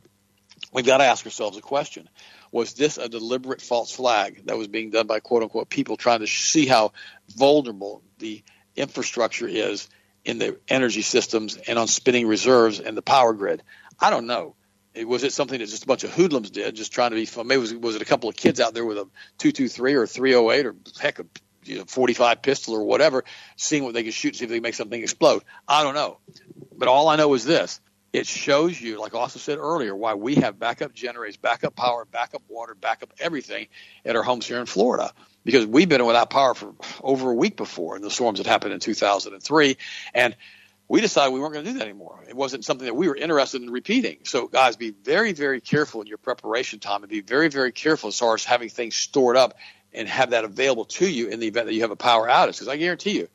We've 0.72 0.86
got 0.86 0.97
to 0.97 1.05
ask 1.05 1.26
ourselves 1.26 1.57
a 1.57 1.61
question. 1.61 2.07
Was 2.51 2.74
this 2.74 2.99
a 2.99 3.09
deliberate 3.09 3.61
false 3.61 3.91
flag 3.91 4.45
that 4.45 4.55
was 4.55 4.68
being 4.68 4.91
done 4.91 5.07
by 5.07 5.20
quote 5.20 5.41
unquote 5.41 5.70
people 5.70 5.97
trying 5.97 6.20
to 6.20 6.28
see 6.28 6.68
how 6.68 6.93
vulnerable 7.36 8.03
the 8.20 8.43
infrastructure 8.76 9.47
is 9.47 9.89
in 10.24 10.38
the 10.38 10.59
energy 10.68 11.01
systems 11.01 11.57
and 11.57 11.80
on 11.80 11.88
spinning 11.88 12.28
reserves 12.28 12.80
and 12.80 12.95
the 12.95 13.01
power 13.01 13.34
grid? 13.34 13.64
I 13.99 14.11
don't 14.11 14.28
know. 14.28 14.55
Was 14.95 15.24
it 15.24 15.34
something 15.34 15.57
that 15.57 15.66
just 15.66 15.86
a 15.86 15.88
bunch 15.88 16.03
of 16.03 16.14
hoodlums 16.14 16.51
did, 16.51 16.76
just 16.76 16.93
trying 16.93 17.09
to 17.09 17.16
be 17.16 17.26
fun? 17.26 17.47
Maybe 17.47 17.59
was, 17.59 17.74
was 17.74 17.95
it 17.95 18.03
a 18.03 18.05
couple 18.05 18.30
of 18.30 18.36
kids 18.36 18.59
out 18.59 18.76
there 18.76 18.86
with 18.86 18.99
a 18.99 19.05
223 19.39 19.95
or 19.95 20.05
308 20.05 20.66
or 20.68 20.76
heck, 21.01 21.18
a 21.18 21.26
you 21.66 21.80
know, 21.80 21.86
45 21.86 22.41
pistol 22.41 22.76
or 22.76 22.84
whatever, 22.84 23.24
seeing 23.55 23.84
what 23.84 23.93
they 23.93 24.03
can 24.03 24.11
shoot, 24.11 24.36
see 24.36 24.45
if 24.45 24.49
they 24.49 24.57
can 24.57 24.64
make 24.64 24.74
something 24.76 25.01
explode. 25.01 25.43
I 25.68 25.84
don't 25.84 25.95
know. 25.95 26.20
But 26.76 26.88
all 26.88 27.07
I 27.07 27.16
know 27.16 27.34
is 27.34 27.45
this. 27.45 27.80
It 28.14 28.28
shows 28.28 28.80
you, 28.80 28.99
like 29.01 29.16
also 29.16 29.39
said 29.39 29.57
earlier, 29.57 29.95
why 29.95 30.14
we 30.14 30.36
have 30.36 30.59
backup 30.59 30.93
generators, 30.93 31.36
backup 31.36 31.76
power, 31.76 32.05
backup 32.05 32.43
water, 32.47 32.76
backup 32.76 33.11
everything 33.20 33.68
at 34.05 34.16
our 34.16 34.22
homes 34.22 34.45
here 34.45 34.59
in 34.59 34.68
Florida. 34.68 35.11
Because 35.43 35.66
we've 35.66 35.89
been 35.89 36.05
without 36.05 36.30
power 36.30 36.53
for 36.53 36.76
over 37.01 37.32
a 37.32 37.34
week 37.34 37.57
before 37.57 37.95
in 37.95 38.03
the 38.03 38.11
storms 38.11 38.38
that 38.38 38.45
happened 38.45 38.74
in 38.74 38.80
2003. 38.80 39.78
And 40.14 40.36
we 40.88 41.01
decided 41.01 41.34
we 41.34 41.39
weren't 41.39 41.53
going 41.53 41.66
to 41.66 41.72
do 41.72 41.80
that 41.80 41.86
anymore. 41.86 42.24
It 42.30 42.36
wasn't 42.36 42.66
something 42.66 42.86
that 42.86 42.95
we 42.95 43.07
were 43.07 43.16
interested 43.16 43.64
in 43.64 43.72
repeating. 43.72 44.20
So, 44.26 44.47
guys, 44.47 44.76
be 44.76 44.91
very, 44.91 45.32
very 45.32 45.59
careful 45.59 46.01
in 46.01 46.07
your 46.07 46.20
preparation 46.20 46.80
time 46.80 47.01
and 47.01 47.09
be 47.09 47.22
very, 47.22 47.47
very 47.47 47.72
careful 47.72 48.09
as 48.09 48.20
far 48.20 48.36
as 48.36 48.45
having 48.45 48.70
things 48.70 48.95
stored 48.95 49.38
up 49.38 49.55
and 49.93 50.07
have 50.07 50.31
that 50.31 50.43
available 50.43 50.85
to 50.85 51.07
you 51.07 51.27
in 51.27 51.39
the 51.39 51.47
event 51.47 51.67
that 51.67 51.73
you 51.73 51.81
have 51.81 51.91
a 51.91 51.95
power 51.95 52.27
outage. 52.27 52.53
Because 52.53 52.67
I 52.67 52.77
guarantee 52.77 53.17
you, 53.17 53.27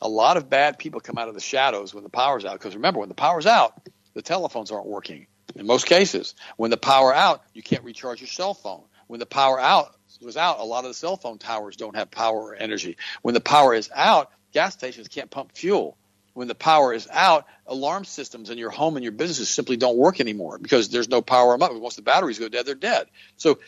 a 0.00 0.08
lot 0.08 0.36
of 0.36 0.48
bad 0.48 0.78
people 0.78 1.00
come 1.00 1.18
out 1.18 1.28
of 1.28 1.34
the 1.34 1.40
shadows 1.40 1.94
when 1.94 2.04
the 2.04 2.10
power's 2.10 2.44
out. 2.44 2.54
Because 2.54 2.74
remember, 2.74 3.00
when 3.00 3.08
the 3.08 3.14
power's 3.14 3.46
out, 3.46 3.80
the 4.14 4.22
telephones 4.22 4.70
aren't 4.70 4.86
working 4.86 5.26
in 5.56 5.66
most 5.66 5.86
cases. 5.86 6.34
When 6.56 6.70
the 6.70 6.76
power 6.76 7.14
out, 7.14 7.42
you 7.54 7.62
can't 7.62 7.84
recharge 7.84 8.20
your 8.20 8.28
cell 8.28 8.54
phone. 8.54 8.82
When 9.06 9.20
the 9.20 9.26
power 9.26 9.58
out 9.58 9.94
was 10.22 10.36
out, 10.36 10.58
a 10.58 10.64
lot 10.64 10.84
of 10.84 10.90
the 10.90 10.94
cell 10.94 11.16
phone 11.16 11.38
towers 11.38 11.76
don't 11.76 11.96
have 11.96 12.10
power 12.10 12.38
or 12.38 12.54
energy. 12.54 12.96
When 13.22 13.34
the 13.34 13.40
power 13.40 13.74
is 13.74 13.90
out, 13.94 14.30
gas 14.52 14.74
stations 14.74 15.08
can't 15.08 15.30
pump 15.30 15.52
fuel. 15.54 15.96
When 16.34 16.48
the 16.48 16.54
power 16.54 16.92
is 16.92 17.08
out, 17.10 17.46
alarm 17.66 18.04
systems 18.04 18.50
in 18.50 18.58
your 18.58 18.70
home 18.70 18.96
and 18.96 19.02
your 19.02 19.12
businesses 19.12 19.48
simply 19.48 19.76
don't 19.76 19.96
work 19.96 20.20
anymore 20.20 20.58
because 20.58 20.88
there's 20.88 21.08
no 21.08 21.20
power 21.20 21.54
up. 21.54 21.72
Once 21.74 21.96
the 21.96 22.02
batteries 22.02 22.38
go 22.38 22.48
dead, 22.48 22.64
they're 22.66 22.74
dead. 22.74 23.06
So 23.36 23.58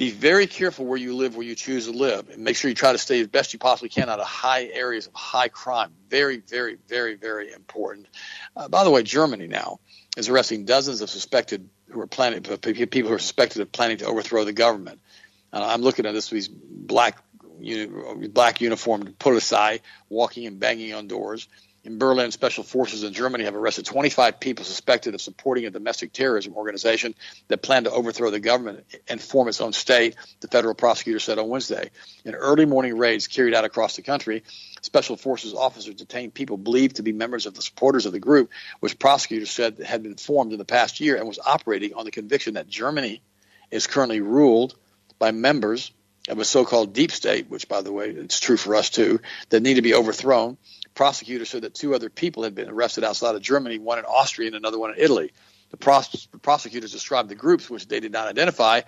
be 0.00 0.10
very 0.10 0.46
careful 0.46 0.86
where 0.86 0.96
you 0.96 1.14
live, 1.14 1.36
where 1.36 1.46
you 1.46 1.54
choose 1.54 1.84
to 1.84 1.92
live, 1.92 2.30
and 2.30 2.42
make 2.42 2.56
sure 2.56 2.70
you 2.70 2.74
try 2.74 2.90
to 2.90 2.96
stay 2.96 3.20
as 3.20 3.26
best 3.26 3.52
you 3.52 3.58
possibly 3.58 3.90
can 3.90 4.08
out 4.08 4.18
of 4.18 4.26
high 4.26 4.64
areas 4.64 5.06
of 5.06 5.12
high 5.12 5.48
crime. 5.48 5.92
Very, 6.08 6.38
very, 6.38 6.78
very, 6.88 7.16
very 7.16 7.52
important. 7.52 8.06
Uh, 8.56 8.66
by 8.66 8.82
the 8.82 8.90
way, 8.90 9.02
Germany 9.02 9.46
now 9.46 9.78
is 10.16 10.30
arresting 10.30 10.64
dozens 10.64 11.02
of 11.02 11.10
suspected 11.10 11.68
who 11.90 12.00
are 12.00 12.06
planning 12.06 12.40
people 12.42 13.10
who 13.10 13.14
are 13.14 13.18
suspected 13.18 13.60
of 13.60 13.72
planning 13.72 13.98
to 13.98 14.06
overthrow 14.06 14.42
the 14.46 14.54
government. 14.54 15.00
Uh, 15.52 15.66
I'm 15.68 15.82
looking 15.82 16.06
at 16.06 16.14
this 16.14 16.30
these 16.30 16.48
black 16.48 17.22
black 18.30 18.62
uniformed 18.62 19.18
police 19.18 19.52
walking 20.08 20.46
and 20.46 20.58
banging 20.58 20.94
on 20.94 21.08
doors 21.08 21.46
in 21.82 21.98
Berlin, 21.98 22.30
special 22.30 22.62
forces 22.62 23.04
in 23.04 23.14
Germany 23.14 23.44
have 23.44 23.54
arrested 23.54 23.86
25 23.86 24.38
people 24.38 24.64
suspected 24.66 25.14
of 25.14 25.22
supporting 25.22 25.64
a 25.64 25.70
domestic 25.70 26.12
terrorism 26.12 26.54
organization 26.54 27.14
that 27.48 27.62
planned 27.62 27.86
to 27.86 27.90
overthrow 27.90 28.30
the 28.30 28.38
government 28.38 28.84
and 29.08 29.20
form 29.20 29.48
its 29.48 29.62
own 29.62 29.72
state, 29.72 30.14
the 30.40 30.48
federal 30.48 30.74
prosecutor 30.74 31.18
said 31.18 31.38
on 31.38 31.48
Wednesday. 31.48 31.90
In 32.24 32.34
early 32.34 32.66
morning 32.66 32.98
raids 32.98 33.28
carried 33.28 33.54
out 33.54 33.64
across 33.64 33.96
the 33.96 34.02
country, 34.02 34.42
special 34.82 35.16
forces 35.16 35.54
officers 35.54 35.94
detained 35.94 36.34
people 36.34 36.58
believed 36.58 36.96
to 36.96 37.02
be 37.02 37.12
members 37.12 37.46
of 37.46 37.54
the 37.54 37.62
supporters 37.62 38.04
of 38.04 38.12
the 38.12 38.20
group, 38.20 38.50
which 38.80 38.98
prosecutors 38.98 39.50
said 39.50 39.78
had 39.78 40.02
been 40.02 40.16
formed 40.16 40.52
in 40.52 40.58
the 40.58 40.66
past 40.66 41.00
year 41.00 41.16
and 41.16 41.26
was 41.26 41.38
operating 41.38 41.94
on 41.94 42.04
the 42.04 42.10
conviction 42.10 42.54
that 42.54 42.68
Germany 42.68 43.22
is 43.70 43.86
currently 43.86 44.20
ruled 44.20 44.74
by 45.18 45.30
members 45.30 45.92
of 46.28 46.38
a 46.38 46.44
so-called 46.44 46.92
deep 46.92 47.10
state, 47.10 47.48
which, 47.48 47.68
by 47.68 47.80
the 47.80 47.90
way, 47.90 48.10
it's 48.10 48.38
true 48.38 48.58
for 48.58 48.74
us 48.74 48.90
too, 48.90 49.20
that 49.48 49.62
need 49.62 49.74
to 49.74 49.82
be 49.82 49.94
overthrown 49.94 50.58
prosecutors 50.94 51.50
said 51.50 51.62
that 51.62 51.74
two 51.74 51.94
other 51.94 52.10
people 52.10 52.42
had 52.42 52.54
been 52.54 52.68
arrested 52.68 53.04
outside 53.04 53.34
of 53.34 53.42
Germany, 53.42 53.78
one 53.78 53.98
in 53.98 54.04
Austria 54.04 54.48
and 54.48 54.56
another 54.56 54.78
one 54.78 54.90
in 54.90 54.96
Italy. 54.98 55.32
The, 55.70 55.76
pros- 55.76 56.28
prosecutors 56.42 56.92
described 56.92 57.28
the 57.28 57.34
groups, 57.34 57.70
which 57.70 57.86
they 57.86 58.00
did 58.00 58.12
not 58.12 58.26
identify, 58.26 58.82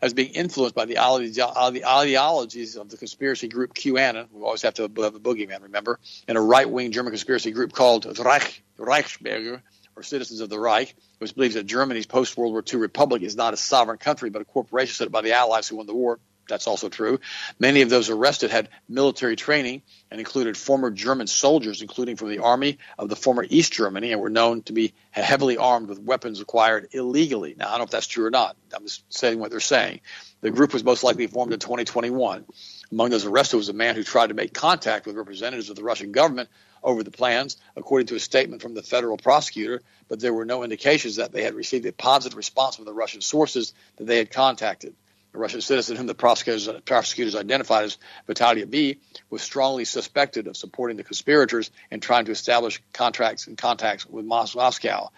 as 0.00 0.14
being 0.14 0.32
influenced 0.32 0.74
by 0.74 0.84
the, 0.84 0.98
ideologies 0.98 2.76
of 2.76 2.88
the 2.88 2.96
conspiracy 2.96 3.48
group 3.48 3.74
QAnon. 3.74 4.28
We 4.32 4.42
always 4.42 4.62
have 4.62 4.74
to 4.74 4.82
have 4.82 5.14
a 5.14 5.20
boogeyman, 5.20 5.62
remember? 5.62 5.98
And 6.26 6.38
a 6.38 6.40
right 6.40 6.68
wing 6.68 6.92
German 6.92 7.12
conspiracy 7.12 7.50
group 7.50 7.72
called 7.72 8.18
Reich, 8.18 8.62
Reichsbürger, 8.78 9.62
or 9.94 10.02
Citizens 10.02 10.40
of 10.40 10.48
the 10.48 10.58
Reich, 10.58 10.94
which 11.18 11.34
believes 11.34 11.54
that 11.54 11.66
Germany's 11.66 12.06
post 12.06 12.36
World 12.36 12.52
War 12.52 12.64
II 12.66 12.80
republic 12.80 13.22
is 13.22 13.36
not 13.36 13.54
a 13.54 13.56
sovereign 13.56 13.98
country, 13.98 14.30
but 14.30 14.42
a 14.42 14.44
corporation 14.44 14.94
set 14.94 15.06
up 15.06 15.12
by 15.12 15.20
the 15.20 15.32
Allies 15.34 15.68
who 15.68 15.76
won 15.76 15.86
the 15.86 15.94
war. 15.94 16.18
That's 16.48 16.66
also 16.66 16.88
true. 16.88 17.20
Many 17.58 17.82
of 17.82 17.90
those 17.90 18.10
arrested 18.10 18.50
had 18.50 18.68
military 18.88 19.36
training 19.36 19.82
and 20.10 20.18
included 20.18 20.56
former 20.56 20.90
German 20.90 21.26
soldiers, 21.26 21.82
including 21.82 22.16
from 22.16 22.30
the 22.30 22.40
army 22.40 22.78
of 22.98 23.08
the 23.08 23.16
former 23.16 23.46
East 23.48 23.72
Germany, 23.72 24.12
and 24.12 24.20
were 24.20 24.30
known 24.30 24.62
to 24.62 24.72
be 24.72 24.92
heavily 25.10 25.56
armed 25.56 25.88
with 25.88 26.00
weapons 26.00 26.40
acquired 26.40 26.88
illegally. 26.92 27.54
Now, 27.56 27.68
I 27.68 27.70
don't 27.70 27.78
know 27.78 27.84
if 27.84 27.90
that's 27.90 28.06
true 28.06 28.26
or 28.26 28.30
not. 28.30 28.56
I'm 28.74 28.84
just 28.84 29.04
saying 29.12 29.38
what 29.38 29.50
they're 29.50 29.60
saying. 29.60 30.00
The 30.40 30.50
group 30.50 30.72
was 30.72 30.82
most 30.82 31.04
likely 31.04 31.26
formed 31.28 31.52
in 31.52 31.60
2021. 31.60 32.44
Among 32.90 33.10
those 33.10 33.24
arrested 33.24 33.56
was 33.56 33.68
a 33.68 33.72
man 33.72 33.94
who 33.94 34.02
tried 34.02 34.28
to 34.28 34.34
make 34.34 34.52
contact 34.52 35.06
with 35.06 35.16
representatives 35.16 35.70
of 35.70 35.76
the 35.76 35.84
Russian 35.84 36.12
government 36.12 36.48
over 36.82 37.04
the 37.04 37.12
plans, 37.12 37.56
according 37.76 38.08
to 38.08 38.16
a 38.16 38.20
statement 38.20 38.60
from 38.60 38.74
the 38.74 38.82
federal 38.82 39.16
prosecutor, 39.16 39.82
but 40.08 40.18
there 40.18 40.34
were 40.34 40.44
no 40.44 40.64
indications 40.64 41.16
that 41.16 41.32
they 41.32 41.44
had 41.44 41.54
received 41.54 41.86
a 41.86 41.92
positive 41.92 42.36
response 42.36 42.76
from 42.76 42.84
the 42.84 42.92
Russian 42.92 43.20
sources 43.20 43.72
that 43.96 44.04
they 44.04 44.18
had 44.18 44.30
contacted 44.30 44.94
a 45.34 45.38
Russian 45.38 45.60
citizen 45.60 45.96
whom 45.96 46.06
the 46.06 46.14
prosecutors, 46.14 46.68
prosecutors 46.84 47.34
identified 47.34 47.84
as 47.84 47.98
Vitalia 48.26 48.66
B, 48.66 48.98
was 49.30 49.42
strongly 49.42 49.84
suspected 49.84 50.46
of 50.46 50.56
supporting 50.56 50.96
the 50.96 51.04
conspirators 51.04 51.70
and 51.90 52.02
trying 52.02 52.26
to 52.26 52.32
establish 52.32 52.82
contracts 52.92 53.46
and 53.46 53.56
contacts 53.56 54.06
with 54.06 54.24
Moscow. 54.24 55.10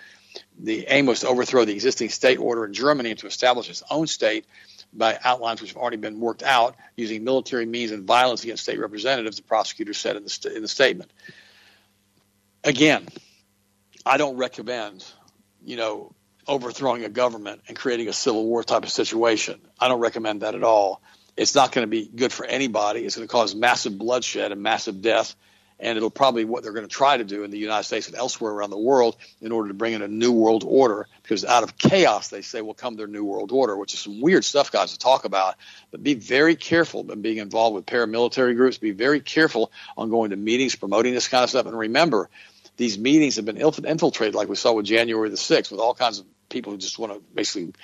The 0.59 0.87
aim 0.89 1.07
was 1.07 1.21
to 1.21 1.29
overthrow 1.29 1.65
the 1.65 1.75
existing 1.75 2.11
state 2.11 2.39
order 2.39 2.65
in 2.65 2.73
Germany 2.73 3.11
and 3.11 3.19
to 3.21 3.27
establish 3.27 3.69
its 3.69 3.83
own 3.91 4.07
state 4.07 4.47
by 4.93 5.19
outlines 5.25 5.61
which 5.61 5.71
have 5.71 5.77
already 5.77 5.97
been 5.97 6.21
worked 6.21 6.43
out 6.43 6.77
using 6.97 7.25
military 7.25 7.67
means 7.67 7.91
and 7.91 8.05
violence 8.05 8.45
against 8.45 8.62
state 8.62 8.79
representatives, 8.79 9.37
the 9.37 9.43
prosecutor 9.43 9.93
said 9.93 10.17
in 10.17 10.25
the, 10.25 10.31
st- 10.31 10.55
in 10.55 10.62
the 10.62 10.69
statement. 10.69 11.12
Again, 12.62 13.07
I 14.07 14.17
don't 14.17 14.37
recommend, 14.37 15.05
you 15.65 15.77
know, 15.77 16.14
overthrowing 16.47 17.05
a 17.05 17.09
government 17.09 17.62
and 17.68 17.76
creating 17.76 18.09
a 18.09 18.12
civil 18.12 18.45
war 18.45 18.62
type 18.62 18.82
of 18.82 18.90
situation. 18.90 19.61
I 19.80 19.88
don't 19.88 20.01
recommend 20.01 20.42
that 20.42 20.55
at 20.55 20.62
all. 20.62 21.01
It's 21.36 21.55
not 21.55 21.72
going 21.72 21.84
to 21.84 21.90
be 21.90 22.07
good 22.07 22.32
for 22.32 22.47
anybody. 22.47 23.05
It's 23.05 23.16
going 23.16 23.26
to 23.26 23.32
cause 23.32 23.55
massive 23.55 23.99
bloodshed 23.99 24.53
and 24.53 24.62
massive 24.62 25.03
death. 25.03 25.34
And 25.80 25.97
it'll 25.97 26.11
probably 26.11 26.45
what 26.45 26.62
they're 26.62 26.72
going 26.72 26.86
to 26.86 26.95
try 26.95 27.16
to 27.16 27.24
do 27.24 27.42
in 27.42 27.51
the 27.51 27.59
United 27.59 27.82
States 27.82 28.07
and 28.07 28.16
elsewhere 28.16 28.53
around 28.53 28.70
the 28.70 28.78
world 28.78 29.16
in 29.40 29.51
order 29.51 29.68
to 29.68 29.74
bring 29.74 29.92
in 29.92 30.03
a 30.03 30.09
new 30.09 30.30
world 30.30 30.62
order. 30.64 31.09
Because 31.22 31.45
out 31.45 31.64
of 31.64 31.76
chaos, 31.76 32.28
they 32.28 32.42
say 32.42 32.61
will 32.61 32.74
come 32.74 32.95
their 32.95 33.09
new 33.09 33.24
world 33.24 33.51
order, 33.51 33.76
which 33.76 33.92
is 33.92 33.99
some 33.99 34.20
weird 34.20 34.45
stuff, 34.45 34.70
guys, 34.70 34.92
to 34.92 34.99
talk 34.99 35.24
about. 35.24 35.57
But 35.90 36.05
be 36.05 36.14
very 36.14 36.55
careful 36.55 37.11
in 37.11 37.22
being 37.22 37.38
involved 37.38 37.74
with 37.74 37.86
paramilitary 37.86 38.55
groups. 38.55 38.78
Be 38.78 38.92
very 38.92 39.20
careful 39.20 39.72
on 39.97 40.11
going 40.11 40.30
to 40.30 40.36
meetings, 40.36 40.76
promoting 40.76 41.12
this 41.12 41.26
kind 41.26 41.42
of 41.42 41.51
stuff. 41.51 41.66
And 41.66 41.76
remember, 41.76 42.30
these 42.76 42.97
meetings 42.97 43.36
have 43.36 43.45
been 43.45 43.57
infiltrated, 43.57 44.34
like 44.34 44.49
we 44.49 44.57
saw 44.57 44.72
with 44.72 44.86
January 44.86 45.28
the 45.28 45.36
6th, 45.36 45.70
with 45.70 45.80
all 45.80 45.95
kinds 45.95 46.20
of 46.20 46.26
people 46.55 46.73
who 46.73 46.79
just 46.79 46.99
want 46.99 47.13
to 47.13 47.21
basically 47.35 47.75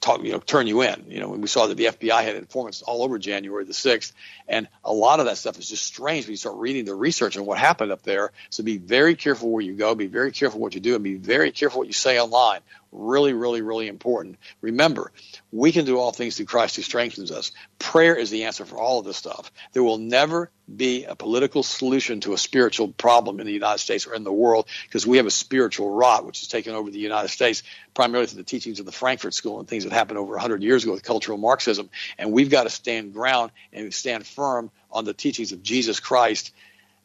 talk, 0.00 0.22
you 0.22 0.32
know, 0.32 0.38
turn 0.38 0.66
you 0.66 0.82
in. 0.82 1.06
You 1.08 1.18
know, 1.18 1.30
we 1.30 1.48
saw 1.48 1.66
that 1.66 1.76
the 1.76 1.86
FBI 1.86 2.22
had 2.22 2.36
informants 2.36 2.82
all 2.82 3.02
over 3.02 3.18
January 3.18 3.64
the 3.64 3.72
6th, 3.72 4.12
and 4.46 4.68
a 4.84 4.92
lot 4.92 5.18
of 5.18 5.26
that 5.26 5.38
stuff 5.38 5.58
is 5.58 5.68
just 5.68 5.84
strange 5.84 6.26
when 6.26 6.32
you 6.32 6.36
start 6.36 6.56
reading 6.56 6.84
the 6.84 6.94
research 6.94 7.36
and 7.36 7.46
what 7.46 7.58
happened 7.58 7.90
up 7.90 8.02
there. 8.02 8.30
So 8.50 8.62
be 8.62 8.78
very 8.78 9.16
careful 9.16 9.50
where 9.50 9.62
you 9.62 9.74
go, 9.74 9.94
be 9.94 10.06
very 10.06 10.30
careful 10.30 10.60
what 10.60 10.74
you 10.74 10.80
do, 10.80 10.94
and 10.94 11.02
be 11.02 11.14
very 11.14 11.50
careful 11.50 11.80
what 11.80 11.88
you 11.88 11.94
say 11.94 12.20
online. 12.20 12.60
Really, 12.90 13.34
really, 13.34 13.60
really 13.60 13.86
important. 13.86 14.38
Remember, 14.62 15.12
we 15.52 15.72
can 15.72 15.84
do 15.84 15.98
all 15.98 16.10
things 16.10 16.36
through 16.36 16.46
Christ 16.46 16.76
who 16.76 16.82
strengthens 16.82 17.30
us. 17.30 17.52
Prayer 17.78 18.16
is 18.16 18.30
the 18.30 18.44
answer 18.44 18.64
for 18.64 18.78
all 18.78 18.98
of 18.98 19.04
this 19.04 19.18
stuff. 19.18 19.52
There 19.74 19.82
will 19.82 19.98
never 19.98 20.50
be 20.74 21.04
a 21.04 21.14
political 21.14 21.62
solution 21.62 22.20
to 22.20 22.32
a 22.32 22.38
spiritual 22.38 22.88
problem 22.88 23.40
in 23.40 23.46
the 23.46 23.52
United 23.52 23.78
States 23.78 24.06
or 24.06 24.14
in 24.14 24.24
the 24.24 24.32
world 24.32 24.68
because 24.84 25.06
we 25.06 25.18
have 25.18 25.26
a 25.26 25.30
spiritual 25.30 25.90
rot 25.90 26.24
which 26.24 26.40
has 26.40 26.48
taken 26.48 26.74
over 26.74 26.90
the 26.90 26.98
United 26.98 27.28
States 27.28 27.62
primarily 27.92 28.26
through 28.26 28.38
the 28.38 28.44
teachings 28.44 28.80
of 28.80 28.86
the 28.86 28.92
Frankfurt 28.92 29.34
School 29.34 29.60
and 29.60 29.68
things 29.68 29.84
that 29.84 29.92
happened 29.92 30.18
over 30.18 30.32
100 30.32 30.62
years 30.62 30.82
ago 30.82 30.92
with 30.92 31.02
cultural 31.02 31.36
Marxism. 31.36 31.90
And 32.16 32.32
we've 32.32 32.50
got 32.50 32.64
to 32.64 32.70
stand 32.70 33.12
ground 33.12 33.52
and 33.72 33.92
stand 33.92 34.26
firm 34.26 34.70
on 34.90 35.04
the 35.04 35.14
teachings 35.14 35.52
of 35.52 35.62
Jesus 35.62 36.00
Christ 36.00 36.52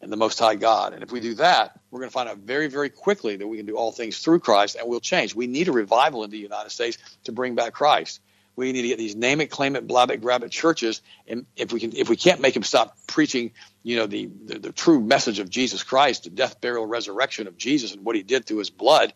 and 0.03 0.11
the 0.11 0.17
Most 0.17 0.37
High 0.37 0.55
God. 0.55 0.93
And 0.93 1.01
if 1.01 1.11
we 1.11 1.19
do 1.19 1.33
that, 1.35 1.79
we're 1.89 1.99
going 1.99 2.09
to 2.09 2.13
find 2.13 2.29
out 2.29 2.37
very, 2.37 2.67
very 2.67 2.89
quickly 2.89 3.37
that 3.37 3.47
we 3.47 3.57
can 3.57 3.65
do 3.65 3.77
all 3.77 3.91
things 3.91 4.19
through 4.19 4.39
Christ 4.39 4.75
and 4.75 4.87
we'll 4.87 4.99
change. 4.99 5.33
We 5.33 5.47
need 5.47 5.69
a 5.69 5.71
revival 5.71 6.23
in 6.23 6.29
the 6.29 6.37
United 6.37 6.69
States 6.69 6.97
to 7.23 7.31
bring 7.31 7.55
back 7.55 7.73
Christ. 7.73 8.19
We 8.55 8.71
need 8.71 8.83
to 8.83 8.87
get 8.89 8.99
these 8.99 9.15
name 9.15 9.41
it, 9.41 9.49
claim 9.49 9.75
it, 9.75 9.87
blab 9.87 10.11
it, 10.11 10.21
grab 10.21 10.43
it 10.43 10.51
churches, 10.51 11.01
and 11.27 11.47
if 11.55 11.73
we 11.73 11.79
can, 11.79 11.95
if 11.95 12.07
we 12.07 12.15
can't 12.15 12.39
make 12.39 12.53
them 12.53 12.61
stop 12.61 12.95
preaching, 13.07 13.51
you 13.81 13.95
know, 13.95 14.05
the, 14.05 14.29
the 14.45 14.59
the 14.59 14.71
true 14.71 15.01
message 15.01 15.39
of 15.39 15.49
Jesus 15.49 15.81
Christ, 15.81 16.25
the 16.25 16.29
death, 16.29 16.61
burial, 16.61 16.85
resurrection 16.85 17.47
of 17.47 17.57
Jesus, 17.57 17.93
and 17.93 18.05
what 18.05 18.15
He 18.15 18.21
did 18.21 18.45
through 18.45 18.59
His 18.59 18.69
blood, 18.69 19.13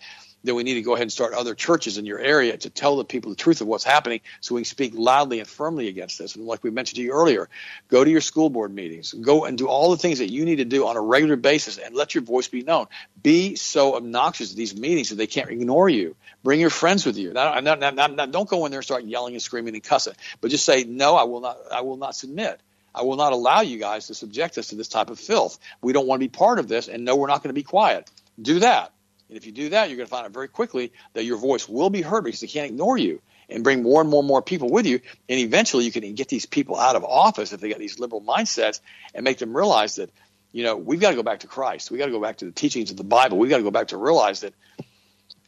then 0.48 0.56
we 0.56 0.64
need 0.64 0.76
to 0.76 0.82
go 0.82 0.94
ahead 0.94 1.04
and 1.04 1.12
start 1.12 1.34
other 1.34 1.56
churches 1.56 1.98
in 1.98 2.06
your 2.06 2.20
area 2.20 2.58
to 2.58 2.70
tell 2.70 2.98
the 2.98 3.06
people 3.06 3.32
the 3.32 3.36
truth 3.36 3.62
of 3.62 3.68
what's 3.68 3.84
happening 3.84 4.22
so 4.40 4.56
we 4.56 4.62
can 4.62 4.66
speak 4.66 4.94
loudly 4.96 5.40
and 5.40 5.48
firmly 5.48 5.88
against 5.88 6.18
this. 6.18 6.36
And 6.36 6.46
like 6.46 6.64
we 6.64 6.70
mentioned 6.70 6.98
to 6.98 7.02
you 7.02 7.12
earlier, 7.12 7.50
go 7.90 8.04
to 8.04 8.10
your 8.10 8.22
school 8.22 8.50
board 8.50 8.74
meetings, 8.74 9.14
go 9.14 9.46
and 9.46 9.58
do 9.58 9.68
all 9.68 9.92
the 9.92 9.98
things 9.98 10.20
that 10.20 10.32
you 10.32 10.46
need 10.46 10.58
to 10.58 10.66
do 10.66 10.88
on 10.88 10.96
a 10.96 11.02
regular 11.02 11.36
basis 11.36 11.78
and 11.78 11.96
let 11.96 12.16
your 12.16 12.24
voice 12.24 12.48
be 12.48 12.64
known. 12.64 12.88
Be 13.22 13.56
so 13.56 13.96
obnoxious 13.96 14.52
at 14.52 14.58
these 14.58 14.76
meetings 14.76 15.10
that 15.10 15.16
they 15.16 15.28
can't 15.28 15.50
ignore 15.50 15.90
you. 15.90 16.16
Bring 16.44 16.60
your 16.60 16.70
friends 16.70 17.06
with 17.06 17.18
you. 17.18 17.34
Now, 17.34 17.60
now, 17.60 17.76
now, 17.76 17.92
now, 17.92 18.26
don't 18.26 18.50
go 18.50 18.66
in 18.66 18.72
there 18.72 18.80
and 18.80 18.86
start 18.86 19.04
yelling 19.04 19.34
and 19.34 19.42
screaming 19.42 19.74
and 19.74 19.84
cussing, 19.84 20.14
but 20.40 20.52
just 20.52 20.66
say, 20.66 20.84
no, 20.84 21.16
I 21.16 21.24
will 21.24 21.42
not, 21.42 21.58
I 21.72 21.82
will 21.82 21.98
not 21.98 22.16
submit. 22.16 22.60
I 22.96 23.04
will 23.04 23.18
not 23.18 23.32
allow 23.32 23.62
you 23.62 23.78
guys 23.78 24.08
to 24.08 24.16
subject 24.16 24.58
us 24.58 24.68
to 24.68 24.76
this 24.76 24.88
type 24.88 25.10
of 25.10 25.20
filth. 25.20 25.60
We 25.82 25.94
don't 25.94 26.08
want 26.08 26.20
to 26.20 26.24
be 26.24 26.30
part 26.30 26.58
of 26.58 26.68
this, 26.68 26.88
and 26.88 27.06
no, 27.06 27.16
we're 27.16 27.28
not 27.28 27.44
going 27.44 27.50
to 27.50 27.54
be 27.54 27.64
quiet. 27.64 28.10
Do 28.42 28.60
that. 28.60 28.92
And 29.30 29.38
if 29.38 29.46
you 29.46 29.52
do 29.52 29.70
that, 29.70 29.90
you're 29.90 29.98
going 29.98 30.08
to 30.08 30.12
find 30.12 30.26
out 30.26 30.32
very 30.32 30.48
quickly 30.48 30.94
that 31.14 31.26
your 31.26 31.38
voice 31.38 31.68
will 31.68 31.90
be 31.90 32.02
heard 32.02 32.24
because 32.24 32.40
they 32.40 32.48
can't 32.48 32.70
ignore 32.70 32.98
you 32.98 33.22
and 33.50 33.64
bring 33.64 33.84
more 33.84 34.02
and 34.02 34.10
more 34.10 34.20
and 34.20 34.28
more 34.28 34.42
people 34.42 34.70
with 34.70 34.86
you. 34.86 35.00
And 35.30 35.40
eventually 35.40 35.86
you 35.86 35.92
can 35.92 36.14
get 36.16 36.28
these 36.28 36.46
people 36.46 36.78
out 36.78 36.96
of 36.96 37.04
office 37.04 37.54
if 37.54 37.60
they 37.60 37.70
got 37.70 37.80
these 37.80 38.00
liberal 38.00 38.22
mindsets 38.22 38.80
and 39.14 39.24
make 39.24 39.38
them 39.38 39.56
realize 39.56 39.96
that, 39.96 40.12
you 40.52 40.64
know, 40.64 40.76
we've 40.76 41.00
got 41.00 41.12
to 41.12 41.16
go 41.16 41.24
back 41.24 41.40
to 41.42 41.48
Christ. 41.48 41.92
We've 41.92 42.00
got 42.00 42.08
to 42.08 42.12
go 42.12 42.22
back 42.22 42.38
to 42.38 42.46
the 42.46 42.52
teachings 42.52 42.92
of 42.92 42.98
the 42.98 43.04
Bible. 43.04 43.38
We've 43.38 43.50
got 43.50 43.58
to 43.58 43.64
go 43.64 43.72
back 43.72 43.90
to 43.90 43.98
realize 43.98 44.42
that 44.42 44.54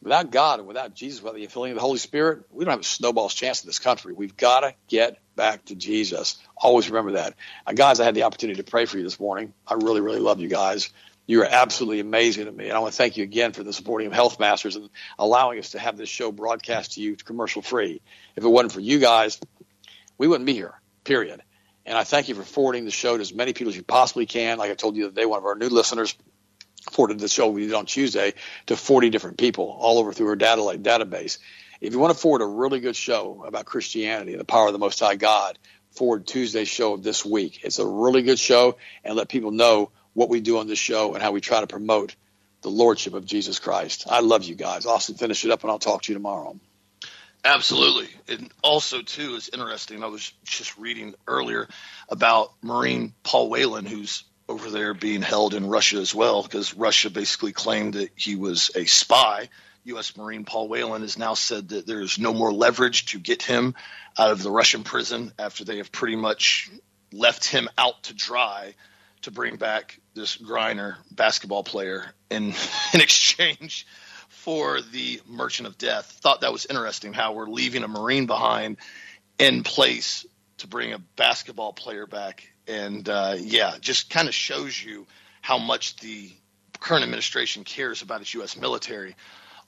without 0.02 0.30
God 0.30 0.60
and 0.60 0.68
without 0.68 0.94
Jesus, 0.94 1.22
without 1.22 1.36
the 1.36 1.46
filling 1.46 1.72
of 1.72 1.76
the 1.76 1.82
Holy 1.82 1.98
Spirit, 1.98 2.44
we 2.50 2.64
don't 2.64 2.72
have 2.72 2.80
a 2.80 2.84
snowball's 2.84 3.34
chance 3.34 3.62
in 3.62 3.68
this 3.68 3.78
country. 3.78 4.12
We've 4.12 4.36
got 4.36 4.60
to 4.60 4.74
get 4.88 5.18
back 5.36 5.64
to 5.66 5.74
Jesus. 5.74 6.38
Always 6.56 6.88
remember 6.90 7.12
that. 7.12 7.34
Uh, 7.66 7.72
guys, 7.72 8.00
I 8.00 8.04
had 8.04 8.14
the 8.14 8.24
opportunity 8.24 8.62
to 8.62 8.70
pray 8.70 8.86
for 8.86 8.98
you 8.98 9.04
this 9.04 9.20
morning. 9.20 9.52
I 9.66 9.74
really, 9.74 10.00
really 10.00 10.20
love 10.20 10.40
you 10.40 10.48
guys. 10.48 10.90
You 11.30 11.42
are 11.42 11.48
absolutely 11.48 12.00
amazing 12.00 12.46
to 12.46 12.50
me. 12.50 12.64
And 12.64 12.72
I 12.72 12.80
want 12.80 12.92
to 12.92 12.98
thank 12.98 13.16
you 13.16 13.22
again 13.22 13.52
for 13.52 13.62
the 13.62 13.72
supporting 13.72 14.08
of 14.08 14.12
Health 14.12 14.40
Masters 14.40 14.74
and 14.74 14.90
allowing 15.16 15.60
us 15.60 15.70
to 15.70 15.78
have 15.78 15.96
this 15.96 16.08
show 16.08 16.32
broadcast 16.32 16.94
to 16.94 17.00
you 17.00 17.14
commercial 17.14 17.62
free. 17.62 18.02
If 18.34 18.42
it 18.42 18.48
wasn't 18.48 18.72
for 18.72 18.80
you 18.80 18.98
guys, 18.98 19.38
we 20.18 20.26
wouldn't 20.26 20.46
be 20.46 20.54
here, 20.54 20.74
period. 21.04 21.40
And 21.86 21.96
I 21.96 22.02
thank 22.02 22.28
you 22.28 22.34
for 22.34 22.42
forwarding 22.42 22.84
the 22.84 22.90
show 22.90 23.16
to 23.16 23.20
as 23.20 23.32
many 23.32 23.52
people 23.52 23.70
as 23.70 23.76
you 23.76 23.84
possibly 23.84 24.26
can. 24.26 24.58
Like 24.58 24.72
I 24.72 24.74
told 24.74 24.96
you 24.96 25.04
the 25.04 25.08
other 25.10 25.20
day, 25.20 25.24
one 25.24 25.38
of 25.38 25.44
our 25.44 25.54
new 25.54 25.68
listeners 25.68 26.16
forwarded 26.90 27.20
the 27.20 27.28
show 27.28 27.48
we 27.48 27.64
did 27.64 27.74
on 27.74 27.86
Tuesday 27.86 28.34
to 28.66 28.76
40 28.76 29.10
different 29.10 29.38
people 29.38 29.78
all 29.78 30.00
over 30.00 30.12
through 30.12 30.30
our 30.30 30.36
data 30.36 30.62
database. 30.62 31.38
If 31.80 31.92
you 31.92 32.00
want 32.00 32.12
to 32.12 32.20
forward 32.20 32.42
a 32.42 32.46
really 32.46 32.80
good 32.80 32.96
show 32.96 33.44
about 33.46 33.66
Christianity 33.66 34.32
and 34.32 34.40
the 34.40 34.44
power 34.44 34.66
of 34.66 34.72
the 34.72 34.80
Most 34.80 34.98
High 34.98 35.14
God, 35.14 35.60
forward 35.92 36.26
Tuesday's 36.26 36.68
show 36.68 36.94
of 36.94 37.04
this 37.04 37.24
week. 37.24 37.60
It's 37.62 37.78
a 37.78 37.86
really 37.86 38.22
good 38.22 38.38
show, 38.38 38.78
and 39.04 39.16
let 39.16 39.28
people 39.28 39.50
know 39.50 39.90
what 40.14 40.28
we 40.28 40.40
do 40.40 40.58
on 40.58 40.66
this 40.66 40.78
show 40.78 41.14
and 41.14 41.22
how 41.22 41.32
we 41.32 41.40
try 41.40 41.60
to 41.60 41.66
promote 41.66 42.14
the 42.62 42.70
lordship 42.70 43.14
of 43.14 43.24
Jesus 43.24 43.58
Christ. 43.58 44.06
I 44.08 44.20
love 44.20 44.44
you 44.44 44.54
guys. 44.54 44.86
Austin, 44.86 45.14
finish 45.14 45.44
it 45.44 45.50
up, 45.50 45.62
and 45.62 45.70
I'll 45.70 45.78
talk 45.78 46.02
to 46.02 46.12
you 46.12 46.14
tomorrow. 46.14 46.58
Absolutely. 47.44 48.08
And 48.28 48.50
also, 48.62 49.00
too, 49.00 49.34
is 49.36 49.48
interesting. 49.52 50.04
I 50.04 50.08
was 50.08 50.32
just 50.44 50.76
reading 50.76 51.14
earlier 51.26 51.68
about 52.08 52.52
Marine 52.62 53.14
Paul 53.22 53.48
Whelan, 53.48 53.86
who's 53.86 54.24
over 54.46 54.68
there 54.68 54.92
being 54.92 55.22
held 55.22 55.54
in 55.54 55.66
Russia 55.66 55.98
as 55.98 56.14
well, 56.14 56.42
because 56.42 56.74
Russia 56.74 57.08
basically 57.08 57.52
claimed 57.52 57.94
that 57.94 58.10
he 58.14 58.34
was 58.34 58.70
a 58.74 58.84
spy. 58.84 59.48
U.S. 59.84 60.16
Marine 60.16 60.44
Paul 60.44 60.68
Whelan 60.68 61.00
has 61.00 61.16
now 61.16 61.32
said 61.32 61.70
that 61.70 61.86
there's 61.86 62.18
no 62.18 62.34
more 62.34 62.52
leverage 62.52 63.06
to 63.06 63.18
get 63.18 63.42
him 63.42 63.74
out 64.18 64.32
of 64.32 64.42
the 64.42 64.50
Russian 64.50 64.84
prison 64.84 65.32
after 65.38 65.64
they 65.64 65.78
have 65.78 65.90
pretty 65.90 66.16
much 66.16 66.70
left 67.12 67.46
him 67.46 67.70
out 67.78 68.02
to 68.04 68.14
dry 68.14 68.74
to 69.22 69.30
bring 69.30 69.56
back 69.56 70.00
this 70.14 70.36
Griner 70.36 70.96
basketball 71.10 71.64
player 71.64 72.04
in 72.30 72.54
in 72.94 73.00
exchange 73.00 73.86
for 74.28 74.80
the 74.80 75.20
Merchant 75.26 75.68
of 75.68 75.76
Death. 75.76 76.06
Thought 76.22 76.42
that 76.42 76.52
was 76.52 76.66
interesting 76.66 77.12
how 77.12 77.34
we're 77.34 77.46
leaving 77.46 77.82
a 77.82 77.88
Marine 77.88 78.26
behind 78.26 78.78
in 79.38 79.62
place 79.62 80.24
to 80.58 80.66
bring 80.66 80.92
a 80.92 80.98
basketball 81.16 81.72
player 81.72 82.06
back. 82.06 82.46
And 82.66 83.08
uh, 83.08 83.36
yeah, 83.38 83.76
just 83.80 84.10
kind 84.10 84.28
of 84.28 84.34
shows 84.34 84.82
you 84.82 85.06
how 85.42 85.58
much 85.58 85.96
the 85.96 86.30
current 86.78 87.04
administration 87.04 87.64
cares 87.64 88.02
about 88.02 88.20
its 88.20 88.32
U.S. 88.34 88.56
military. 88.56 89.16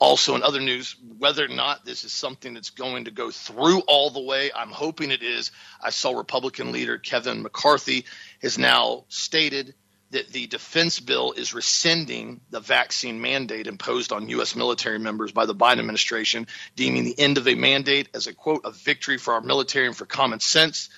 Also, 0.03 0.35
in 0.35 0.43
other 0.43 0.59
news, 0.59 0.97
whether 1.19 1.45
or 1.45 1.49
not 1.49 1.85
this 1.85 2.03
is 2.03 2.13
something 2.13 2.55
that's 2.55 2.71
going 2.71 3.05
to 3.05 3.13
go 3.13 3.31
through 3.31 3.79
all 3.83 4.11
the 4.11 4.21
way, 4.21 4.51
I'm 4.53 4.73
hoping 4.73 5.13
it 5.13 5.23
is. 5.23 5.53
I 5.81 5.91
saw 5.91 6.11
Republican 6.11 6.73
leader 6.73 6.99
Kevin 6.99 7.41
McCarthy 7.41 8.05
has 8.43 8.59
now 8.59 9.05
stated 9.07 9.75
that 10.11 10.33
the 10.33 10.49
defense 10.49 10.99
bill 10.99 11.31
is 11.31 11.55
rescinding 11.55 12.41
the 12.51 12.59
vaccine 12.59 13.21
mandate 13.21 13.69
imposed 13.69 14.11
on 14.11 14.29
U.S. 14.31 14.57
military 14.57 14.99
members 14.99 15.31
by 15.31 15.47
the 15.47 15.55
Biden 15.55 15.79
administration, 15.79 16.49
deeming 16.75 17.05
the 17.05 17.17
end 17.17 17.39
of 17.39 17.47
a 17.47 17.55
mandate 17.55 18.09
as 18.13 18.27
a 18.27 18.35
quote, 18.35 18.63
a 18.65 18.73
victory 18.73 19.19
for 19.19 19.35
our 19.35 19.41
military 19.41 19.87
and 19.87 19.97
for 19.97 20.05
common 20.05 20.41
sense. 20.41 20.89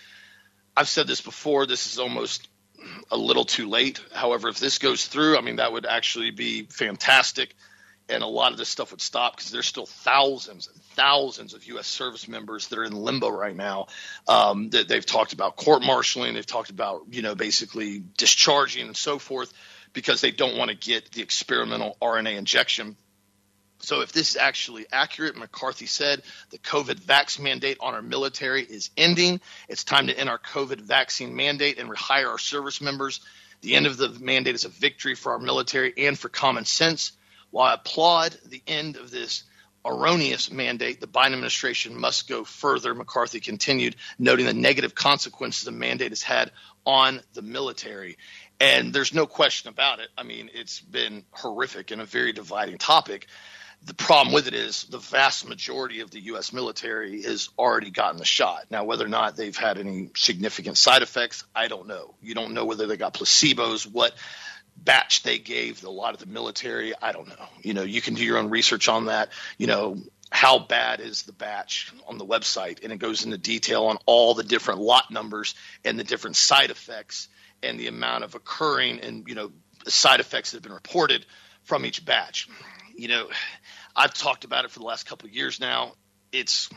I've 0.75 0.89
said 0.89 1.07
this 1.07 1.21
before, 1.21 1.67
this 1.67 1.87
is 1.93 1.99
almost 1.99 2.49
a 3.11 3.19
little 3.19 3.45
too 3.45 3.69
late. 3.69 4.01
However, 4.15 4.49
if 4.49 4.59
this 4.59 4.79
goes 4.79 5.07
through, 5.07 5.37
I 5.37 5.43
mean, 5.43 5.57
that 5.57 5.75
would 5.75 5.85
actually 5.85 6.31
be 6.31 6.63
fantastic 6.63 7.55
and 8.09 8.23
a 8.23 8.27
lot 8.27 8.53
of 8.53 8.59
this 8.59 8.69
stuff 8.69 8.91
would 8.91 9.01
stop 9.01 9.37
because 9.37 9.51
there's 9.51 9.67
still 9.67 9.87
thousands 9.87 10.69
and 10.69 10.77
thousands 10.83 11.55
of 11.55 11.65
U.S. 11.69 11.87
service 11.87 12.29
members 12.29 12.69
that 12.69 12.79
are 12.79 12.85
in 12.85 12.93
limbo 12.93 13.31
right 13.31 13.57
now. 13.57 13.87
Um, 14.29 14.71
that 14.71 14.89
they've 14.89 15.05
talked 15.05 15.33
about 15.33 15.57
court 15.57 15.83
martialing, 15.83 16.35
they've 16.35 16.45
talked 16.45 16.71
about 16.71 17.03
you 17.11 17.23
know 17.23 17.35
basically 17.35 18.03
discharging 18.17 18.87
and 18.87 18.97
so 18.97 19.19
forth 19.19 19.53
because 19.93 20.21
they 20.21 20.31
don't 20.31 20.59
want 20.59 20.71
to 20.71 20.77
get 20.77 21.13
the 21.13 21.23
experimental 21.23 21.97
RNA 22.03 22.37
injection. 22.37 22.97
So 23.81 24.01
if 24.01 24.13
this 24.13 24.31
is 24.31 24.37
actually 24.37 24.87
accurate, 24.91 25.37
McCarthy 25.37 25.87
said 25.87 26.23
the 26.51 26.59
COVID 26.59 27.01
vax 27.01 27.39
mandate 27.39 27.79
on 27.81 27.95
our 27.95 28.03
military 28.03 28.63
is 28.63 28.91
ending. 28.97 29.41
It's 29.69 29.85
time 29.85 30.07
to 30.07 30.19
end 30.19 30.29
our 30.29 30.39
COVID 30.39 30.81
vaccine 30.81 31.37
mandate 31.37 31.79
and 31.79 31.91
rehire 31.91 32.29
our 32.29 32.39
service 32.39 32.81
members. 32.81 33.21
The 33.61 33.75
end 33.75 33.87
of 33.87 33.97
the 33.97 34.09
mandate 34.09 34.55
is 34.55 34.65
a 34.65 34.71
victory 34.71 35.15
for 35.15 35.33
our 35.33 35.39
military 35.39 35.93
and 35.97 36.19
for 36.19 36.29
common 36.29 36.65
sense. 36.65 37.13
While 37.55 37.71
I 37.71 37.75
applaud 37.75 38.37
the 38.47 38.61
end 38.67 38.97
of 38.97 39.13
this 39.13 39.45
erroneous 39.87 40.51
mandate, 40.51 41.01
the 41.01 41.07
Biden 41.07 41.35
administration 41.35 41.97
must 41.97 42.29
go 42.29 42.43
further, 42.43 42.93
McCarthy 42.97 43.39
continued, 43.39 43.95
noting 44.19 44.47
the 44.47 44.53
negative 44.53 44.97
consequences 44.97 45.63
the 45.63 45.71
mandate 45.71 46.11
has 46.11 46.23
had 46.25 46.51
on 46.85 47.21
the 47.35 47.43
military. 47.43 48.19
And 48.59 48.93
there's 48.93 49.15
no 49.15 49.29
question 49.29 49.69
about 49.69 50.01
it. 50.01 50.09
I 50.19 50.25
mean, 50.25 50.51
it's 50.53 50.81
been 50.81 51.23
horrific 51.31 51.93
and 51.93 52.03
a 52.03 52.05
very 52.05 52.33
dividing 52.33 52.79
topic. 52.79 53.29
The 53.85 53.95
problem 53.95 54.35
with 54.35 54.49
it 54.49 54.55
is 54.55 54.83
the 54.91 54.99
vast 54.99 55.49
majority 55.49 56.01
of 56.01 56.11
the 56.11 56.21
U.S. 56.23 56.53
military 56.53 57.23
has 57.23 57.51
already 57.57 57.91
gotten 57.91 58.17
the 58.17 58.25
shot. 58.25 58.65
Now, 58.69 58.83
whether 58.83 59.05
or 59.05 59.09
not 59.09 59.37
they've 59.37 59.57
had 59.57 59.79
any 59.79 60.11
significant 60.17 60.77
side 60.77 61.03
effects, 61.03 61.45
I 61.55 61.69
don't 61.69 61.87
know. 61.87 62.15
You 62.21 62.35
don't 62.35 62.53
know 62.53 62.65
whether 62.65 62.89
they 62.89 62.97
got 62.97 63.15
placebos, 63.15 63.85
what 63.87 64.13
batch 64.77 65.23
they 65.23 65.39
gave 65.39 65.85
a 65.85 65.91
lot 65.91 66.15
of 66.15 66.21
the 66.21 66.27
military. 66.27 66.93
I 67.01 67.13
don't 67.13 67.29
know. 67.29 67.47
You 67.63 67.75
know, 67.75 67.83
you 67.83 68.01
can 68.01 68.15
do 68.15 68.25
your 68.25 68.39
own 68.39 68.51
research 68.51 68.89
on 68.89 69.07
that. 69.07 69.31
You 69.59 69.67
know, 69.67 69.97
how 70.31 70.59
bad 70.59 71.01
is 71.01 71.23
the 71.23 71.33
batch 71.33 71.93
on 72.07 72.19
the 72.19 72.27
website? 72.27 72.83
And 72.83 72.93
it 72.93 72.99
goes 72.99 73.25
into 73.25 73.39
detail 73.39 73.85
on 73.87 73.99
all 74.07 74.35
the 74.35 74.43
different 74.43 74.81
lot 74.81 75.11
numbers 75.11 75.55
and 75.85 75.99
the 75.99 76.05
different 76.05 76.37
side 76.37 76.71
effects 76.71 77.29
and 77.63 77.79
the 77.79 77.87
amount 77.87 78.25
of 78.25 78.35
occurring 78.35 79.01
and, 79.01 79.27
you 79.29 79.35
know, 79.35 79.53
side 79.87 80.21
effects 80.21 80.51
that 80.51 80.57
have 80.57 80.63
been 80.63 80.73
reported 80.73 81.25
from 81.63 81.87
each 81.87 82.05
batch. 82.05 82.49
You 82.97 83.09
know, 83.09 83.29
I've 83.97 84.15
talked 84.15 84.45
about 84.45 84.65
it 84.65 84.71
for 84.71 84.81
the 84.81 84.87
last 84.87 85.07
couple 85.07 85.29
of 85.29 85.35
years 85.35 85.61
now. 85.61 85.95
It's 86.33 86.69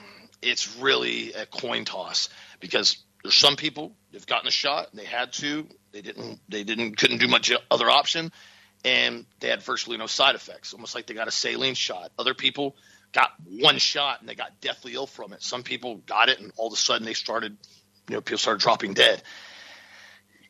it's 0.41 0.77
really 0.77 1.33
a 1.33 1.45
coin 1.45 1.83
toss 1.83 2.29
because 2.59 2.97
there's 3.23 3.35
some 3.35 3.55
people 3.55 3.93
they've 4.11 4.25
gotten 4.25 4.47
a 4.47 4.51
shot 4.51 4.89
and 4.91 4.99
they 4.99 5.05
had 5.05 5.33
to. 5.33 5.67
They 5.91 6.01
didn't 6.01 6.39
they 6.49 6.63
didn't 6.63 6.97
couldn't 6.97 7.19
do 7.19 7.27
much 7.27 7.51
other 7.69 7.89
option. 7.89 8.31
And 8.85 9.25
they 9.39 9.49
had 9.49 9.63
virtually 9.63 9.97
no 9.97 10.07
side 10.07 10.35
effects 10.35 10.73
almost 10.73 10.95
like 10.95 11.07
they 11.07 11.13
got 11.13 11.27
a 11.27 11.31
saline 11.31 11.73
shot. 11.73 12.11
Other 12.17 12.33
people 12.33 12.75
got 13.11 13.31
one 13.45 13.79
shot 13.79 14.19
and 14.19 14.29
they 14.29 14.35
got 14.35 14.61
deathly 14.61 14.93
ill 14.93 15.07
from 15.07 15.33
it. 15.33 15.41
Some 15.41 15.63
people 15.63 15.95
got 16.05 16.29
it 16.29 16.39
and 16.39 16.51
all 16.57 16.67
of 16.67 16.73
a 16.73 16.77
sudden 16.77 17.05
they 17.05 17.13
started 17.13 17.57
you 18.07 18.15
know 18.15 18.21
people 18.21 18.37
started 18.37 18.61
dropping 18.61 18.93
dead. 18.93 19.21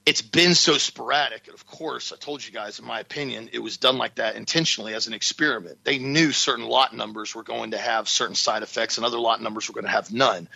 It's 0.06 0.22
been 0.22 0.56
so 0.56 0.78
sporadic 0.78 1.48
and 1.48 1.54
of 1.54 1.66
course 1.66 2.14
i 2.14 2.16
told 2.16 2.46
you 2.46 2.54
guys 2.54 2.80
in 2.80 2.86
my 2.86 3.02
opinion 3.02 3.50
it 3.52 3.60
was 3.60 3.76
done 3.76 3.98
like 3.98 4.16
that 4.16 4.36
intentionally 4.36 4.94
as 4.94 5.08
an 5.08 5.14
experiment. 5.14 5.80
They 5.84 5.98
knew 5.98 6.32
certain 6.32 6.66
lot 6.66 6.96
numbers 6.96 7.34
were 7.34 7.44
going 7.44 7.72
to 7.72 7.78
have 7.78 8.08
certain 8.08 8.36
side 8.36 8.64
effects 8.64 8.98
and 8.98 9.06
other 9.06 9.20
lot 9.20 9.42
numbers 9.42 9.68
were 9.68 9.74
going 9.74 9.86
to 9.86 9.92
have 9.92 10.12
none 10.12 10.48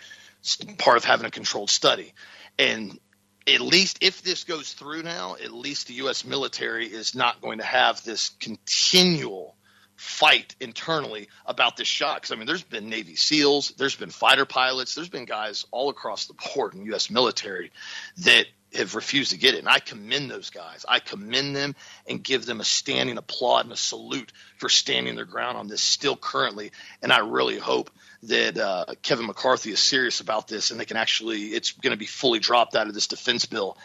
part 0.78 0.96
of 0.96 1.04
having 1.04 1.26
a 1.26 1.30
controlled 1.30 1.70
study 1.70 2.12
and 2.58 2.98
at 3.46 3.60
least 3.60 3.98
if 4.02 4.22
this 4.22 4.44
goes 4.44 4.72
through 4.72 5.02
now, 5.02 5.34
at 5.42 5.52
least 5.52 5.88
the 5.88 5.94
U.S. 5.94 6.24
military 6.24 6.86
is 6.86 7.14
not 7.14 7.40
going 7.40 7.58
to 7.58 7.64
have 7.64 8.02
this 8.04 8.30
continual 8.40 9.56
fight 9.96 10.54
internally 10.60 11.28
about 11.46 11.76
this 11.76 11.88
shot. 11.88 12.16
Because 12.16 12.32
I 12.32 12.36
mean, 12.36 12.46
there's 12.46 12.62
been 12.62 12.88
Navy 12.88 13.16
SEALs, 13.16 13.72
there's 13.76 13.96
been 13.96 14.10
fighter 14.10 14.46
pilots, 14.46 14.94
there's 14.94 15.08
been 15.08 15.24
guys 15.24 15.66
all 15.70 15.90
across 15.90 16.26
the 16.26 16.34
board 16.54 16.74
in 16.74 16.84
U.S. 16.86 17.10
military 17.10 17.72
that 18.18 18.46
have 18.74 18.94
refused 18.94 19.32
to 19.32 19.38
get 19.38 19.54
it. 19.54 19.58
And 19.58 19.68
I 19.68 19.78
commend 19.78 20.30
those 20.30 20.50
guys. 20.50 20.84
I 20.88 20.98
commend 20.98 21.54
them 21.54 21.74
and 22.08 22.22
give 22.22 22.46
them 22.46 22.60
a 22.60 22.64
standing 22.64 23.18
applaud 23.18 23.64
and 23.64 23.72
a 23.72 23.76
salute 23.76 24.32
for 24.56 24.68
standing 24.68 25.14
their 25.14 25.24
ground 25.24 25.58
on 25.58 25.68
this 25.68 25.82
still 25.82 26.16
currently. 26.16 26.72
And 27.02 27.12
I 27.12 27.18
really 27.18 27.58
hope 27.58 27.90
that 28.24 28.56
uh, 28.56 28.86
Kevin 29.02 29.26
McCarthy 29.26 29.72
is 29.72 29.80
serious 29.80 30.20
about 30.20 30.48
this 30.48 30.70
and 30.70 30.78
they 30.78 30.84
can 30.84 30.96
actually, 30.96 31.46
it's 31.46 31.72
going 31.72 31.92
to 31.92 31.98
be 31.98 32.06
fully 32.06 32.38
dropped 32.38 32.76
out 32.76 32.86
of 32.86 32.94
this 32.94 33.08
defense 33.08 33.46
bill 33.46 33.76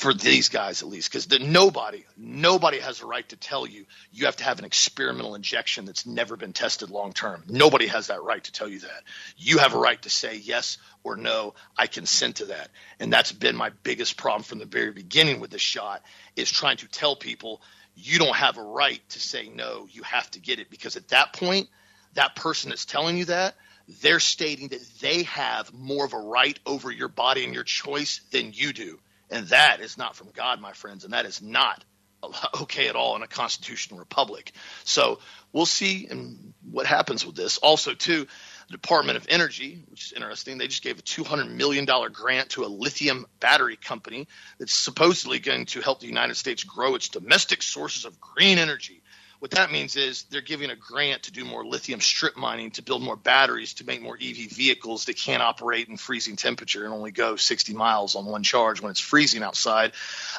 for 0.00 0.14
these 0.14 0.48
guys 0.48 0.80
at 0.80 0.88
least 0.88 1.12
because 1.12 1.28
nobody 1.42 2.06
nobody 2.16 2.78
has 2.80 3.02
a 3.02 3.06
right 3.06 3.28
to 3.28 3.36
tell 3.36 3.66
you 3.66 3.84
you 4.10 4.24
have 4.24 4.36
to 4.36 4.44
have 4.44 4.58
an 4.58 4.64
experimental 4.64 5.34
injection 5.34 5.84
that's 5.84 6.06
never 6.06 6.38
been 6.38 6.54
tested 6.54 6.88
long 6.88 7.12
term 7.12 7.44
nobody 7.50 7.86
has 7.86 8.06
that 8.06 8.22
right 8.22 8.42
to 8.44 8.50
tell 8.50 8.66
you 8.66 8.78
that. 8.78 9.02
You 9.36 9.58
have 9.58 9.74
a 9.74 9.78
right 9.78 10.00
to 10.00 10.08
say 10.08 10.36
yes 10.36 10.78
or 11.04 11.16
no 11.18 11.52
i 11.76 11.86
consent 11.86 12.36
to 12.36 12.46
that. 12.46 12.70
And 12.98 13.12
that's 13.12 13.30
been 13.30 13.54
my 13.54 13.72
biggest 13.82 14.16
problem 14.16 14.42
from 14.42 14.58
the 14.58 14.64
very 14.64 14.90
beginning 14.90 15.38
with 15.38 15.50
this 15.50 15.60
shot 15.60 16.00
is 16.34 16.50
trying 16.50 16.78
to 16.78 16.88
tell 16.88 17.14
people 17.14 17.60
you 17.94 18.18
don't 18.18 18.36
have 18.36 18.56
a 18.56 18.62
right 18.62 19.06
to 19.10 19.20
say 19.20 19.50
no 19.54 19.86
you 19.90 20.02
have 20.02 20.30
to 20.30 20.40
get 20.40 20.60
it. 20.60 20.70
Because 20.70 20.96
at 20.96 21.08
that 21.08 21.34
point 21.34 21.68
that 22.14 22.34
person 22.36 22.70
that's 22.70 22.86
telling 22.86 23.18
you 23.18 23.26
that 23.26 23.54
they're 24.00 24.18
stating 24.18 24.68
that 24.68 24.80
they 25.02 25.24
have 25.24 25.74
more 25.74 26.06
of 26.06 26.14
a 26.14 26.18
right 26.18 26.58
over 26.64 26.90
your 26.90 27.08
body 27.08 27.44
and 27.44 27.52
your 27.52 27.64
choice 27.64 28.22
than 28.30 28.54
you 28.54 28.72
do. 28.72 28.98
And 29.30 29.46
that 29.48 29.80
is 29.80 29.96
not 29.96 30.16
from 30.16 30.30
God, 30.34 30.60
my 30.60 30.72
friends, 30.72 31.04
and 31.04 31.12
that 31.12 31.26
is 31.26 31.40
not 31.40 31.84
okay 32.62 32.88
at 32.88 32.96
all 32.96 33.16
in 33.16 33.22
a 33.22 33.26
constitutional 33.26 33.98
republic. 33.98 34.52
So 34.84 35.20
we'll 35.52 35.66
see 35.66 36.06
and 36.08 36.54
what 36.70 36.86
happens 36.86 37.24
with 37.24 37.36
this. 37.36 37.58
Also, 37.58 37.94
too, 37.94 38.26
the 38.68 38.72
Department 38.72 39.16
of 39.16 39.26
Energy, 39.28 39.82
which 39.88 40.06
is 40.06 40.12
interesting, 40.12 40.58
they 40.58 40.68
just 40.68 40.82
gave 40.82 40.98
a 40.98 41.02
$200 41.02 41.50
million 41.50 41.86
grant 42.12 42.50
to 42.50 42.64
a 42.64 42.66
lithium 42.66 43.26
battery 43.40 43.76
company 43.76 44.28
that's 44.58 44.74
supposedly 44.74 45.38
going 45.38 45.66
to 45.66 45.80
help 45.80 46.00
the 46.00 46.06
United 46.06 46.36
States 46.36 46.64
grow 46.64 46.94
its 46.94 47.08
domestic 47.08 47.62
sources 47.62 48.04
of 48.04 48.20
green 48.20 48.58
energy 48.58 48.99
What 49.40 49.52
that 49.52 49.72
means 49.72 49.96
is 49.96 50.24
they're 50.24 50.42
giving 50.42 50.68
a 50.68 50.76
grant 50.76 51.22
to 51.22 51.32
do 51.32 51.46
more 51.46 51.64
lithium 51.64 52.00
strip 52.02 52.36
mining 52.36 52.72
to 52.72 52.82
build 52.82 53.02
more 53.02 53.16
batteries 53.16 53.72
to 53.74 53.86
make 53.86 54.02
more 54.02 54.14
EV 54.14 54.50
vehicles 54.50 55.06
that 55.06 55.16
can't 55.16 55.42
operate 55.42 55.88
in 55.88 55.96
freezing 55.96 56.36
temperature 56.36 56.84
and 56.84 56.92
only 56.92 57.10
go 57.10 57.36
60 57.36 57.72
miles 57.72 58.16
on 58.16 58.26
one 58.26 58.42
charge 58.42 58.82
when 58.82 58.90
it's 58.90 59.00
freezing 59.00 59.42
outside. 59.42 59.92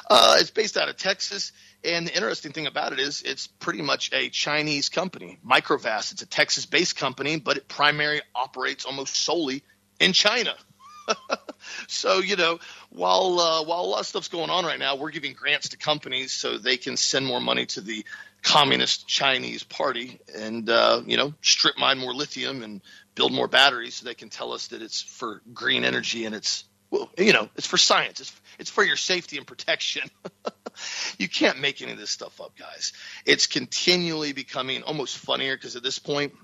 Uh, 0.08 0.36
it's 0.38 0.50
based 0.50 0.76
out 0.76 0.88
of 0.88 0.96
Texas. 0.96 1.50
And 1.82 2.06
the 2.06 2.14
interesting 2.14 2.52
thing 2.52 2.68
about 2.68 2.92
it 2.92 3.00
is 3.00 3.22
it's 3.22 3.48
pretty 3.48 3.82
much 3.82 4.12
a 4.12 4.28
Chinese 4.28 4.88
company, 4.88 5.40
Microvast. 5.44 6.12
It's 6.12 6.22
a 6.22 6.26
Texas 6.26 6.64
based 6.64 6.96
company, 6.96 7.40
but 7.40 7.56
it 7.56 7.66
primarily 7.66 8.22
operates 8.36 8.84
almost 8.84 9.16
solely 9.16 9.64
in 9.98 10.12
China. 10.12 10.54
so 11.88 12.20
you 12.20 12.36
know, 12.36 12.60
while 12.90 13.40
uh, 13.40 13.64
while 13.64 13.80
a 13.80 13.88
lot 13.88 14.00
of 14.00 14.06
stuff's 14.06 14.28
going 14.28 14.50
on 14.50 14.64
right 14.64 14.78
now, 14.78 14.94
we're 14.94 15.10
giving 15.10 15.32
grants 15.32 15.70
to 15.70 15.76
companies 15.76 16.30
so 16.30 16.56
they 16.56 16.76
can 16.76 16.96
send 16.96 17.26
more 17.26 17.40
money 17.40 17.66
to 17.66 17.80
the 17.80 18.04
communist 18.42 19.06
Chinese 19.06 19.62
party 19.62 20.18
and 20.36 20.68
uh, 20.68 21.00
you 21.06 21.16
know 21.16 21.32
strip 21.42 21.78
mine 21.78 21.98
more 21.98 22.14
lithium 22.14 22.62
and 22.62 22.80
build 23.14 23.32
more 23.32 23.48
batteries 23.48 23.96
so 23.96 24.04
they 24.04 24.14
can 24.14 24.28
tell 24.28 24.52
us 24.52 24.68
that 24.68 24.82
it's 24.82 25.00
for 25.00 25.42
green 25.52 25.84
energy 25.84 26.24
and 26.24 26.34
it's 26.34 26.64
well, 26.90 27.08
you 27.16 27.32
know, 27.32 27.48
it's 27.56 27.66
for 27.66 27.78
science. 27.78 28.20
It's 28.20 28.40
it's 28.58 28.70
for 28.70 28.84
your 28.84 28.96
safety 28.96 29.38
and 29.38 29.46
protection. 29.46 30.10
you 31.18 31.28
can't 31.28 31.58
make 31.58 31.80
any 31.80 31.92
of 31.92 31.98
this 31.98 32.10
stuff 32.10 32.38
up, 32.40 32.52
guys. 32.56 32.92
It's 33.24 33.46
continually 33.46 34.34
becoming 34.34 34.82
almost 34.82 35.16
funnier 35.16 35.56
because 35.56 35.74
at 35.74 35.82
this 35.82 35.98
point, 35.98 36.34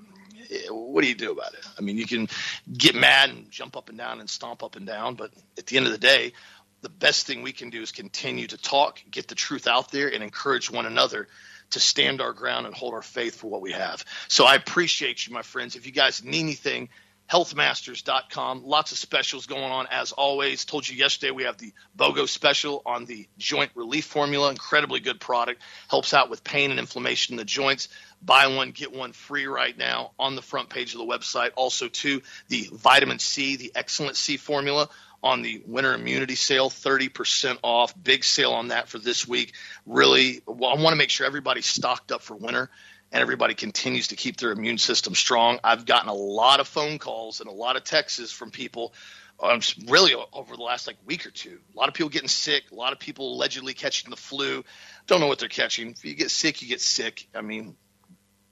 what 0.71 1.03
do 1.03 1.09
you 1.09 1.15
do 1.15 1.33
about 1.33 1.53
it? 1.53 1.67
I 1.79 1.83
mean, 1.83 1.99
you 1.99 2.07
can 2.07 2.29
get 2.73 2.95
mad 2.95 3.29
and 3.29 3.51
jump 3.51 3.77
up 3.77 3.91
and 3.91 3.99
down 3.99 4.21
and 4.21 4.31
stomp 4.31 4.63
up 4.63 4.77
and 4.77 4.87
down, 4.87 5.17
but 5.17 5.31
at 5.59 5.67
the 5.67 5.77
end 5.77 5.85
of 5.85 5.93
the 5.93 5.99
day, 5.99 6.33
the 6.81 6.89
best 6.89 7.27
thing 7.27 7.43
we 7.43 7.53
can 7.53 7.69
do 7.69 7.83
is 7.83 7.93
continue 7.93 8.47
to 8.47 8.57
talk, 8.57 9.03
get 9.11 9.29
the 9.29 9.35
truth 9.35 9.67
out 9.67 9.93
there, 9.93 10.09
and 10.09 10.23
encourage 10.23 10.71
one 10.71 10.87
another 10.87 11.29
to 11.71 11.81
stand 11.81 12.21
our 12.21 12.33
ground 12.33 12.67
and 12.67 12.75
hold 12.75 12.95
our 12.95 13.03
faith 13.03 13.37
for 13.37 13.49
what 13.49 13.61
we 13.61 13.73
have. 13.73 14.05
So 14.29 14.45
I 14.45 14.55
appreciate 14.55 15.27
you, 15.27 15.35
my 15.35 15.43
friends. 15.43 15.77
If 15.77 15.87
you 15.87 15.93
guys 15.93 16.25
need 16.25 16.41
anything, 16.41 16.89
healthmasters.com. 17.31 18.65
Lots 18.65 18.93
of 18.93 18.99
specials 18.99 19.47
going 19.47 19.71
on 19.71 19.87
as 19.91 20.13
always. 20.13 20.65
Told 20.65 20.89
you 20.89 20.97
yesterday 20.97 21.31
we 21.31 21.45
have 21.45 21.59
the 21.59 21.73
BOGO 21.97 22.27
special 22.27 22.83
on 22.87 23.05
the 23.05 23.29
joint 23.37 23.71
relief 23.75 24.07
formula. 24.07 24.51
Incredibly 24.51 25.01
good 25.01 25.21
product. 25.21 25.63
Helps 25.91 26.15
out 26.15 26.31
with 26.31 26.43
pain 26.43 26.71
and 26.71 26.81
inflammation 26.81 27.35
in 27.35 27.37
the 27.37 27.45
joints. 27.45 27.89
Buy 28.23 28.49
one, 28.49 28.71
get 28.71 28.93
one 28.93 29.13
free 29.13 29.47
right 29.47 29.77
now 29.77 30.13
on 30.19 30.37
the 30.37 30.43
front 30.43 30.71
page 30.71 30.95
of 30.95 30.99
the 30.99 31.07
website. 31.07 31.51
Also, 31.55 31.89
too, 31.89 32.23
the 32.49 32.69
vitamin 32.73 33.19
C, 33.19 33.57
the 33.57 33.73
excellent 33.75 34.17
C 34.17 34.37
formula 34.39 34.89
on 35.23 35.43
the 35.43 35.63
winter 35.67 35.95
immunity 35.95 36.35
sale, 36.35 36.71
30% 36.71 37.59
off. 37.63 37.95
Big 38.01 38.25
sale 38.25 38.53
on 38.53 38.69
that 38.69 38.89
for 38.89 38.99
this 38.99 39.27
week. 39.27 39.55
Really, 39.87 40.43
well, 40.47 40.71
I 40.71 40.81
want 40.81 40.93
to 40.93 40.97
make 40.97 41.11
sure 41.11 41.27
everybody's 41.27 41.67
stocked 41.67 42.13
up 42.13 42.23
for 42.23 42.37
winter 42.37 42.71
and 43.11 43.23
everybody 43.23 43.55
continues 43.55 44.09
to 44.09 44.17
keep 44.17 44.37
their 44.37 44.53
immune 44.53 44.79
system 44.79 45.15
strong. 45.15 45.59
I've 45.65 45.87
gotten 45.87 46.09
a 46.09 46.15
lot 46.15 46.61
of 46.61 46.69
phone 46.69 46.99
calls 46.99 47.41
and 47.41 47.49
a 47.49 47.53
lot 47.53 47.77
of 47.77 47.85
texts 47.85 48.31
from 48.31 48.51
people 48.51 48.93
um, 49.41 49.61
really 49.87 50.15
over 50.33 50.57
the 50.57 50.63
last 50.63 50.87
like 50.87 50.97
week 51.07 51.27
or 51.27 51.31
two. 51.31 51.59
A 51.75 51.79
lot 51.79 51.89
of 51.89 51.95
people 51.95 52.11
getting 52.11 52.29
sick, 52.29 52.65
a 52.71 52.75
lot 52.75 52.93
of 52.93 52.99
people 52.99 53.35
allegedly 53.35 53.73
catching 53.73 54.11
the 54.11 54.17
flu. 54.17 54.65
Don't 55.07 55.21
know 55.21 55.27
what 55.27 55.39
they're 55.39 55.49
catching. 55.49 55.91
If 55.91 56.05
you 56.05 56.15
get 56.15 56.31
sick, 56.31 56.61
you 56.61 56.69
get 56.69 56.81
sick. 56.81 57.29
I 57.35 57.41
mean, 57.41 57.77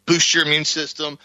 boost 0.07 0.33
your 0.33 0.45
immune 0.45 0.64
system, 0.64 1.19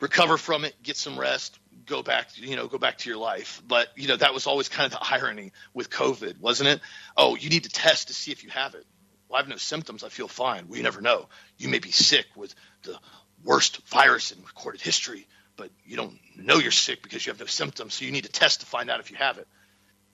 recover 0.00 0.36
from 0.38 0.64
it, 0.64 0.74
get 0.82 0.96
some 0.96 1.18
rest, 1.18 1.58
go 1.90 2.02
back, 2.02 2.28
you 2.36 2.56
know, 2.56 2.68
go 2.68 2.78
back 2.78 2.98
to 2.98 3.10
your 3.10 3.18
life. 3.18 3.60
But, 3.66 3.88
you 3.96 4.08
know, 4.08 4.16
that 4.16 4.32
was 4.32 4.46
always 4.46 4.68
kind 4.68 4.90
of 4.90 4.98
the 4.98 5.14
irony 5.14 5.52
with 5.74 5.90
COVID, 5.90 6.40
wasn't 6.40 6.70
it? 6.70 6.80
Oh, 7.16 7.36
you 7.36 7.50
need 7.50 7.64
to 7.64 7.68
test 7.68 8.08
to 8.08 8.14
see 8.14 8.30
if 8.30 8.44
you 8.44 8.50
have 8.50 8.74
it. 8.74 8.86
Well, 9.28 9.36
I 9.36 9.42
have 9.42 9.48
no 9.48 9.56
symptoms. 9.56 10.04
I 10.04 10.08
feel 10.08 10.28
fine. 10.28 10.68
We 10.68 10.80
never 10.80 11.00
know. 11.00 11.28
You 11.58 11.68
may 11.68 11.80
be 11.80 11.90
sick 11.90 12.26
with 12.36 12.54
the 12.84 12.96
worst 13.44 13.86
virus 13.88 14.32
in 14.32 14.42
recorded 14.42 14.80
history, 14.80 15.26
but 15.56 15.70
you 15.84 15.96
don't 15.96 16.18
know 16.36 16.58
you're 16.58 16.70
sick 16.70 17.02
because 17.02 17.26
you 17.26 17.32
have 17.32 17.40
no 17.40 17.46
symptoms. 17.46 17.94
So 17.94 18.04
you 18.04 18.12
need 18.12 18.24
to 18.24 18.32
test 18.32 18.60
to 18.60 18.66
find 18.66 18.88
out 18.88 19.00
if 19.00 19.10
you 19.10 19.16
have 19.16 19.38
it. 19.38 19.48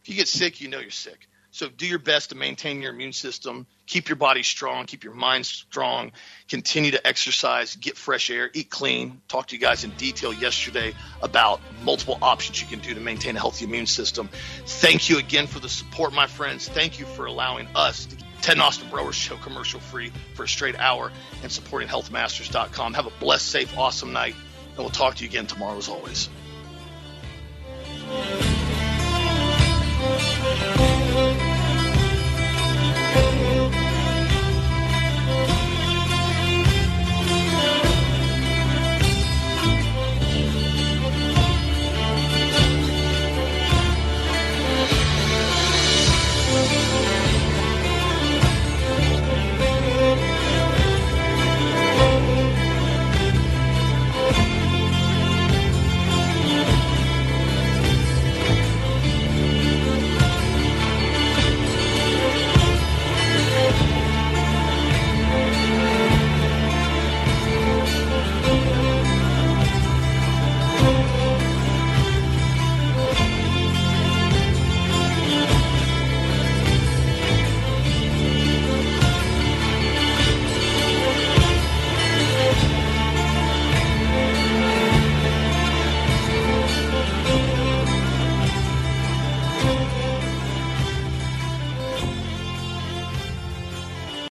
If 0.02 0.08
you 0.08 0.16
get 0.16 0.28
sick, 0.28 0.60
you 0.60 0.68
know 0.68 0.80
you're 0.80 0.90
sick. 0.90 1.28
So 1.56 1.70
do 1.70 1.86
your 1.86 1.98
best 1.98 2.28
to 2.28 2.34
maintain 2.34 2.82
your 2.82 2.92
immune 2.92 3.14
system, 3.14 3.66
keep 3.86 4.10
your 4.10 4.16
body 4.16 4.42
strong, 4.42 4.84
keep 4.84 5.04
your 5.04 5.14
mind 5.14 5.46
strong, 5.46 6.12
continue 6.50 6.90
to 6.90 7.06
exercise, 7.06 7.76
get 7.76 7.96
fresh 7.96 8.28
air, 8.28 8.50
eat 8.52 8.68
clean. 8.68 9.22
Talked 9.26 9.48
to 9.48 9.56
you 9.56 9.60
guys 9.62 9.82
in 9.82 9.88
detail 9.92 10.34
yesterday 10.34 10.92
about 11.22 11.62
multiple 11.82 12.18
options 12.20 12.60
you 12.60 12.66
can 12.66 12.80
do 12.80 12.92
to 12.92 13.00
maintain 13.00 13.36
a 13.36 13.40
healthy 13.40 13.64
immune 13.64 13.86
system. 13.86 14.28
Thank 14.66 15.08
you 15.08 15.16
again 15.16 15.46
for 15.46 15.58
the 15.58 15.70
support, 15.70 16.12
my 16.12 16.26
friends. 16.26 16.68
Thank 16.68 16.98
you 16.98 17.06
for 17.06 17.24
allowing 17.24 17.68
us 17.74 18.04
to 18.04 18.16
Ted 18.42 18.56
and 18.56 18.60
Austin 18.60 18.90
Broer 18.90 19.14
Show 19.14 19.36
commercial 19.36 19.80
free 19.80 20.12
for 20.34 20.42
a 20.42 20.48
straight 20.48 20.78
hour 20.78 21.10
and 21.42 21.50
supporting 21.50 21.88
healthmasters.com. 21.88 22.92
Have 22.92 23.06
a 23.06 23.12
blessed, 23.18 23.46
safe, 23.46 23.78
awesome 23.78 24.12
night, 24.12 24.34
and 24.72 24.78
we'll 24.80 24.90
talk 24.90 25.14
to 25.14 25.24
you 25.24 25.30
again 25.30 25.46
tomorrow 25.46 25.78
as 25.78 25.88
always. 25.88 26.28